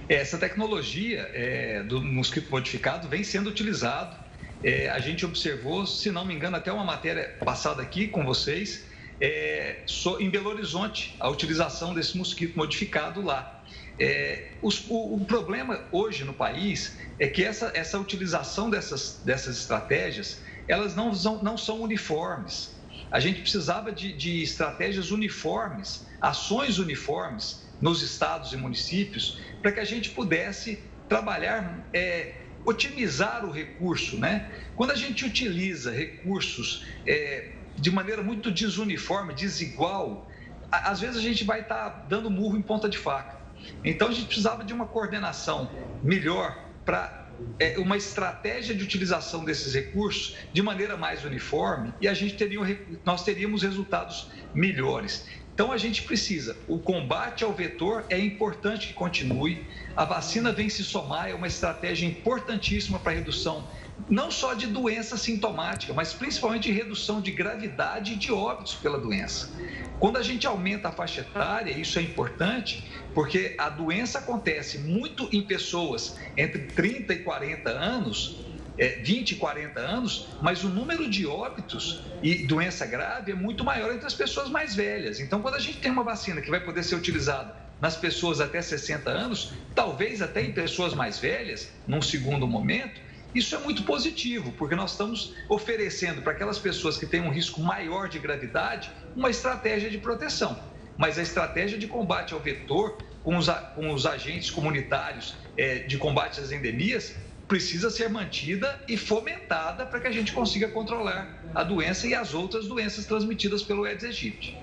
Essa 0.08 0.38
tecnologia 0.38 1.28
é, 1.34 1.82
do 1.82 2.02
mosquito 2.02 2.50
modificado 2.50 3.06
vem 3.08 3.22
sendo 3.22 3.50
utilizado. 3.50 4.16
É, 4.64 4.88
a 4.88 4.98
gente 4.98 5.26
observou, 5.26 5.86
se 5.86 6.10
não 6.10 6.24
me 6.24 6.32
engano, 6.32 6.56
até 6.56 6.72
uma 6.72 6.84
matéria 6.84 7.36
passada 7.44 7.82
aqui 7.82 8.08
com 8.08 8.24
vocês, 8.24 8.86
é, 9.20 9.80
em 10.18 10.30
Belo 10.30 10.48
Horizonte, 10.48 11.14
a 11.20 11.28
utilização 11.28 11.92
desse 11.92 12.16
mosquito 12.16 12.56
modificado 12.56 13.20
lá. 13.20 13.62
É, 14.00 14.52
os, 14.62 14.88
o, 14.88 15.16
o, 15.16 15.24
problema 15.26 15.84
hoje 15.92 16.24
no 16.24 16.32
país 16.32 16.96
é 17.18 17.26
que 17.26 17.44
essa, 17.44 17.70
essa 17.74 17.98
utilização 17.98 18.70
dessas, 18.70 19.20
dessas 19.22 19.58
estratégias, 19.58 20.40
elas 20.66 20.96
não 20.96 21.14
são, 21.14 21.42
não 21.42 21.58
são 21.58 21.82
uniformes. 21.82 22.74
A 23.10 23.20
gente 23.20 23.42
precisava 23.42 23.92
de, 23.92 24.14
de 24.14 24.42
estratégias 24.42 25.10
uniformes, 25.10 26.06
ações 26.18 26.78
uniformes 26.78 27.67
nos 27.80 28.02
estados 28.02 28.52
e 28.52 28.56
municípios, 28.56 29.40
para 29.62 29.72
que 29.72 29.80
a 29.80 29.84
gente 29.84 30.10
pudesse 30.10 30.82
trabalhar, 31.08 31.86
é, 31.92 32.34
otimizar 32.64 33.44
o 33.44 33.50
recurso. 33.50 34.18
Né? 34.18 34.50
Quando 34.76 34.90
a 34.90 34.96
gente 34.96 35.24
utiliza 35.24 35.90
recursos 35.90 36.86
é, 37.06 37.52
de 37.76 37.90
maneira 37.90 38.22
muito 38.22 38.50
desuniforme, 38.50 39.34
desigual, 39.34 40.28
às 40.70 41.00
vezes 41.00 41.16
a 41.16 41.22
gente 41.22 41.44
vai 41.44 41.60
estar 41.60 41.90
tá 41.90 42.06
dando 42.08 42.30
murro 42.30 42.56
em 42.56 42.62
ponta 42.62 42.88
de 42.88 42.98
faca. 42.98 43.38
Então 43.84 44.08
a 44.08 44.12
gente 44.12 44.26
precisava 44.26 44.64
de 44.64 44.72
uma 44.72 44.86
coordenação 44.86 45.70
melhor 46.02 46.64
para 46.84 47.28
é, 47.58 47.78
uma 47.78 47.96
estratégia 47.96 48.74
de 48.74 48.82
utilização 48.82 49.44
desses 49.44 49.74
recursos 49.74 50.36
de 50.52 50.62
maneira 50.62 50.96
mais 50.96 51.24
uniforme 51.24 51.92
e 52.00 52.08
a 52.08 52.14
gente 52.14 52.34
teria, 52.34 52.60
nós 53.04 53.24
teríamos 53.24 53.62
resultados 53.62 54.30
melhores. 54.54 55.26
Então 55.58 55.72
a 55.72 55.76
gente 55.76 56.02
precisa. 56.02 56.56
O 56.68 56.78
combate 56.78 57.42
ao 57.42 57.52
vetor 57.52 58.04
é 58.08 58.16
importante 58.16 58.86
que 58.86 58.94
continue. 58.94 59.66
A 59.96 60.04
vacina 60.04 60.52
vem 60.52 60.68
se 60.68 60.84
somar, 60.84 61.30
é 61.30 61.34
uma 61.34 61.48
estratégia 61.48 62.06
importantíssima 62.06 62.96
para 62.96 63.10
a 63.10 63.14
redução 63.16 63.66
não 64.08 64.30
só 64.30 64.54
de 64.54 64.68
doença 64.68 65.16
sintomática, 65.16 65.92
mas 65.92 66.12
principalmente 66.12 66.70
de 66.70 66.72
redução 66.72 67.20
de 67.20 67.32
gravidade 67.32 68.12
e 68.12 68.16
de 68.16 68.30
óbitos 68.30 68.74
pela 68.74 69.00
doença. 69.00 69.50
Quando 69.98 70.16
a 70.16 70.22
gente 70.22 70.46
aumenta 70.46 70.90
a 70.90 70.92
faixa 70.92 71.22
etária, 71.22 71.76
isso 71.76 71.98
é 71.98 72.02
importante, 72.02 72.88
porque 73.12 73.56
a 73.58 73.68
doença 73.68 74.20
acontece 74.20 74.78
muito 74.78 75.28
em 75.32 75.42
pessoas 75.42 76.16
entre 76.36 76.66
30 76.68 77.14
e 77.14 77.18
40 77.18 77.70
anos, 77.70 78.44
é, 78.78 79.00
20 79.02 79.32
e 79.32 79.34
40 79.36 79.80
anos, 79.80 80.28
mas 80.40 80.62
o 80.62 80.68
número 80.68 81.10
de 81.10 81.26
óbitos 81.26 82.02
e 82.22 82.46
doença 82.46 82.86
grave 82.86 83.32
é 83.32 83.34
muito 83.34 83.64
maior 83.64 83.92
entre 83.92 84.06
as 84.06 84.14
pessoas 84.14 84.48
mais 84.48 84.74
velhas. 84.74 85.20
Então, 85.20 85.42
quando 85.42 85.54
a 85.54 85.58
gente 85.58 85.78
tem 85.78 85.90
uma 85.90 86.04
vacina 86.04 86.40
que 86.40 86.50
vai 86.50 86.60
poder 86.60 86.84
ser 86.84 86.94
utilizada 86.94 87.54
nas 87.80 87.96
pessoas 87.96 88.40
até 88.40 88.62
60 88.62 89.10
anos, 89.10 89.52
talvez 89.74 90.22
até 90.22 90.42
em 90.42 90.52
pessoas 90.52 90.94
mais 90.94 91.18
velhas, 91.18 91.70
num 91.86 92.02
segundo 92.02 92.46
momento, 92.46 93.08
Isso 93.34 93.54
é 93.54 93.58
muito 93.58 93.82
positivo, 93.82 94.52
porque 94.52 94.74
nós 94.74 94.92
estamos 94.92 95.34
oferecendo 95.48 96.22
para 96.22 96.32
aquelas 96.32 96.58
pessoas 96.58 96.96
que 96.96 97.06
têm 97.06 97.20
um 97.20 97.30
risco 97.30 97.60
maior 97.60 98.08
de 98.08 98.18
gravidade 98.18 98.90
uma 99.14 99.28
estratégia 99.28 99.90
de 99.90 99.98
proteção. 99.98 100.58
Mas 100.96 101.18
a 101.18 101.22
estratégia 101.22 101.78
de 101.78 101.86
combate 101.86 102.32
ao 102.32 102.40
vetor, 102.40 102.96
com 103.22 103.36
os, 103.36 103.48
com 103.74 103.92
os 103.92 104.06
agentes 104.06 104.50
comunitários 104.50 105.34
é, 105.56 105.80
de 105.80 105.98
combate 105.98 106.40
às 106.40 106.50
endemias, 106.50 107.14
precisa 107.48 107.88
ser 107.90 108.10
mantida 108.10 108.78
e 108.86 108.96
fomentada 108.96 109.86
para 109.86 109.98
que 109.98 110.06
a 110.06 110.12
gente 110.12 110.32
consiga 110.32 110.68
controlar 110.68 111.42
a 111.54 111.64
doença 111.64 112.06
e 112.06 112.14
as 112.14 112.34
outras 112.34 112.68
doenças 112.68 113.06
transmitidas 113.06 113.62
pelo 113.62 113.84
Aedes 113.84 114.04
aegypti. 114.04 114.56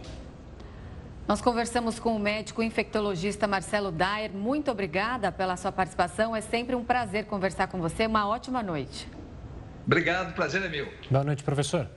Nós 1.27 1.41
conversamos 1.41 1.97
com 1.97 2.15
o 2.15 2.19
médico 2.19 2.61
infectologista 2.61 3.47
Marcelo 3.47 3.91
Daer. 3.91 4.31
Muito 4.31 4.69
obrigada 4.69 5.31
pela 5.31 5.57
sua 5.57 5.71
participação. 5.71 6.35
É 6.35 6.41
sempre 6.41 6.75
um 6.75 6.85
prazer 6.85 7.25
conversar 7.25 7.65
com 7.65 7.81
você. 7.81 8.05
Uma 8.05 8.27
ótima 8.27 8.61
noite. 8.61 9.07
Obrigado, 9.87 10.35
prazer 10.35 10.63
é 10.63 10.69
meu. 10.69 10.87
Boa 11.09 11.23
noite, 11.23 11.43
professor. 11.43 11.89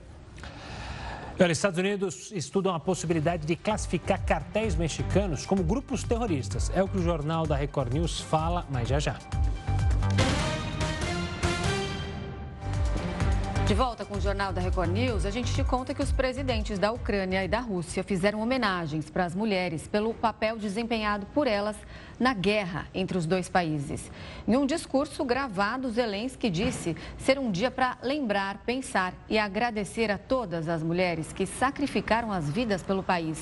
Olha, 1.39 1.51
Estados 1.51 1.77
Unidos 1.77 2.31
estudam 2.31 2.73
a 2.73 2.79
possibilidade 2.79 3.45
de 3.45 3.55
classificar 3.55 4.25
cartéis 4.25 4.75
mexicanos 4.75 5.45
como 5.45 5.63
grupos 5.63 6.03
terroristas. 6.03 6.71
É 6.75 6.81
o 6.81 6.87
que 6.87 6.97
o 6.97 7.01
jornal 7.01 7.45
da 7.45 7.55
Record 7.55 7.93
News 7.93 8.19
fala, 8.19 8.65
mas 8.69 8.89
já 8.89 8.99
já. 8.99 9.17
De 13.69 13.75
volta 13.75 14.03
com 14.03 14.17
o 14.17 14.19
Jornal 14.19 14.51
da 14.51 14.59
Record 14.59 14.89
News, 14.89 15.27
a 15.27 15.29
gente 15.29 15.53
te 15.53 15.63
conta 15.63 15.93
que 15.93 16.01
os 16.01 16.11
presidentes 16.11 16.79
da 16.79 16.91
Ucrânia 16.91 17.45
e 17.45 17.47
da 17.47 17.59
Rússia 17.59 18.03
fizeram 18.03 18.41
homenagens 18.41 19.11
para 19.11 19.25
as 19.25 19.35
mulheres 19.35 19.87
pelo 19.87 20.11
papel 20.11 20.57
desempenhado 20.57 21.27
por 21.35 21.45
elas 21.45 21.75
na 22.19 22.33
guerra 22.33 22.87
entre 22.95 23.15
os 23.15 23.27
dois 23.27 23.47
países. 23.47 24.09
Em 24.47 24.57
um 24.57 24.65
discurso 24.65 25.23
gravado, 25.23 25.87
Zelensky 25.91 26.49
disse 26.49 26.97
ser 27.19 27.37
um 27.37 27.51
dia 27.51 27.69
para 27.69 27.95
lembrar, 28.01 28.57
pensar 28.65 29.13
e 29.29 29.37
agradecer 29.37 30.09
a 30.09 30.17
todas 30.17 30.67
as 30.67 30.81
mulheres 30.81 31.31
que 31.31 31.45
sacrificaram 31.45 32.31
as 32.31 32.49
vidas 32.49 32.81
pelo 32.81 33.03
país. 33.03 33.39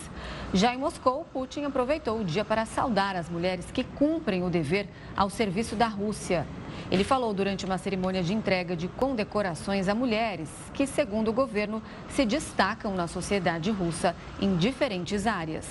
Já 0.54 0.76
em 0.76 0.78
Moscou, 0.78 1.24
Putin 1.32 1.64
aproveitou 1.64 2.20
o 2.20 2.26
dia 2.26 2.44
para 2.44 2.66
saudar 2.66 3.16
as 3.16 3.30
mulheres 3.30 3.72
que 3.72 3.86
cumprem 3.86 4.44
o 4.44 4.50
dever 4.50 4.90
ao 5.16 5.30
serviço 5.30 5.74
da 5.74 5.88
Rússia. 5.88 6.46
Ele 6.90 7.04
falou 7.04 7.34
durante 7.34 7.66
uma 7.66 7.78
cerimônia 7.78 8.24
de 8.24 8.34
entrega 8.34 8.76
de 8.76 8.88
condecorações 8.88 9.90
a 9.90 9.96
mulheres 9.96 10.50
que, 10.74 10.88
segundo 10.88 11.30
o 11.30 11.34
governo, 11.34 11.84
se 12.10 12.26
destacam 12.26 12.96
na 12.96 13.08
sociedade 13.08 13.70
russa 13.72 14.16
em 14.40 14.56
diferentes 14.56 15.28
áreas. 15.28 15.68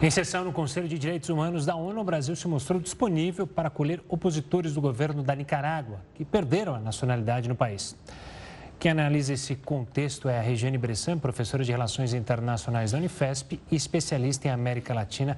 Em 0.00 0.10
sessão 0.10 0.44
no 0.44 0.52
Conselho 0.52 0.86
de 0.86 0.98
Direitos 0.98 1.28
Humanos 1.28 1.64
da 1.64 1.74
ONU, 1.74 2.00
o 2.00 2.04
Brasil 2.04 2.36
se 2.36 2.46
mostrou 2.46 2.78
disponível 2.78 3.46
para 3.46 3.68
acolher 3.68 4.02
opositores 4.08 4.74
do 4.74 4.80
governo 4.80 5.22
da 5.22 5.34
Nicarágua, 5.34 6.00
que 6.14 6.24
perderam 6.24 6.74
a 6.74 6.78
nacionalidade 6.78 7.48
no 7.48 7.56
país. 7.56 7.96
Quem 8.78 8.92
analisa 8.92 9.32
esse 9.32 9.56
contexto 9.56 10.28
é 10.28 10.38
a 10.38 10.40
Regiane 10.40 10.78
Bressan, 10.78 11.18
professora 11.18 11.64
de 11.64 11.72
Relações 11.72 12.14
Internacionais 12.14 12.92
da 12.92 12.98
Unifesp 12.98 13.60
e 13.72 13.74
especialista 13.74 14.46
em 14.46 14.52
América 14.52 14.94
Latina. 14.94 15.36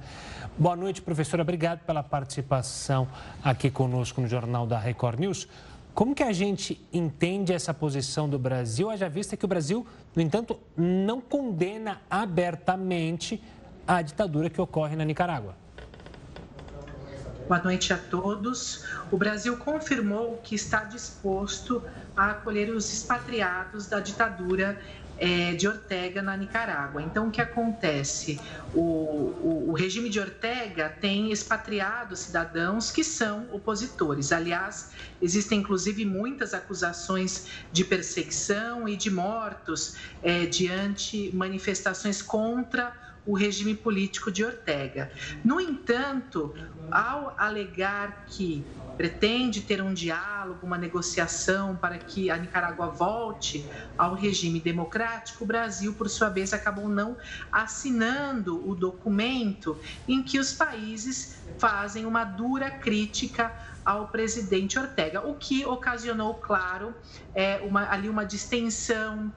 Boa 0.59 0.75
noite, 0.75 1.01
professora. 1.01 1.41
Obrigado 1.41 1.79
pela 1.79 2.03
participação 2.03 3.07
aqui 3.43 3.71
conosco 3.71 4.21
no 4.21 4.27
Jornal 4.27 4.67
da 4.67 4.77
Record 4.77 5.19
News. 5.19 5.47
Como 5.91 6.13
que 6.13 6.21
a 6.21 6.31
gente 6.31 6.79
entende 6.93 7.51
essa 7.51 7.73
posição 7.73 8.29
do 8.29 8.37
Brasil, 8.37 8.91
haja 8.91 9.09
vista 9.09 9.35
que 9.35 9.43
o 9.43 9.47
Brasil, 9.47 9.87
no 10.15 10.21
entanto, 10.21 10.59
não 10.77 11.19
condena 11.19 11.99
abertamente 12.11 13.41
a 13.87 14.03
ditadura 14.03 14.51
que 14.51 14.61
ocorre 14.61 14.95
na 14.95 15.03
Nicarágua? 15.03 15.55
Boa 17.51 17.61
noite 17.61 17.91
a 17.91 17.97
todos. 17.97 18.85
O 19.11 19.17
Brasil 19.17 19.57
confirmou 19.57 20.37
que 20.37 20.55
está 20.55 20.85
disposto 20.85 21.83
a 22.15 22.31
acolher 22.31 22.69
os 22.69 22.93
expatriados 22.93 23.87
da 23.87 23.99
ditadura 23.99 24.81
é, 25.17 25.53
de 25.55 25.67
Ortega 25.67 26.21
na 26.21 26.37
Nicarágua. 26.37 27.01
Então, 27.01 27.27
o 27.27 27.31
que 27.31 27.41
acontece? 27.41 28.39
O, 28.73 28.79
o, 28.79 29.65
o, 29.67 29.73
regime 29.73 30.09
de 30.09 30.17
Ortega 30.17 30.95
tem 31.01 31.29
expatriado 31.29 32.15
cidadãos 32.15 32.89
que 32.89 33.03
são 33.03 33.45
opositores. 33.51 34.31
Aliás, 34.31 34.91
existem 35.21 35.59
inclusive 35.59 36.05
muitas 36.05 36.53
acusações 36.53 37.47
de 37.69 37.83
perseguição 37.83 38.87
e 38.87 38.95
de 38.95 39.11
mortos 39.11 39.97
é, 40.23 40.45
diante 40.45 41.29
manifestações 41.35 42.21
contra 42.21 43.10
o 43.25 43.35
regime 43.35 43.75
político 43.75 44.31
de 44.31 44.43
Ortega. 44.43 45.11
No 45.43 45.59
entanto, 45.59 46.53
ao 46.89 47.35
alegar 47.37 48.25
que 48.25 48.65
pretende 48.97 49.61
ter 49.61 49.81
um 49.81 49.93
diálogo, 49.93 50.65
uma 50.65 50.77
negociação 50.77 51.75
para 51.75 51.97
que 51.97 52.29
a 52.29 52.37
Nicarágua 52.37 52.87
volte 52.87 53.67
ao 53.97 54.13
regime 54.13 54.59
democrático, 54.59 55.43
o 55.43 55.47
Brasil, 55.47 55.95
por 55.95 56.09
sua 56.09 56.29
vez, 56.29 56.53
acabou 56.53 56.87
não 56.87 57.17
assinando 57.51 58.67
o 58.67 58.75
documento 58.75 59.79
em 60.07 60.21
que 60.21 60.37
os 60.37 60.53
países 60.53 61.41
fazem 61.57 62.05
uma 62.05 62.23
dura 62.23 62.69
crítica 62.69 63.51
ao 63.83 64.09
presidente 64.09 64.77
Ortega, 64.77 65.27
o 65.27 65.35
que 65.35 65.65
ocasionou, 65.65 66.35
claro, 66.35 66.93
é, 67.33 67.59
uma, 67.63 67.89
ali 67.89 68.09
uma 68.09 68.23
distensão 68.23 69.33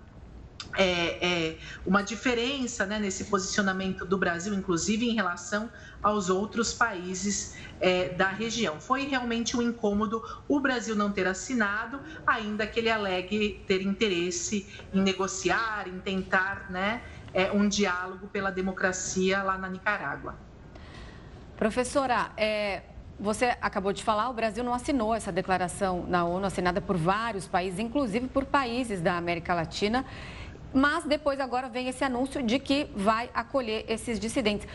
é, 0.77 1.27
é, 1.27 1.59
uma 1.87 2.03
diferença 2.03 2.85
né, 2.87 2.99
nesse 2.99 3.25
posicionamento 3.25 4.05
do 4.05 4.19
Brasil, 4.19 4.55
inclusive 4.55 5.09
em 5.09 5.15
relação 5.15 5.71
aos 6.03 6.29
outros 6.29 6.73
países 6.73 7.57
é, 7.81 8.11
da 8.11 8.29
região. 8.29 8.81
Foi 8.81 9.07
realmente 9.07 9.57
um 9.57 9.63
incômodo 9.63 10.23
o 10.49 10.61
Brasil 10.61 10.95
não 10.95 11.11
ter 11.11 11.27
assinado, 11.27 12.01
ainda 12.27 12.67
que 12.67 12.81
ele 12.81 12.91
alegue 12.91 13.63
ter 13.67 13.83
interesse 13.83 14.67
em 14.93 15.01
negociar, 15.01 15.89
em 15.89 15.99
tentar 16.01 16.71
né, 16.71 17.03
é, 17.33 17.51
um 17.53 17.69
diálogo 17.69 18.27
pela 18.29 18.51
democracia 18.51 19.43
lá 19.43 19.57
na 19.59 19.69
Nicarágua. 19.69 20.37
Professora, 21.57 22.31
é, 22.37 22.83
você 23.19 23.57
acabou 23.61 23.93
de 23.93 24.03
falar, 24.03 24.29
o 24.29 24.33
Brasil 24.33 24.65
não 24.65 24.75
assinou 24.75 25.15
essa 25.15 25.31
declaração 25.31 26.05
na 26.09 26.25
ONU, 26.25 26.47
assinada 26.47 26.81
por 26.81 26.97
vários 26.97 27.47
países, 27.47 27.79
inclusive 27.79 28.27
por 28.27 28.45
países 28.45 29.01
da 29.01 29.17
América 29.17 29.55
Latina. 29.55 30.05
Mas 30.75 31.05
depois 31.05 31.39
agora 31.39 31.69
vem 31.69 31.89
esse 31.89 32.03
anúncio 32.03 32.43
de 32.43 32.59
que 32.59 32.91
vai 32.97 33.31
acolher 33.33 33.85
esses 33.89 34.19
dissidentes. 34.19 34.67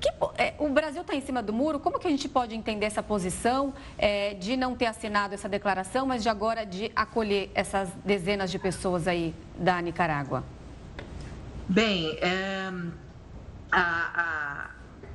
Que, 0.00 0.08
é, 0.36 0.54
o 0.58 0.68
Brasil 0.68 1.02
está 1.02 1.14
em 1.14 1.20
cima 1.20 1.40
do 1.40 1.52
muro, 1.52 1.78
como 1.78 1.98
que 1.98 2.08
a 2.08 2.10
gente 2.10 2.28
pode 2.28 2.56
entender 2.56 2.86
essa 2.86 3.02
posição 3.02 3.72
é, 3.96 4.34
de 4.34 4.56
não 4.56 4.74
ter 4.74 4.86
assinado 4.86 5.32
essa 5.32 5.48
declaração, 5.48 6.06
mas 6.06 6.24
de 6.24 6.28
agora 6.28 6.66
de 6.66 6.90
acolher 6.94 7.50
essas 7.54 7.88
dezenas 8.04 8.50
de 8.50 8.58
pessoas 8.58 9.06
aí 9.06 9.32
da 9.56 9.80
Nicarágua? 9.80 10.44
Bem, 11.68 12.18
é, 12.20 12.70
a, 13.70 13.80
a, 13.80 14.70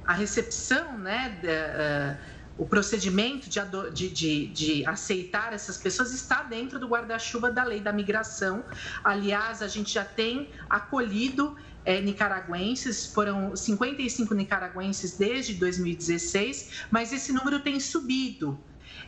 a, 0.07 0.13
recepção 0.13 0.97
né, 0.97 1.37
uh, 1.43 2.38
o 2.59 2.65
procedimento 2.65 3.49
de, 3.49 3.59
de, 3.93 4.09
de, 4.09 4.47
de, 4.47 4.85
aceitar 4.85 5.53
essas 5.53 5.77
pessoas 5.77 6.13
está 6.13 6.43
dentro 6.43 6.77
do 6.77 6.89
guarda-chuva 6.89 7.49
da 7.49 7.63
lei 7.63 7.79
da 7.79 7.93
migração. 7.93 8.65
Aliás, 9.01 9.61
a 9.61 9.67
gente 9.69 9.93
já 9.93 10.03
tem 10.03 10.49
acolhido 10.69 11.55
é, 11.85 12.01
nicaragüenses, 12.01 13.05
foram 13.05 13.55
55 13.55 14.33
nicaragüenses 14.33 15.17
desde 15.17 15.53
2016, 15.53 16.85
mas 16.91 17.13
esse 17.13 17.31
número 17.31 17.61
tem 17.61 17.79
subido. 17.79 18.59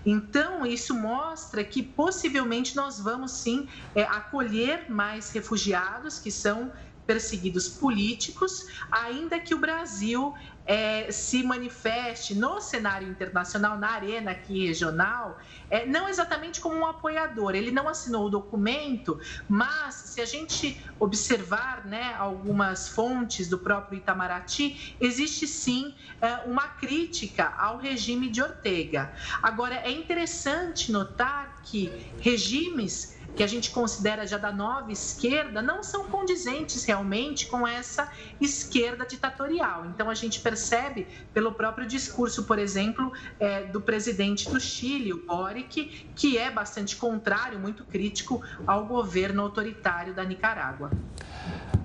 Então, 0.06 0.66
isso 0.66 0.96
mostra 0.96 1.62
que 1.62 1.84
possivelmente 1.84 2.74
nós 2.76 3.02
vamos 3.02 3.32
sim 3.34 3.68
é, 3.94 4.04
acolher 4.04 4.90
mais 4.90 5.30
refugiados 5.30 6.20
que 6.20 6.32
são 6.32 6.72
perseguidos 7.06 7.68
políticos, 7.68 8.66
ainda 8.92 9.40
que 9.40 9.54
o 9.54 9.60
Brasil 9.60 10.34
é, 10.66 11.12
se 11.12 11.44
manifeste 11.44 12.36
no 12.36 12.62
cenário 12.62 13.08
internacional, 13.08 13.78
na 13.78 13.90
arena 13.90 14.32
aqui 14.32 14.68
regional, 14.68 15.40
é, 15.70 15.86
não 15.86 16.08
exatamente 16.08 16.62
como 16.62 16.76
um 16.76 16.86
apoiador. 16.86 17.56
Ele 17.56 17.72
não 17.72 17.88
assinou 17.88 18.28
o 18.28 18.30
documento, 18.30 19.20
mas 19.50 19.96
se 19.96 20.22
a 20.22 20.26
gente 20.26 20.82
observar 21.00 21.86
né, 21.86 22.14
algumas 22.18 22.88
fontes 22.88 23.50
do 23.50 23.58
próprio 23.58 23.98
Itamaraty, 23.98 24.96
existe 25.00 25.48
sim 25.48 25.96
é, 26.22 26.36
uma 26.50 26.68
crítica 26.68 27.54
ao 27.58 27.78
regime 27.78 28.30
de 28.30 28.42
Ortega. 28.42 29.14
Agora, 29.42 29.76
é 29.76 29.92
interessante 29.92 30.92
notar 30.92 31.62
que 31.64 32.14
regimes 32.20 33.21
que 33.36 33.44
a 33.44 33.48
gente 33.48 33.72
considera 33.72 34.26
já 34.26 34.38
da 34.38 34.52
nova 34.52 34.92
esquerda 34.92 35.62
não 35.62 35.84
são 35.84 36.06
condizentes 36.06 36.84
realmente 36.84 37.48
com 37.48 37.68
essa 37.68 38.12
esquerda 38.40 39.06
ditatorial. 39.06 39.86
Então 39.86 40.10
a 40.10 40.14
gente 40.14 40.40
percebe 40.40 41.08
pelo 41.34 41.52
próprio 41.54 41.88
discurso, 41.88 42.44
por 42.44 42.60
exemplo, 42.60 43.12
é, 43.40 43.64
do 43.64 43.82
presidente 43.82 44.50
do 44.50 44.60
Chile, 44.60 45.14
o 45.14 45.26
Boric, 45.26 46.08
que 46.16 46.38
é 46.38 46.52
bastante 46.52 46.96
contrário, 46.96 47.60
muito 47.60 47.84
crítico 47.86 48.42
ao 48.66 48.86
governo 48.86 49.42
autoritário 49.42 50.14
da 50.14 50.24
Nicarágua. 50.24 50.92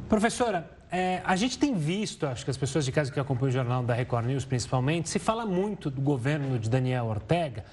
Professora, 0.09 0.71
é, 0.91 1.21
a 1.25 1.35
gente 1.35 1.59
tem 1.59 1.75
visto, 1.75 2.27
acho 2.27 2.45
que 2.45 2.51
as 2.51 2.57
pessoas 2.57 2.85
de 2.85 2.93
casa 2.93 3.11
que 3.11 3.19
acompanham 3.19 3.51
o 3.51 3.53
jornal 3.53 3.83
da 3.83 3.93
Record 3.93 4.27
News 4.27 4.45
principalmente, 4.45 5.09
se 5.09 5.19
fala 5.19 5.45
muito 5.45 5.91
do 5.91 6.01
governo 6.01 6.59
de 6.59 6.71
Daniel 6.71 7.07
Ortega 7.07 7.65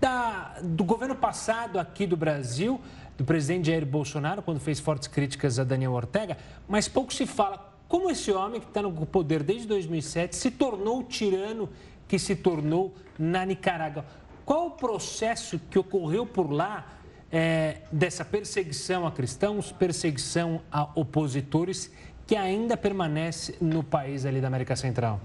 da, 0.00 0.56
do 0.62 0.84
governo 0.84 1.14
passado 1.14 1.78
aqui 1.78 2.06
do 2.06 2.16
Brasil, 2.16 2.80
do 3.16 3.24
presidente 3.24 3.68
Jair 3.68 3.86
Bolsonaro, 3.86 4.42
quando 4.42 4.60
fez 4.60 4.78
fortes 4.78 5.08
críticas 5.08 5.58
a 5.58 5.64
Daniel 5.64 5.92
Ortega, 5.92 6.36
mas 6.68 6.88
pouco 6.88 7.12
se 7.12 7.26
fala 7.26 7.72
como 7.88 8.10
esse 8.10 8.32
homem 8.32 8.60
que 8.60 8.66
está 8.66 8.82
no 8.82 8.92
poder 9.06 9.42
desde 9.42 9.66
2007 9.68 10.34
se 10.34 10.50
tornou 10.50 11.00
o 11.00 11.02
tirano 11.04 11.68
que 12.08 12.18
se 12.18 12.36
tornou 12.36 12.94
na 13.18 13.44
Nicarágua. 13.44 14.04
Qual 14.44 14.66
o 14.66 14.70
processo 14.70 15.58
que 15.70 15.78
ocorreu 15.78 16.26
por 16.26 16.50
lá 16.50 16.86
é, 17.32 17.78
dessa 17.90 18.24
perseguição 18.24 19.06
a 19.06 19.10
cristãos, 19.10 19.72
perseguição 19.72 20.60
a 20.70 20.84
opositores, 20.94 21.90
que 22.26 22.36
ainda 22.36 22.76
permanece 22.76 23.56
no 23.60 23.82
país 23.82 24.24
ali 24.24 24.40
da 24.40 24.46
América 24.48 24.76
Central? 24.76 25.20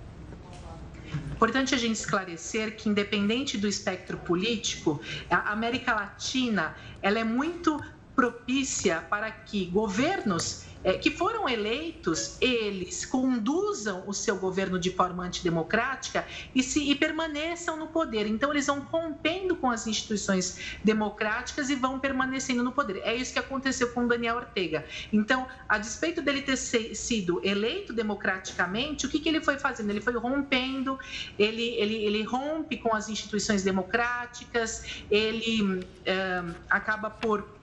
Importante 1.42 1.74
a 1.74 1.78
gente 1.80 1.96
esclarecer 1.96 2.76
que, 2.76 2.88
independente 2.88 3.58
do 3.58 3.68
espectro 3.68 4.16
político, 4.16 5.02
a 5.28 5.52
América 5.52 5.92
Latina 5.92 6.76
ela 7.02 7.18
é 7.18 7.24
muito 7.24 7.84
propícia 8.22 9.02
para 9.10 9.32
que 9.32 9.66
governos 9.66 10.64
é, 10.84 10.94
que 10.94 11.12
foram 11.12 11.48
eleitos, 11.48 12.38
eles 12.42 13.06
conduzam 13.06 14.04
o 14.08 14.14
seu 14.14 14.38
governo 14.38 14.80
de 14.80 14.92
forma 14.92 15.24
antidemocrática 15.24 16.26
e, 16.56 16.64
se, 16.64 16.90
e 16.90 16.96
permaneçam 16.96 17.78
no 17.78 17.88
poder. 17.88 18.26
Então, 18.28 18.52
eles 18.52 18.68
vão 18.68 18.80
rompendo 18.80 19.56
com 19.56 19.70
as 19.70 19.86
instituições 19.86 20.78
democráticas 20.84 21.70
e 21.70 21.76
vão 21.76 22.00
permanecendo 22.00 22.64
no 22.64 22.72
poder. 22.72 23.02
É 23.04 23.16
isso 23.16 23.34
que 23.34 23.40
aconteceu 23.40 23.92
com 23.92 24.08
Daniel 24.08 24.38
Ortega. 24.38 24.86
Então, 25.14 25.48
a 25.70 25.78
despeito 25.78 26.22
dele 26.22 26.42
ter 26.42 26.58
sido 26.58 27.40
eleito 27.44 27.94
democraticamente, 27.94 29.06
o 29.06 29.10
que, 29.10 29.20
que 29.20 29.30
ele 29.30 29.42
foi 29.42 29.60
fazendo? 29.60 29.90
Ele 29.92 30.02
foi 30.02 30.14
rompendo, 30.14 31.00
ele, 31.38 31.76
ele, 31.76 31.96
ele 32.06 32.24
rompe 32.24 32.78
com 32.78 32.96
as 32.96 33.08
instituições 33.10 33.64
democráticas, 33.64 35.04
ele 35.10 35.86
é, 36.06 36.44
acaba 36.70 37.10
por 37.10 37.61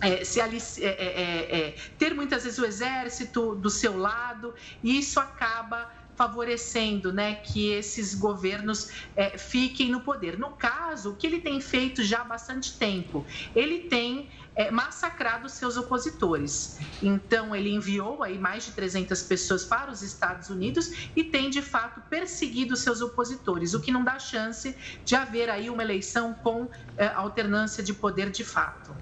é, 0.00 0.24
se 0.24 0.40
é 0.40 0.46
é, 0.46 0.88
é, 0.88 1.58
é, 1.58 1.76
ter 1.98 2.14
muitas 2.14 2.44
vezes 2.44 2.58
o 2.58 2.64
exército 2.64 3.54
do 3.54 3.70
seu 3.70 3.96
lado, 3.96 4.54
e 4.82 4.98
isso 4.98 5.18
acaba 5.18 5.88
favorecendo 6.16 7.12
né, 7.12 7.34
que 7.34 7.68
esses 7.68 8.14
governos 8.14 8.88
é, 9.14 9.36
fiquem 9.36 9.90
no 9.90 10.00
poder. 10.00 10.38
No 10.38 10.52
caso, 10.52 11.12
o 11.12 11.16
que 11.16 11.26
ele 11.26 11.40
tem 11.40 11.60
feito 11.60 12.02
já 12.02 12.22
há 12.22 12.24
bastante 12.24 12.78
tempo? 12.78 13.26
Ele 13.54 13.80
tem 13.80 14.30
é, 14.54 14.70
massacrado 14.70 15.48
seus 15.48 15.76
opositores. 15.76 16.78
Então, 17.02 17.54
ele 17.54 17.70
enviou 17.70 18.22
aí 18.22 18.38
mais 18.38 18.64
de 18.64 18.72
300 18.72 19.22
pessoas 19.24 19.66
para 19.66 19.90
os 19.90 20.00
Estados 20.02 20.48
Unidos 20.48 21.10
e 21.14 21.24
tem, 21.24 21.50
de 21.50 21.60
fato, 21.60 22.00
perseguido 22.08 22.74
seus 22.76 23.02
opositores, 23.02 23.74
o 23.74 23.80
que 23.80 23.92
não 23.92 24.02
dá 24.02 24.18
chance 24.18 24.74
de 25.04 25.14
haver 25.14 25.50
aí 25.50 25.68
uma 25.68 25.82
eleição 25.82 26.32
com 26.32 26.70
é, 26.96 27.08
alternância 27.08 27.84
de 27.84 27.92
poder 27.92 28.30
de 28.30 28.42
fato. 28.42 28.96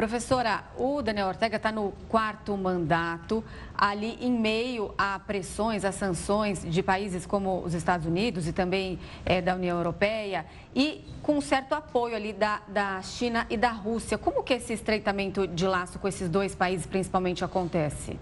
Professora, 0.00 0.64
o 0.78 1.02
Daniel 1.02 1.28
Ortega 1.28 1.58
está 1.58 1.70
no 1.70 1.92
quarto 2.08 2.56
mandato, 2.56 3.44
ali 3.76 4.16
em 4.22 4.32
meio 4.32 4.94
a 4.96 5.18
pressões, 5.18 5.84
a 5.84 5.92
sanções 5.92 6.64
de 6.64 6.82
países 6.82 7.26
como 7.26 7.62
os 7.62 7.74
Estados 7.74 8.06
Unidos 8.06 8.48
e 8.48 8.52
também 8.54 8.98
é, 9.26 9.42
da 9.42 9.54
União 9.54 9.76
Europeia 9.76 10.46
e 10.74 11.04
com 11.20 11.38
certo 11.42 11.74
apoio 11.74 12.16
ali 12.16 12.32
da, 12.32 12.62
da 12.66 13.02
China 13.02 13.46
e 13.50 13.58
da 13.58 13.68
Rússia. 13.68 14.16
Como 14.16 14.42
que 14.42 14.54
esse 14.54 14.72
estreitamento 14.72 15.46
de 15.46 15.66
laço 15.66 15.98
com 15.98 16.08
esses 16.08 16.30
dois 16.30 16.54
países 16.54 16.86
principalmente 16.86 17.44
acontece? 17.44 18.18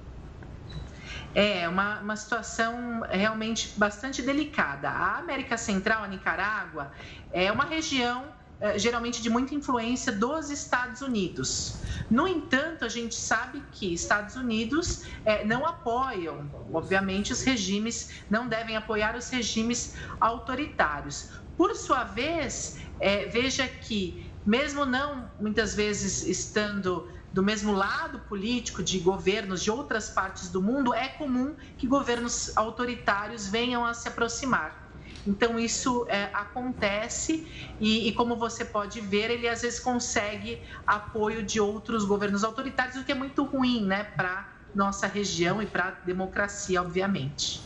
É 1.33 1.69
uma, 1.69 2.01
uma 2.01 2.17
situação 2.17 3.05
realmente 3.09 3.73
bastante 3.77 4.21
delicada. 4.21 4.91
A 4.91 5.19
América 5.19 5.57
Central, 5.57 6.03
a 6.03 6.09
Nicarágua, 6.09 6.91
é 7.33 7.53
uma 7.53 7.65
região 7.65 8.37
geralmente 8.77 9.23
de 9.23 9.31
muita 9.31 9.55
influência 9.55 10.11
dos 10.11 10.51
Estados 10.51 11.01
Unidos. 11.01 11.81
No 12.11 12.27
entanto, 12.27 12.85
a 12.85 12.89
gente 12.89 13.15
sabe 13.15 13.63
que 13.73 13.93
Estados 13.93 14.35
Unidos 14.35 15.05
é, 15.25 15.45
não 15.45 15.67
apoiam, 15.67 16.51
obviamente, 16.73 17.33
os 17.33 17.43
regimes, 17.43 18.11
não 18.29 18.49
devem 18.49 18.77
apoiar 18.77 19.17
os 19.17 19.29
regimes 19.29 19.95
autoritários. 20.21 21.31
Por 21.57 21.75
sua 21.75 22.05
vez, 22.05 22.79
é, 22.99 23.27
veja 23.27 23.67
que, 23.67 24.31
mesmo 24.45 24.85
não 24.85 25.31
muitas 25.39 25.75
vezes 25.75 26.27
estando 26.27 27.09
do 27.33 27.43
mesmo 27.43 27.73
lado 27.73 28.21
político 28.21 28.83
de 28.83 28.99
governos 28.99 29.63
de 29.63 29.71
outras 29.71 30.09
partes 30.09 30.49
do 30.49 30.63
mundo, 30.63 30.95
é 30.95 31.09
comum 31.09 31.55
que 31.77 31.87
governos 31.87 32.57
autoritários 32.57 33.47
venham 33.47 33.85
a 33.85 33.93
se 33.93 34.09
aproximar. 34.09 34.88
Então, 35.27 35.59
isso 35.59 36.07
é, 36.09 36.25
acontece 36.33 37.47
e, 37.81 38.09
e, 38.09 38.13
como 38.13 38.37
você 38.37 38.65
pode 38.65 39.01
ver, 39.01 39.31
ele 39.31 39.49
às 39.49 39.63
vezes 39.63 39.81
consegue 39.81 40.61
apoio 40.87 41.43
de 41.43 41.61
outros 41.61 42.05
governos 42.05 42.45
autoritários, 42.45 42.97
o 42.97 43.05
que 43.05 43.13
é 43.13 43.15
muito 43.15 43.45
ruim 43.45 43.85
né, 43.85 44.05
para 44.05 44.49
nossa 44.75 45.07
região 45.07 45.63
e 45.63 45.67
para 45.67 45.89
a 45.89 45.91
democracia, 45.91 46.81
obviamente. 46.81 47.61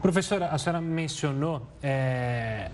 Professora, 0.00 0.48
a 0.48 0.58
senhora 0.58 0.80
mencionou 0.80 1.66
é, 1.82 2.70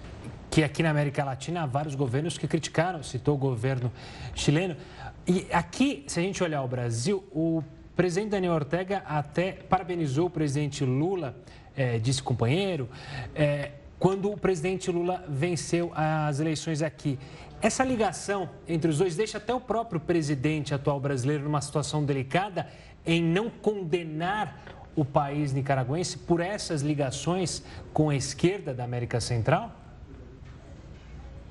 que 0.50 0.62
aqui 0.62 0.82
na 0.82 0.90
América 0.90 1.24
Latina 1.24 1.62
há 1.62 1.66
vários 1.66 1.94
governos 1.94 2.38
que 2.38 2.46
criticaram, 2.46 3.02
citou 3.02 3.34
o 3.34 3.38
governo 3.38 3.90
chileno. 4.34 4.76
E 5.26 5.46
aqui, 5.50 6.04
se 6.06 6.20
a 6.20 6.22
gente 6.22 6.42
olhar 6.42 6.62
o 6.62 6.68
Brasil, 6.68 7.24
o 7.32 7.62
presidente 7.96 8.30
Daniel 8.30 8.52
Ortega 8.52 9.02
até 9.06 9.52
parabenizou 9.52 10.26
o 10.26 10.30
presidente 10.30 10.84
Lula, 10.84 11.34
é, 11.76 11.98
disse 11.98 12.22
companheiro, 12.22 12.88
é, 13.34 13.72
quando 13.98 14.30
o 14.30 14.36
presidente 14.36 14.90
Lula 14.90 15.24
venceu 15.28 15.92
as 15.94 16.40
eleições 16.40 16.82
aqui. 16.82 17.18
Essa 17.62 17.82
ligação 17.82 18.50
entre 18.68 18.90
os 18.90 18.98
dois 18.98 19.16
deixa 19.16 19.38
até 19.38 19.54
o 19.54 19.60
próprio 19.60 19.98
presidente 19.98 20.74
atual 20.74 21.00
brasileiro 21.00 21.44
numa 21.44 21.60
situação 21.60 22.04
delicada 22.04 22.68
em 23.06 23.22
não 23.22 23.48
condenar 23.48 24.90
o 24.94 25.04
país 25.04 25.52
nicaragüense 25.52 26.18
por 26.18 26.40
essas 26.40 26.82
ligações 26.82 27.62
com 27.92 28.10
a 28.10 28.16
esquerda 28.16 28.74
da 28.74 28.84
América 28.84 29.20
Central? 29.20 29.83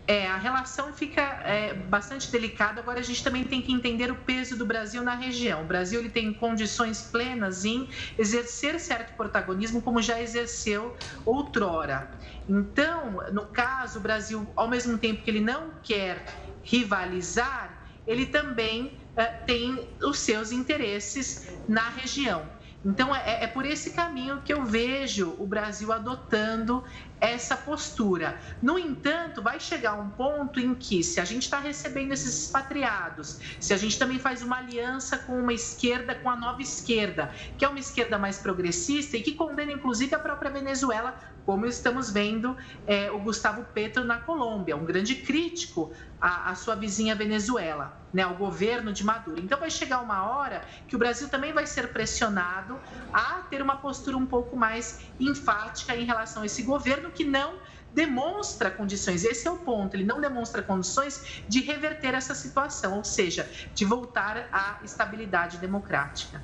É, 0.06 0.28
a 0.28 0.38
relação 0.38 0.94
fica 0.94 1.22
é, 1.46 1.74
bastante 1.74 2.30
delicada. 2.30 2.82
Agora, 2.82 3.00
a 3.00 3.04
gente 3.04 3.24
também 3.24 3.46
tem 3.46 3.62
que 3.62 3.72
entender 3.72 4.12
o 4.12 4.16
peso 4.16 4.58
do 4.58 4.66
Brasil 4.66 5.02
na 5.02 5.16
região. 5.16 5.64
O 5.64 5.68
Brasil 5.68 6.00
ele 6.02 6.10
tem 6.10 6.34
condições 6.34 7.04
plenas 7.04 7.64
em 7.64 7.88
exercer 8.18 8.80
certo 8.82 9.16
protagonismo, 9.16 9.82
como 9.82 10.02
já 10.02 10.22
exerceu 10.22 10.98
outrora. 11.26 12.12
Então, 12.48 13.22
no 13.32 13.48
caso, 13.48 14.00
o 14.00 14.02
Brasil, 14.02 14.52
ao 14.58 14.68
mesmo 14.68 14.98
tempo 14.98 15.24
que 15.24 15.32
ele 15.32 15.40
não 15.40 15.76
quer 15.82 16.26
rivalizar, 16.62 17.82
ele 18.06 18.26
também 18.26 19.00
é, 19.16 19.26
tem 19.26 19.96
os 20.02 20.20
seus 20.20 20.52
interesses 20.52 21.48
na 21.68 21.90
região. 21.90 22.50
Então, 22.86 23.16
é, 23.16 23.46
é, 23.46 23.48
por 23.48 23.66
esse 23.66 23.92
caminho 23.92 24.42
que 24.42 24.54
eu 24.54 24.66
vejo 24.66 25.36
o 25.40 25.48
Brasil 25.48 25.92
adotando 25.94 26.84
essa 27.20 27.56
postura. 27.56 28.38
No 28.62 28.78
entanto, 28.78 29.42
vai 29.42 29.60
chegar 29.60 29.94
um 29.94 30.10
ponto 30.10 30.60
em 30.60 30.76
que, 30.76 31.04
se 31.04 31.20
a 31.20 31.26
gente 31.26 31.44
está 31.44 31.60
recebendo 31.60 32.12
esses 32.12 32.44
expatriados, 32.44 33.40
se 33.60 33.74
a 33.74 33.78
gente 33.78 33.98
também 33.98 34.20
faz 34.20 34.42
uma 34.42 34.58
aliança 34.58 35.18
com 35.18 35.40
uma 35.40 35.54
esquerda, 35.54 36.16
com 36.16 36.30
a 36.30 36.36
nova 36.36 36.62
esquerda, 36.62 37.32
que 37.58 37.64
é 37.64 37.68
uma 37.68 37.80
esquerda 37.80 38.18
mais 38.18 38.38
progressista 38.38 39.16
e 39.16 39.22
que 39.22 39.34
condena, 39.34 39.72
inclusive, 39.72 40.14
a 40.14 40.20
própria 40.20 40.52
Venezuela, 40.52 41.18
como 41.46 41.66
estamos 41.66 42.10
vendo 42.10 42.56
é, 42.88 43.12
o 43.12 43.20
Gustavo 43.20 43.64
Petro 43.74 44.04
na 44.04 44.20
Colômbia, 44.20 44.76
um 44.76 44.86
grande 44.86 45.16
crítico 45.16 45.92
à, 46.20 46.52
à 46.52 46.56
sua 46.56 46.76
vizinha 46.76 47.16
Venezuela, 47.16 47.98
né, 48.14 48.22
ao 48.22 48.36
governo 48.36 48.94
de 48.94 49.04
Maduro. 49.04 49.42
Então, 49.42 49.60
vai 49.60 49.70
chegar 49.70 50.00
uma 50.00 50.24
hora 50.24 50.62
que 50.88 50.96
o 50.96 51.00
Brasil 51.00 51.28
também 51.30 51.52
vai 51.52 51.66
ser 51.66 51.92
pressionado 51.92 52.80
a 53.12 53.42
ter 53.50 53.62
uma 53.62 53.76
postura 53.78 54.16
um 54.16 54.26
pouco 54.26 54.56
mais 54.56 55.02
enfática 55.20 55.96
em 55.96 56.06
relação 56.06 56.44
a 56.44 56.46
esse 56.46 56.64
governo 56.64 57.12
que 57.14 57.24
não 57.24 57.56
demonstra 57.94 58.72
condições, 58.72 59.24
esse 59.24 59.48
é 59.48 59.52
o 59.52 59.58
ponto, 59.58 59.96
ele 59.96 60.04
não 60.04 60.20
demonstra 60.20 60.64
condições 60.64 61.44
de 61.48 61.62
reverter 61.62 62.16
essa 62.16 62.34
situação, 62.34 62.98
ou 62.98 63.04
seja, 63.04 63.50
de 63.74 63.86
voltar 63.86 64.50
à 64.52 64.80
estabilidade 64.84 65.58
democrática. 65.58 66.42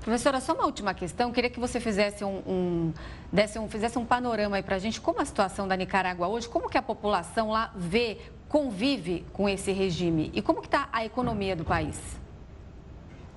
Professora, 0.00 0.40
só 0.40 0.54
uma 0.54 0.64
última 0.64 0.94
questão. 0.94 1.30
Queria 1.30 1.50
que 1.50 1.60
você 1.60 1.78
fizesse 1.78 2.24
um, 2.24 2.38
um, 2.46 2.94
desse 3.32 3.58
um, 3.58 3.68
fizesse 3.68 3.98
um 3.98 4.06
panorama 4.06 4.56
aí 4.56 4.62
para 4.62 4.76
a 4.76 4.78
gente. 4.78 5.00
Como 5.00 5.20
a 5.20 5.24
situação 5.24 5.68
da 5.68 5.76
Nicarágua 5.76 6.28
hoje, 6.28 6.48
como 6.48 6.70
que 6.70 6.78
a 6.78 6.82
população 6.82 7.50
lá 7.50 7.72
vê, 7.76 8.18
convive 8.48 9.26
com 9.32 9.48
esse 9.48 9.70
regime 9.70 10.30
e 10.32 10.40
como 10.40 10.60
que 10.60 10.66
está 10.66 10.88
a 10.92 11.04
economia 11.04 11.54
do 11.54 11.64
país? 11.64 11.98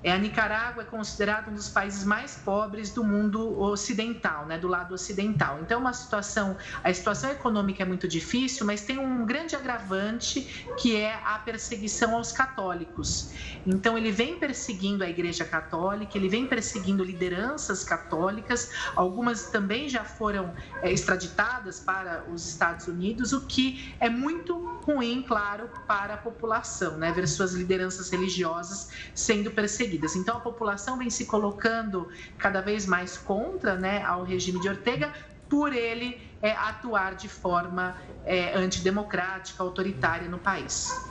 É, 0.02 0.10
a 0.12 0.18
Nicarágua 0.18 0.82
é 0.82 0.86
considerada 0.86 1.48
um 1.48 1.54
dos 1.54 1.68
países 1.68 2.04
mais 2.04 2.34
pobres 2.34 2.90
do 2.90 3.04
mundo 3.04 3.60
ocidental, 3.60 4.46
né, 4.46 4.58
do 4.58 4.66
lado 4.66 4.94
ocidental. 4.94 5.60
Então, 5.60 5.80
uma 5.80 5.92
situação, 5.92 6.56
a 6.82 6.92
situação 6.92 7.30
econômica 7.30 7.84
é 7.84 7.86
muito 7.86 8.08
difícil, 8.08 8.66
mas 8.66 8.80
tem 8.80 8.98
um 8.98 9.24
grande 9.24 9.54
agravante 9.54 10.66
que 10.76 10.96
é 10.96 11.14
a 11.24 11.38
perseguição 11.38 12.16
aos 12.16 12.32
católicos. 12.32 13.30
Então, 13.64 13.96
ele 13.96 14.10
vem 14.10 14.36
perseguindo 14.36 15.04
a 15.04 15.08
Igreja 15.08 15.44
Católica, 15.44 16.18
ele 16.18 16.28
vem 16.28 16.46
perseguindo 16.48 17.04
lideranças 17.04 17.84
católicas, 17.84 18.72
algumas 18.96 19.50
também 19.50 19.88
já 19.88 20.04
foram 20.04 20.52
é, 20.82 20.90
extraditadas 20.90 21.78
para 21.78 22.24
os 22.28 22.48
Estados 22.48 22.88
Unidos, 22.88 23.32
o 23.32 23.46
que 23.46 23.94
é 24.00 24.10
muito 24.10 24.80
ruim, 24.84 25.22
claro, 25.22 25.70
para 25.86 26.14
a 26.14 26.16
população, 26.16 26.98
né, 26.98 27.12
ver 27.12 27.28
suas 27.28 27.52
lideranças 27.52 28.10
religiosas 28.10 28.88
sendo 29.14 29.52
perseguidas 29.52 29.91
seguidas. 29.92 30.16
Então 30.16 30.38
a 30.38 30.40
população 30.40 30.96
vem 30.96 31.10
se 31.10 31.26
colocando 31.26 32.08
cada 32.38 32.60
vez 32.60 32.86
mais 32.86 33.18
contra 33.18 33.76
né, 33.76 34.02
ao 34.02 34.24
regime 34.24 34.60
de 34.60 34.68
Ortega 34.68 35.12
por 35.48 35.72
ele 35.72 36.18
é, 36.40 36.52
atuar 36.52 37.14
de 37.14 37.28
forma 37.28 37.94
é, 38.24 38.56
antidemocrática, 38.56 39.62
autoritária 39.62 40.28
no 40.28 40.38
país. 40.38 41.10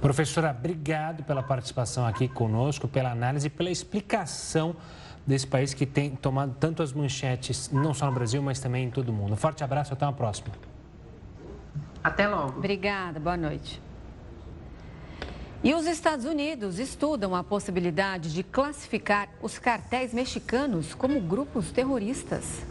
Professora, 0.00 0.50
obrigado 0.50 1.24
pela 1.24 1.42
participação 1.42 2.06
aqui 2.06 2.28
conosco, 2.28 2.86
pela 2.86 3.10
análise, 3.10 3.50
pela 3.50 3.70
explicação 3.70 4.76
desse 5.26 5.46
país 5.46 5.74
que 5.74 5.84
tem 5.84 6.10
tomado 6.10 6.54
tanto 6.58 6.82
as 6.82 6.92
manchetes, 6.92 7.70
não 7.70 7.92
só 7.92 8.06
no 8.06 8.12
Brasil, 8.12 8.40
mas 8.42 8.60
também 8.60 8.86
em 8.86 8.90
todo 8.90 9.08
o 9.08 9.12
mundo. 9.12 9.32
Um 9.32 9.36
forte 9.36 9.62
abraço, 9.64 9.92
até 9.92 10.04
uma 10.04 10.12
próxima. 10.12 10.48
Até 12.02 12.26
logo. 12.26 12.58
Obrigada, 12.58 13.20
boa 13.20 13.36
noite. 13.36 13.80
E 15.62 15.74
os 15.74 15.86
Estados 15.86 16.24
Unidos 16.24 16.78
estudam 16.78 17.36
a 17.36 17.44
possibilidade 17.44 18.32
de 18.32 18.42
classificar 18.42 19.28
os 19.42 19.58
cartéis 19.58 20.14
mexicanos 20.14 20.94
como 20.94 21.20
grupos 21.20 21.70
terroristas. 21.70 22.62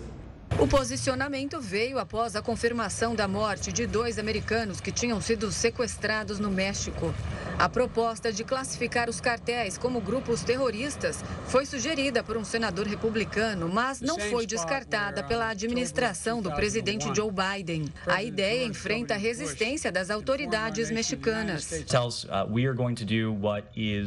O 0.60 0.68
posicionamento 0.68 1.62
veio 1.62 1.98
após 1.98 2.36
a 2.36 2.42
confirmação 2.42 3.16
da 3.16 3.30
morte 3.30 3.72
de 3.72 3.88
dois 3.88 4.20
americanos 4.20 4.82
que 4.82 4.92
tinham 4.92 5.22
sido 5.22 5.54
sequestrados 5.54 6.38
no 6.38 6.52
México. 6.52 7.16
A 7.58 7.70
proposta 7.70 8.32
de 8.32 8.44
classificar 8.44 9.10
os 9.10 9.22
cartéis 9.22 9.78
como 9.78 10.02
grupos 10.02 10.44
terroristas 10.44 11.24
foi 11.48 11.66
sugerida 11.66 12.22
por 12.22 12.36
um 12.36 12.44
senador 12.44 12.88
republicano, 12.88 13.70
mas 13.70 14.02
não 14.02 14.20
foi 14.20 14.46
descartada 14.46 15.24
pela 15.24 15.48
administração 15.48 16.42
do 16.42 16.52
presidente 16.52 17.08
Joe 17.16 17.32
Biden. 17.32 17.86
A 18.06 18.22
ideia 18.22 18.66
enfrenta 18.66 19.14
a 19.14 19.18
resistência 19.18 19.90
das 19.94 20.10
autoridades 20.10 20.92
mexicanas. 20.92 21.72
Uh, 21.72 22.50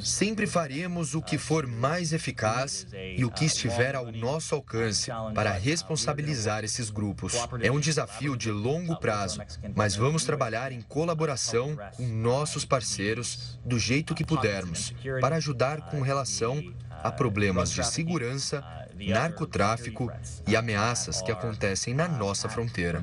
Sempre 0.03 0.47
faremos 0.47 1.15
o 1.15 1.23
que 1.23 1.39
for 1.39 1.67
mais 1.67 2.13
eficaz 2.13 2.87
e 3.17 3.25
o 3.25 3.31
que 3.31 3.47
estiver 3.47 3.95
ao 3.95 4.13
nosso 4.13 4.55
alcance 4.55 5.11
para 5.35 5.53
responsabilizar 5.53 6.42
esses 6.65 6.91
grupos. 6.91 7.35
É 7.61 7.71
um 7.71 7.81
desafio 7.81 8.37
de 8.37 8.51
longo 8.51 8.97
prazo, 8.97 9.41
mas 9.75 9.95
vamos 9.95 10.25
trabalhar 10.25 10.73
em 10.73 10.81
colaboração 10.81 11.77
com 11.97 12.07
nossos 12.07 12.65
parceiros 12.65 13.59
do 13.65 13.79
jeito 13.79 14.15
que 14.15 14.25
pudermos, 14.25 14.95
para 15.21 15.37
ajudar 15.37 15.91
com 15.91 16.01
relação 16.01 16.63
a 17.03 17.11
problemas 17.11 17.71
de 17.71 17.85
segurança 17.85 18.65
narcotráfico 18.99 20.13
e 20.47 20.55
ameaças 20.55 21.23
que 21.23 21.33
acontecem 21.33 21.95
na 21.95 22.07
nossa 22.07 22.49
fronteira. 22.49 23.03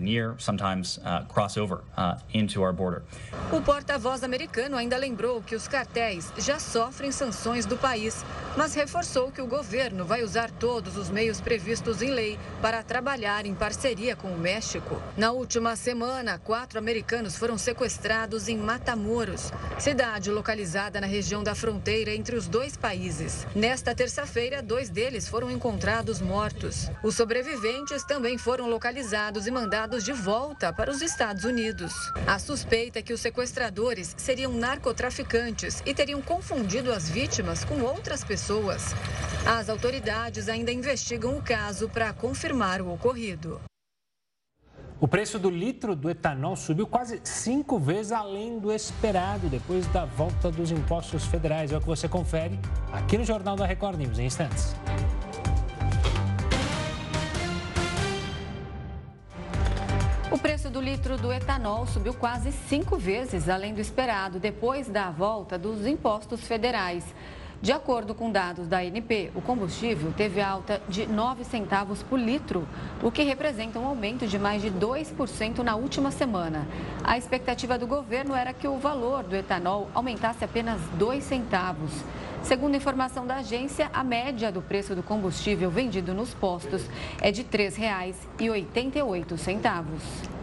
O 3.52 3.62
porta-voz 3.62 4.24
americano 4.24 4.78
ainda 4.78 4.98
lembrou 4.98 5.42
que 5.42 5.56
os 5.56 5.68
cartéis 5.68 6.32
já 6.38 6.60
sofrem 6.60 7.12
sanções 7.12 7.66
do 7.66 7.78
país, 7.78 8.24
mas 8.56 8.74
reforçou 8.74 9.32
que 9.32 9.42
o 9.42 9.48
governo 9.48 10.06
vai 10.06 10.24
usar 10.24 10.52
todos 10.52 10.98
os 10.98 11.10
meios 11.10 11.42
previstos 11.42 12.02
em 12.02 12.12
lei 12.12 12.40
para 12.62 12.84
trabalhar 12.84 13.46
em 13.46 13.56
parceria 13.56 14.16
com 14.16 14.30
o 14.30 14.38
México. 14.38 15.02
Na 15.18 15.32
última 15.32 15.76
semana, 15.76 16.38
quatro 16.38 16.78
americanos 16.78 17.36
foram 17.36 17.58
sequestrados 17.58 18.48
em 18.48 18.58
Matamoros, 18.58 19.52
cidade 19.78 20.30
localizada 20.30 21.02
na 21.02 21.08
região 21.08 21.44
da 21.44 21.56
fronteira 21.56 22.14
entre 22.14 22.36
os 22.36 22.48
dois 22.48 22.78
países. 22.78 23.48
Nesta 23.56 23.96
terça-feira, 23.96 24.62
dois 24.62 24.90
deles 24.90 25.28
foram 25.28 25.50
encontrados 25.50 25.79
encontrados 25.80 26.20
mortos. 26.20 26.92
Os 27.02 27.16
sobreviventes 27.16 28.04
também 28.04 28.38
foram 28.38 28.70
localizados 28.70 29.48
e 29.48 29.52
mandados 29.52 30.04
de 30.04 30.12
volta 30.12 30.74
para 30.74 30.92
os 30.92 31.02
Estados 31.02 31.46
Unidos. 31.46 31.94
A 32.28 32.38
suspeita 32.38 33.00
é 33.00 33.02
que 33.02 33.14
os 33.14 33.22
sequestradores 33.22 34.14
seriam 34.18 34.52
narcotraficantes 34.52 35.82
e 35.86 35.94
teriam 35.94 36.22
confundido 36.22 36.92
as 36.92 37.10
vítimas 37.10 37.64
com 37.64 37.80
outras 37.82 38.26
pessoas. 38.26 38.94
As 39.46 39.70
autoridades 39.70 40.50
ainda 40.50 40.70
investigam 40.70 41.38
o 41.38 41.42
caso 41.42 41.88
para 41.88 42.12
confirmar 42.12 42.82
o 42.82 42.94
ocorrido. 42.94 43.62
O 45.00 45.08
preço 45.08 45.40
do 45.40 45.50
litro 45.50 45.96
do 45.96 46.10
etanol 46.10 46.58
subiu 46.58 46.86
quase 46.86 47.22
cinco 47.24 47.80
vezes 47.80 48.12
além 48.12 48.60
do 48.60 48.70
esperado 48.70 49.48
depois 49.48 49.88
da 49.88 50.04
volta 50.04 50.52
dos 50.52 50.72
impostos 50.72 51.24
federais. 51.24 51.72
É 51.72 51.78
o 51.78 51.80
que 51.80 51.88
você 51.88 52.10
confere 52.10 52.60
aqui 52.92 53.18
no 53.18 53.24
Jornal 53.24 53.56
da 53.56 53.66
Record 53.66 53.98
News 53.98 54.20
em 54.20 54.26
instantes. 54.26 54.76
O 60.32 60.38
preço 60.38 60.70
do 60.70 60.80
litro 60.80 61.18
do 61.18 61.34
etanol 61.34 61.88
subiu 61.88 62.14
quase 62.14 62.52
cinco 62.52 62.98
vezes 62.98 63.50
além 63.50 63.74
do 63.74 63.82
esperado 63.82 64.40
depois 64.40 64.88
da 64.88 65.10
volta 65.10 65.58
dos 65.58 65.88
impostos 65.88 66.42
federais. 66.42 67.04
De 67.62 67.74
acordo 67.74 68.16
com 68.16 68.32
dados 68.32 68.68
da 68.68 68.78
ANP, 68.78 69.32
o 69.36 69.42
combustível 69.42 70.14
teve 70.16 70.40
alta 70.40 70.82
de 70.88 71.06
9 71.06 71.44
centavos 71.44 72.02
por 72.02 72.18
litro, 72.18 72.66
o 73.04 73.12
que 73.12 73.22
representa 73.22 73.78
um 73.78 73.86
aumento 73.86 74.26
de 74.26 74.40
mais 74.40 74.62
de 74.62 74.72
2% 74.72 75.60
na 75.60 75.76
última 75.76 76.10
semana. 76.10 76.66
A 77.04 77.18
expectativa 77.18 77.78
do 77.78 77.86
governo 77.86 78.34
era 78.34 78.54
que 78.54 78.66
o 78.66 78.78
valor 78.78 79.24
do 79.24 79.36
etanol 79.36 79.90
aumentasse 79.94 80.46
apenas 80.46 80.80
2 80.94 81.22
centavos. 81.22 81.92
Segundo 82.44 82.78
informação 82.78 83.28
da 83.28 83.36
agência, 83.36 83.92
a 83.94 84.06
média 84.06 84.54
do 84.54 84.62
preço 84.62 84.96
do 84.96 85.04
combustível 85.04 85.70
vendido 85.70 86.14
nos 86.14 86.34
postos 86.34 86.86
é 87.20 87.30
de 87.30 87.42
R$ 87.42 87.50
3,88. 87.50 90.39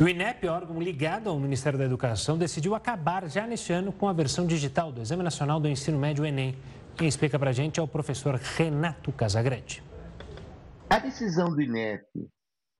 O 0.00 0.08
INEP, 0.08 0.46
órgão 0.46 0.80
ligado 0.80 1.28
ao 1.28 1.40
Ministério 1.40 1.76
da 1.76 1.84
Educação, 1.84 2.38
decidiu 2.38 2.76
acabar 2.76 3.28
já 3.28 3.48
neste 3.48 3.72
ano 3.72 3.92
com 3.92 4.06
a 4.06 4.12
versão 4.12 4.46
digital 4.46 4.92
do 4.92 5.00
Exame 5.00 5.24
Nacional 5.24 5.58
do 5.58 5.66
Ensino 5.66 5.98
Médio 5.98 6.24
Enem. 6.24 6.56
Quem 6.96 7.08
explica 7.08 7.36
para 7.36 7.50
a 7.50 7.52
gente 7.52 7.80
é 7.80 7.82
o 7.82 7.88
professor 7.88 8.36
Renato 8.36 9.10
Casagrande. 9.10 9.82
A 10.88 11.00
decisão 11.00 11.50
do 11.50 11.60
INEP 11.60 12.04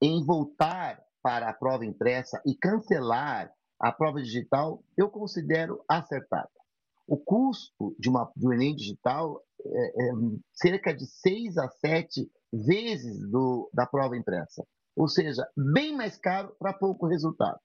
em 0.00 0.24
voltar 0.24 1.02
para 1.20 1.48
a 1.48 1.52
prova 1.52 1.84
impressa 1.84 2.40
e 2.46 2.54
cancelar 2.54 3.50
a 3.80 3.90
prova 3.90 4.22
digital, 4.22 4.80
eu 4.96 5.10
considero 5.10 5.82
acertada. 5.88 6.48
O 7.04 7.16
custo 7.16 7.96
de, 7.98 8.08
uma, 8.08 8.30
do 8.36 8.52
Enem 8.52 8.76
digital 8.76 9.42
é, 9.60 10.04
é 10.04 10.12
cerca 10.52 10.94
de 10.94 11.04
seis 11.04 11.58
a 11.58 11.68
sete 11.68 12.30
vezes 12.52 13.28
do, 13.28 13.68
da 13.74 13.86
prova 13.86 14.16
impressa 14.16 14.64
ou 14.98 15.08
seja, 15.08 15.46
bem 15.56 15.96
mais 15.96 16.18
caro 16.18 16.54
para 16.58 16.72
pouco 16.72 17.06
resultado. 17.06 17.58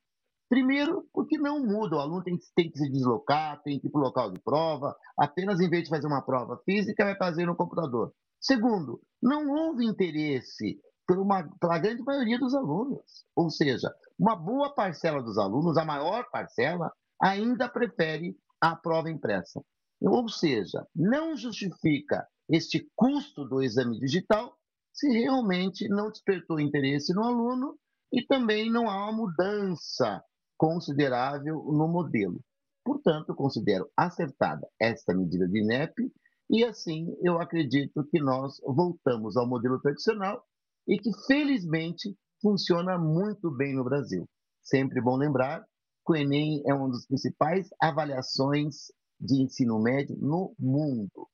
Primeiro, 0.47 1.03
porque 1.11 1.35
não 1.35 1.65
muda, 1.65 1.95
o 1.95 1.99
aluno 1.99 2.23
tem, 2.23 2.37
tem, 2.55 2.69
que 2.69 2.77
se 2.77 2.91
deslocar, 2.91 3.59
tem 3.63 3.79
que 3.79 3.87
ir 3.87 3.89
para 3.89 4.01
o 4.01 4.03
local 4.03 4.31
de 4.31 4.39
prova, 4.39 4.95
apenas 5.17 5.59
em 5.59 5.67
vez 5.67 5.83
de 5.83 5.89
fazer 5.89 6.05
uma 6.05 6.21
prova 6.21 6.61
física, 6.63 7.03
vai 7.03 7.17
fazer 7.17 7.47
no 7.47 7.55
computador. 7.55 8.13
Segundo, 8.39 9.01
não 9.19 9.49
houve 9.49 9.83
interesse 9.83 10.79
por 11.07 11.17
uma, 11.17 11.43
pela 11.59 11.79
grande 11.79 12.03
maioria 12.03 12.37
dos 12.37 12.53
alunos, 12.53 13.25
ou 13.35 13.49
seja, 13.49 13.91
uma 14.17 14.35
boa 14.35 14.73
parcela 14.75 15.23
dos 15.23 15.39
alunos, 15.39 15.75
a 15.75 15.83
maior 15.83 16.29
parcela, 16.29 16.91
ainda 17.19 17.67
prefere 17.67 18.37
a 18.61 18.75
prova 18.75 19.09
impressa. 19.09 19.59
Ou 19.99 20.29
seja, 20.29 20.85
não 20.95 21.35
justifica 21.35 22.27
este 22.47 22.87
custo 22.95 23.43
do 23.43 23.63
exame 23.63 23.99
digital 23.99 24.55
se 24.93 25.09
realmente 25.09 25.89
não 25.89 26.09
despertou 26.09 26.59
interesse 26.59 27.13
no 27.13 27.23
aluno 27.23 27.77
e 28.11 28.23
também 28.25 28.71
não 28.71 28.87
há 28.87 29.09
uma 29.09 29.17
mudança 29.17 30.23
considerável 30.55 31.55
no 31.63 31.87
modelo. 31.87 32.39
Portanto, 32.85 33.33
considero 33.33 33.89
acertada 33.97 34.67
esta 34.79 35.13
medida 35.13 35.47
de 35.47 35.59
INEP 35.59 36.11
e 36.49 36.63
assim 36.63 37.17
eu 37.21 37.41
acredito 37.41 38.05
que 38.05 38.21
nós 38.21 38.59
voltamos 38.63 39.35
ao 39.35 39.47
modelo 39.47 39.79
tradicional 39.81 40.45
e 40.87 40.99
que 40.99 41.11
felizmente 41.25 42.15
funciona 42.41 42.97
muito 42.97 43.49
bem 43.49 43.73
no 43.73 43.83
Brasil. 43.83 44.29
Sempre 44.61 45.01
bom 45.01 45.15
lembrar 45.15 45.65
que 46.05 46.13
o 46.13 46.15
Enem 46.15 46.61
é 46.67 46.73
uma 46.73 46.89
das 46.89 47.07
principais 47.07 47.69
avaliações 47.81 48.91
de 49.19 49.41
ensino 49.41 49.81
médio 49.81 50.15
no 50.19 50.53
mundo 50.59 51.27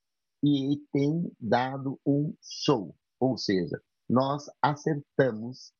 e 0.43 0.77
tem 0.93 1.29
dado 1.39 1.99
um 2.05 2.33
show. 2.41 2.95
Ou 3.19 3.37
seja, 3.37 3.81
nós 4.09 4.45
acertamos 4.61 5.71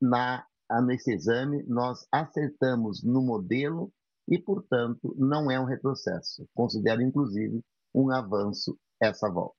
na, 0.00 0.44
nesse 0.84 1.12
exame, 1.12 1.62
nós 1.66 2.06
acertamos 2.12 3.02
no 3.02 3.22
modelo 3.22 3.92
e, 4.28 4.38
portanto, 4.38 5.14
não 5.16 5.50
é 5.50 5.58
um 5.58 5.64
retrocesso. 5.64 6.46
Considero, 6.54 7.00
inclusive, 7.00 7.62
um 7.94 8.10
avanço 8.10 8.78
essa 9.00 9.30
volta. 9.30 9.56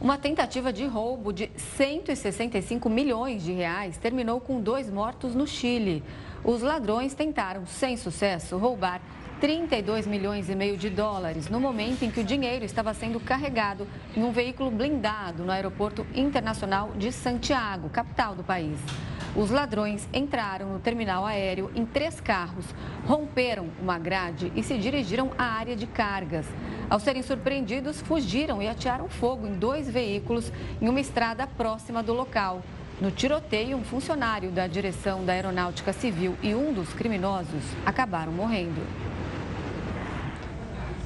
Uma 0.00 0.18
tentativa 0.18 0.72
de 0.72 0.84
roubo 0.86 1.32
de 1.32 1.50
165 1.56 2.90
milhões 2.90 3.42
de 3.42 3.52
reais 3.52 3.96
terminou 3.96 4.40
com 4.40 4.60
dois 4.60 4.90
mortos 4.90 5.34
no 5.34 5.46
Chile. 5.46 6.02
Os 6.44 6.62
ladrões 6.62 7.14
tentaram, 7.14 7.64
sem 7.64 7.96
sucesso, 7.96 8.58
roubar 8.58 9.00
32 9.44 10.06
milhões 10.06 10.48
e 10.48 10.54
meio 10.54 10.74
de 10.74 10.88
dólares 10.88 11.50
no 11.50 11.60
momento 11.60 12.02
em 12.02 12.10
que 12.10 12.18
o 12.18 12.24
dinheiro 12.24 12.64
estava 12.64 12.94
sendo 12.94 13.20
carregado 13.20 13.86
em 14.16 14.24
um 14.24 14.32
veículo 14.32 14.70
blindado 14.70 15.44
no 15.44 15.52
Aeroporto 15.52 16.06
Internacional 16.14 16.92
de 16.96 17.12
Santiago, 17.12 17.90
capital 17.90 18.34
do 18.34 18.42
país. 18.42 18.78
Os 19.36 19.50
ladrões 19.50 20.08
entraram 20.14 20.72
no 20.72 20.78
terminal 20.78 21.26
aéreo 21.26 21.70
em 21.74 21.84
três 21.84 22.22
carros, 22.22 22.64
romperam 23.06 23.68
uma 23.82 23.98
grade 23.98 24.50
e 24.56 24.62
se 24.62 24.78
dirigiram 24.78 25.30
à 25.36 25.44
área 25.44 25.76
de 25.76 25.86
cargas. 25.86 26.46
Ao 26.88 26.98
serem 26.98 27.22
surpreendidos, 27.22 28.00
fugiram 28.00 28.62
e 28.62 28.66
atearam 28.66 29.10
fogo 29.10 29.46
em 29.46 29.58
dois 29.58 29.90
veículos 29.90 30.50
em 30.80 30.88
uma 30.88 31.00
estrada 31.00 31.46
próxima 31.46 32.02
do 32.02 32.14
local. 32.14 32.62
No 32.98 33.10
tiroteio, 33.10 33.76
um 33.76 33.84
funcionário 33.84 34.50
da 34.50 34.66
direção 34.66 35.22
da 35.22 35.34
Aeronáutica 35.34 35.92
Civil 35.92 36.34
e 36.42 36.54
um 36.54 36.72
dos 36.72 36.94
criminosos 36.94 37.62
acabaram 37.84 38.32
morrendo. 38.32 38.80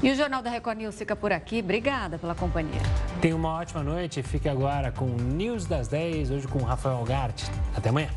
E 0.01 0.11
o 0.11 0.15
Jornal 0.15 0.43
da 0.43 0.51
Record 0.51 0.79
News 0.79 0.97
fica 0.97 1.17
por 1.17 1.33
aqui. 1.33 1.59
Obrigada 1.59 2.19
pela 2.19 2.35
companhia. 2.35 2.81
Tenha 3.21 3.35
uma 3.35 3.55
ótima 3.55 3.83
noite. 3.83 4.23
Fique 4.23 4.49
agora 4.49 4.93
com 4.93 5.07
o 5.07 5.17
News 5.17 5.67
das 5.67 5.89
10, 5.89 6.31
hoje 6.31 6.47
com 6.47 6.61
o 6.61 6.65
Rafael 6.65 7.03
Gart. 7.05 7.43
Até 7.77 7.89
amanhã. 7.89 8.09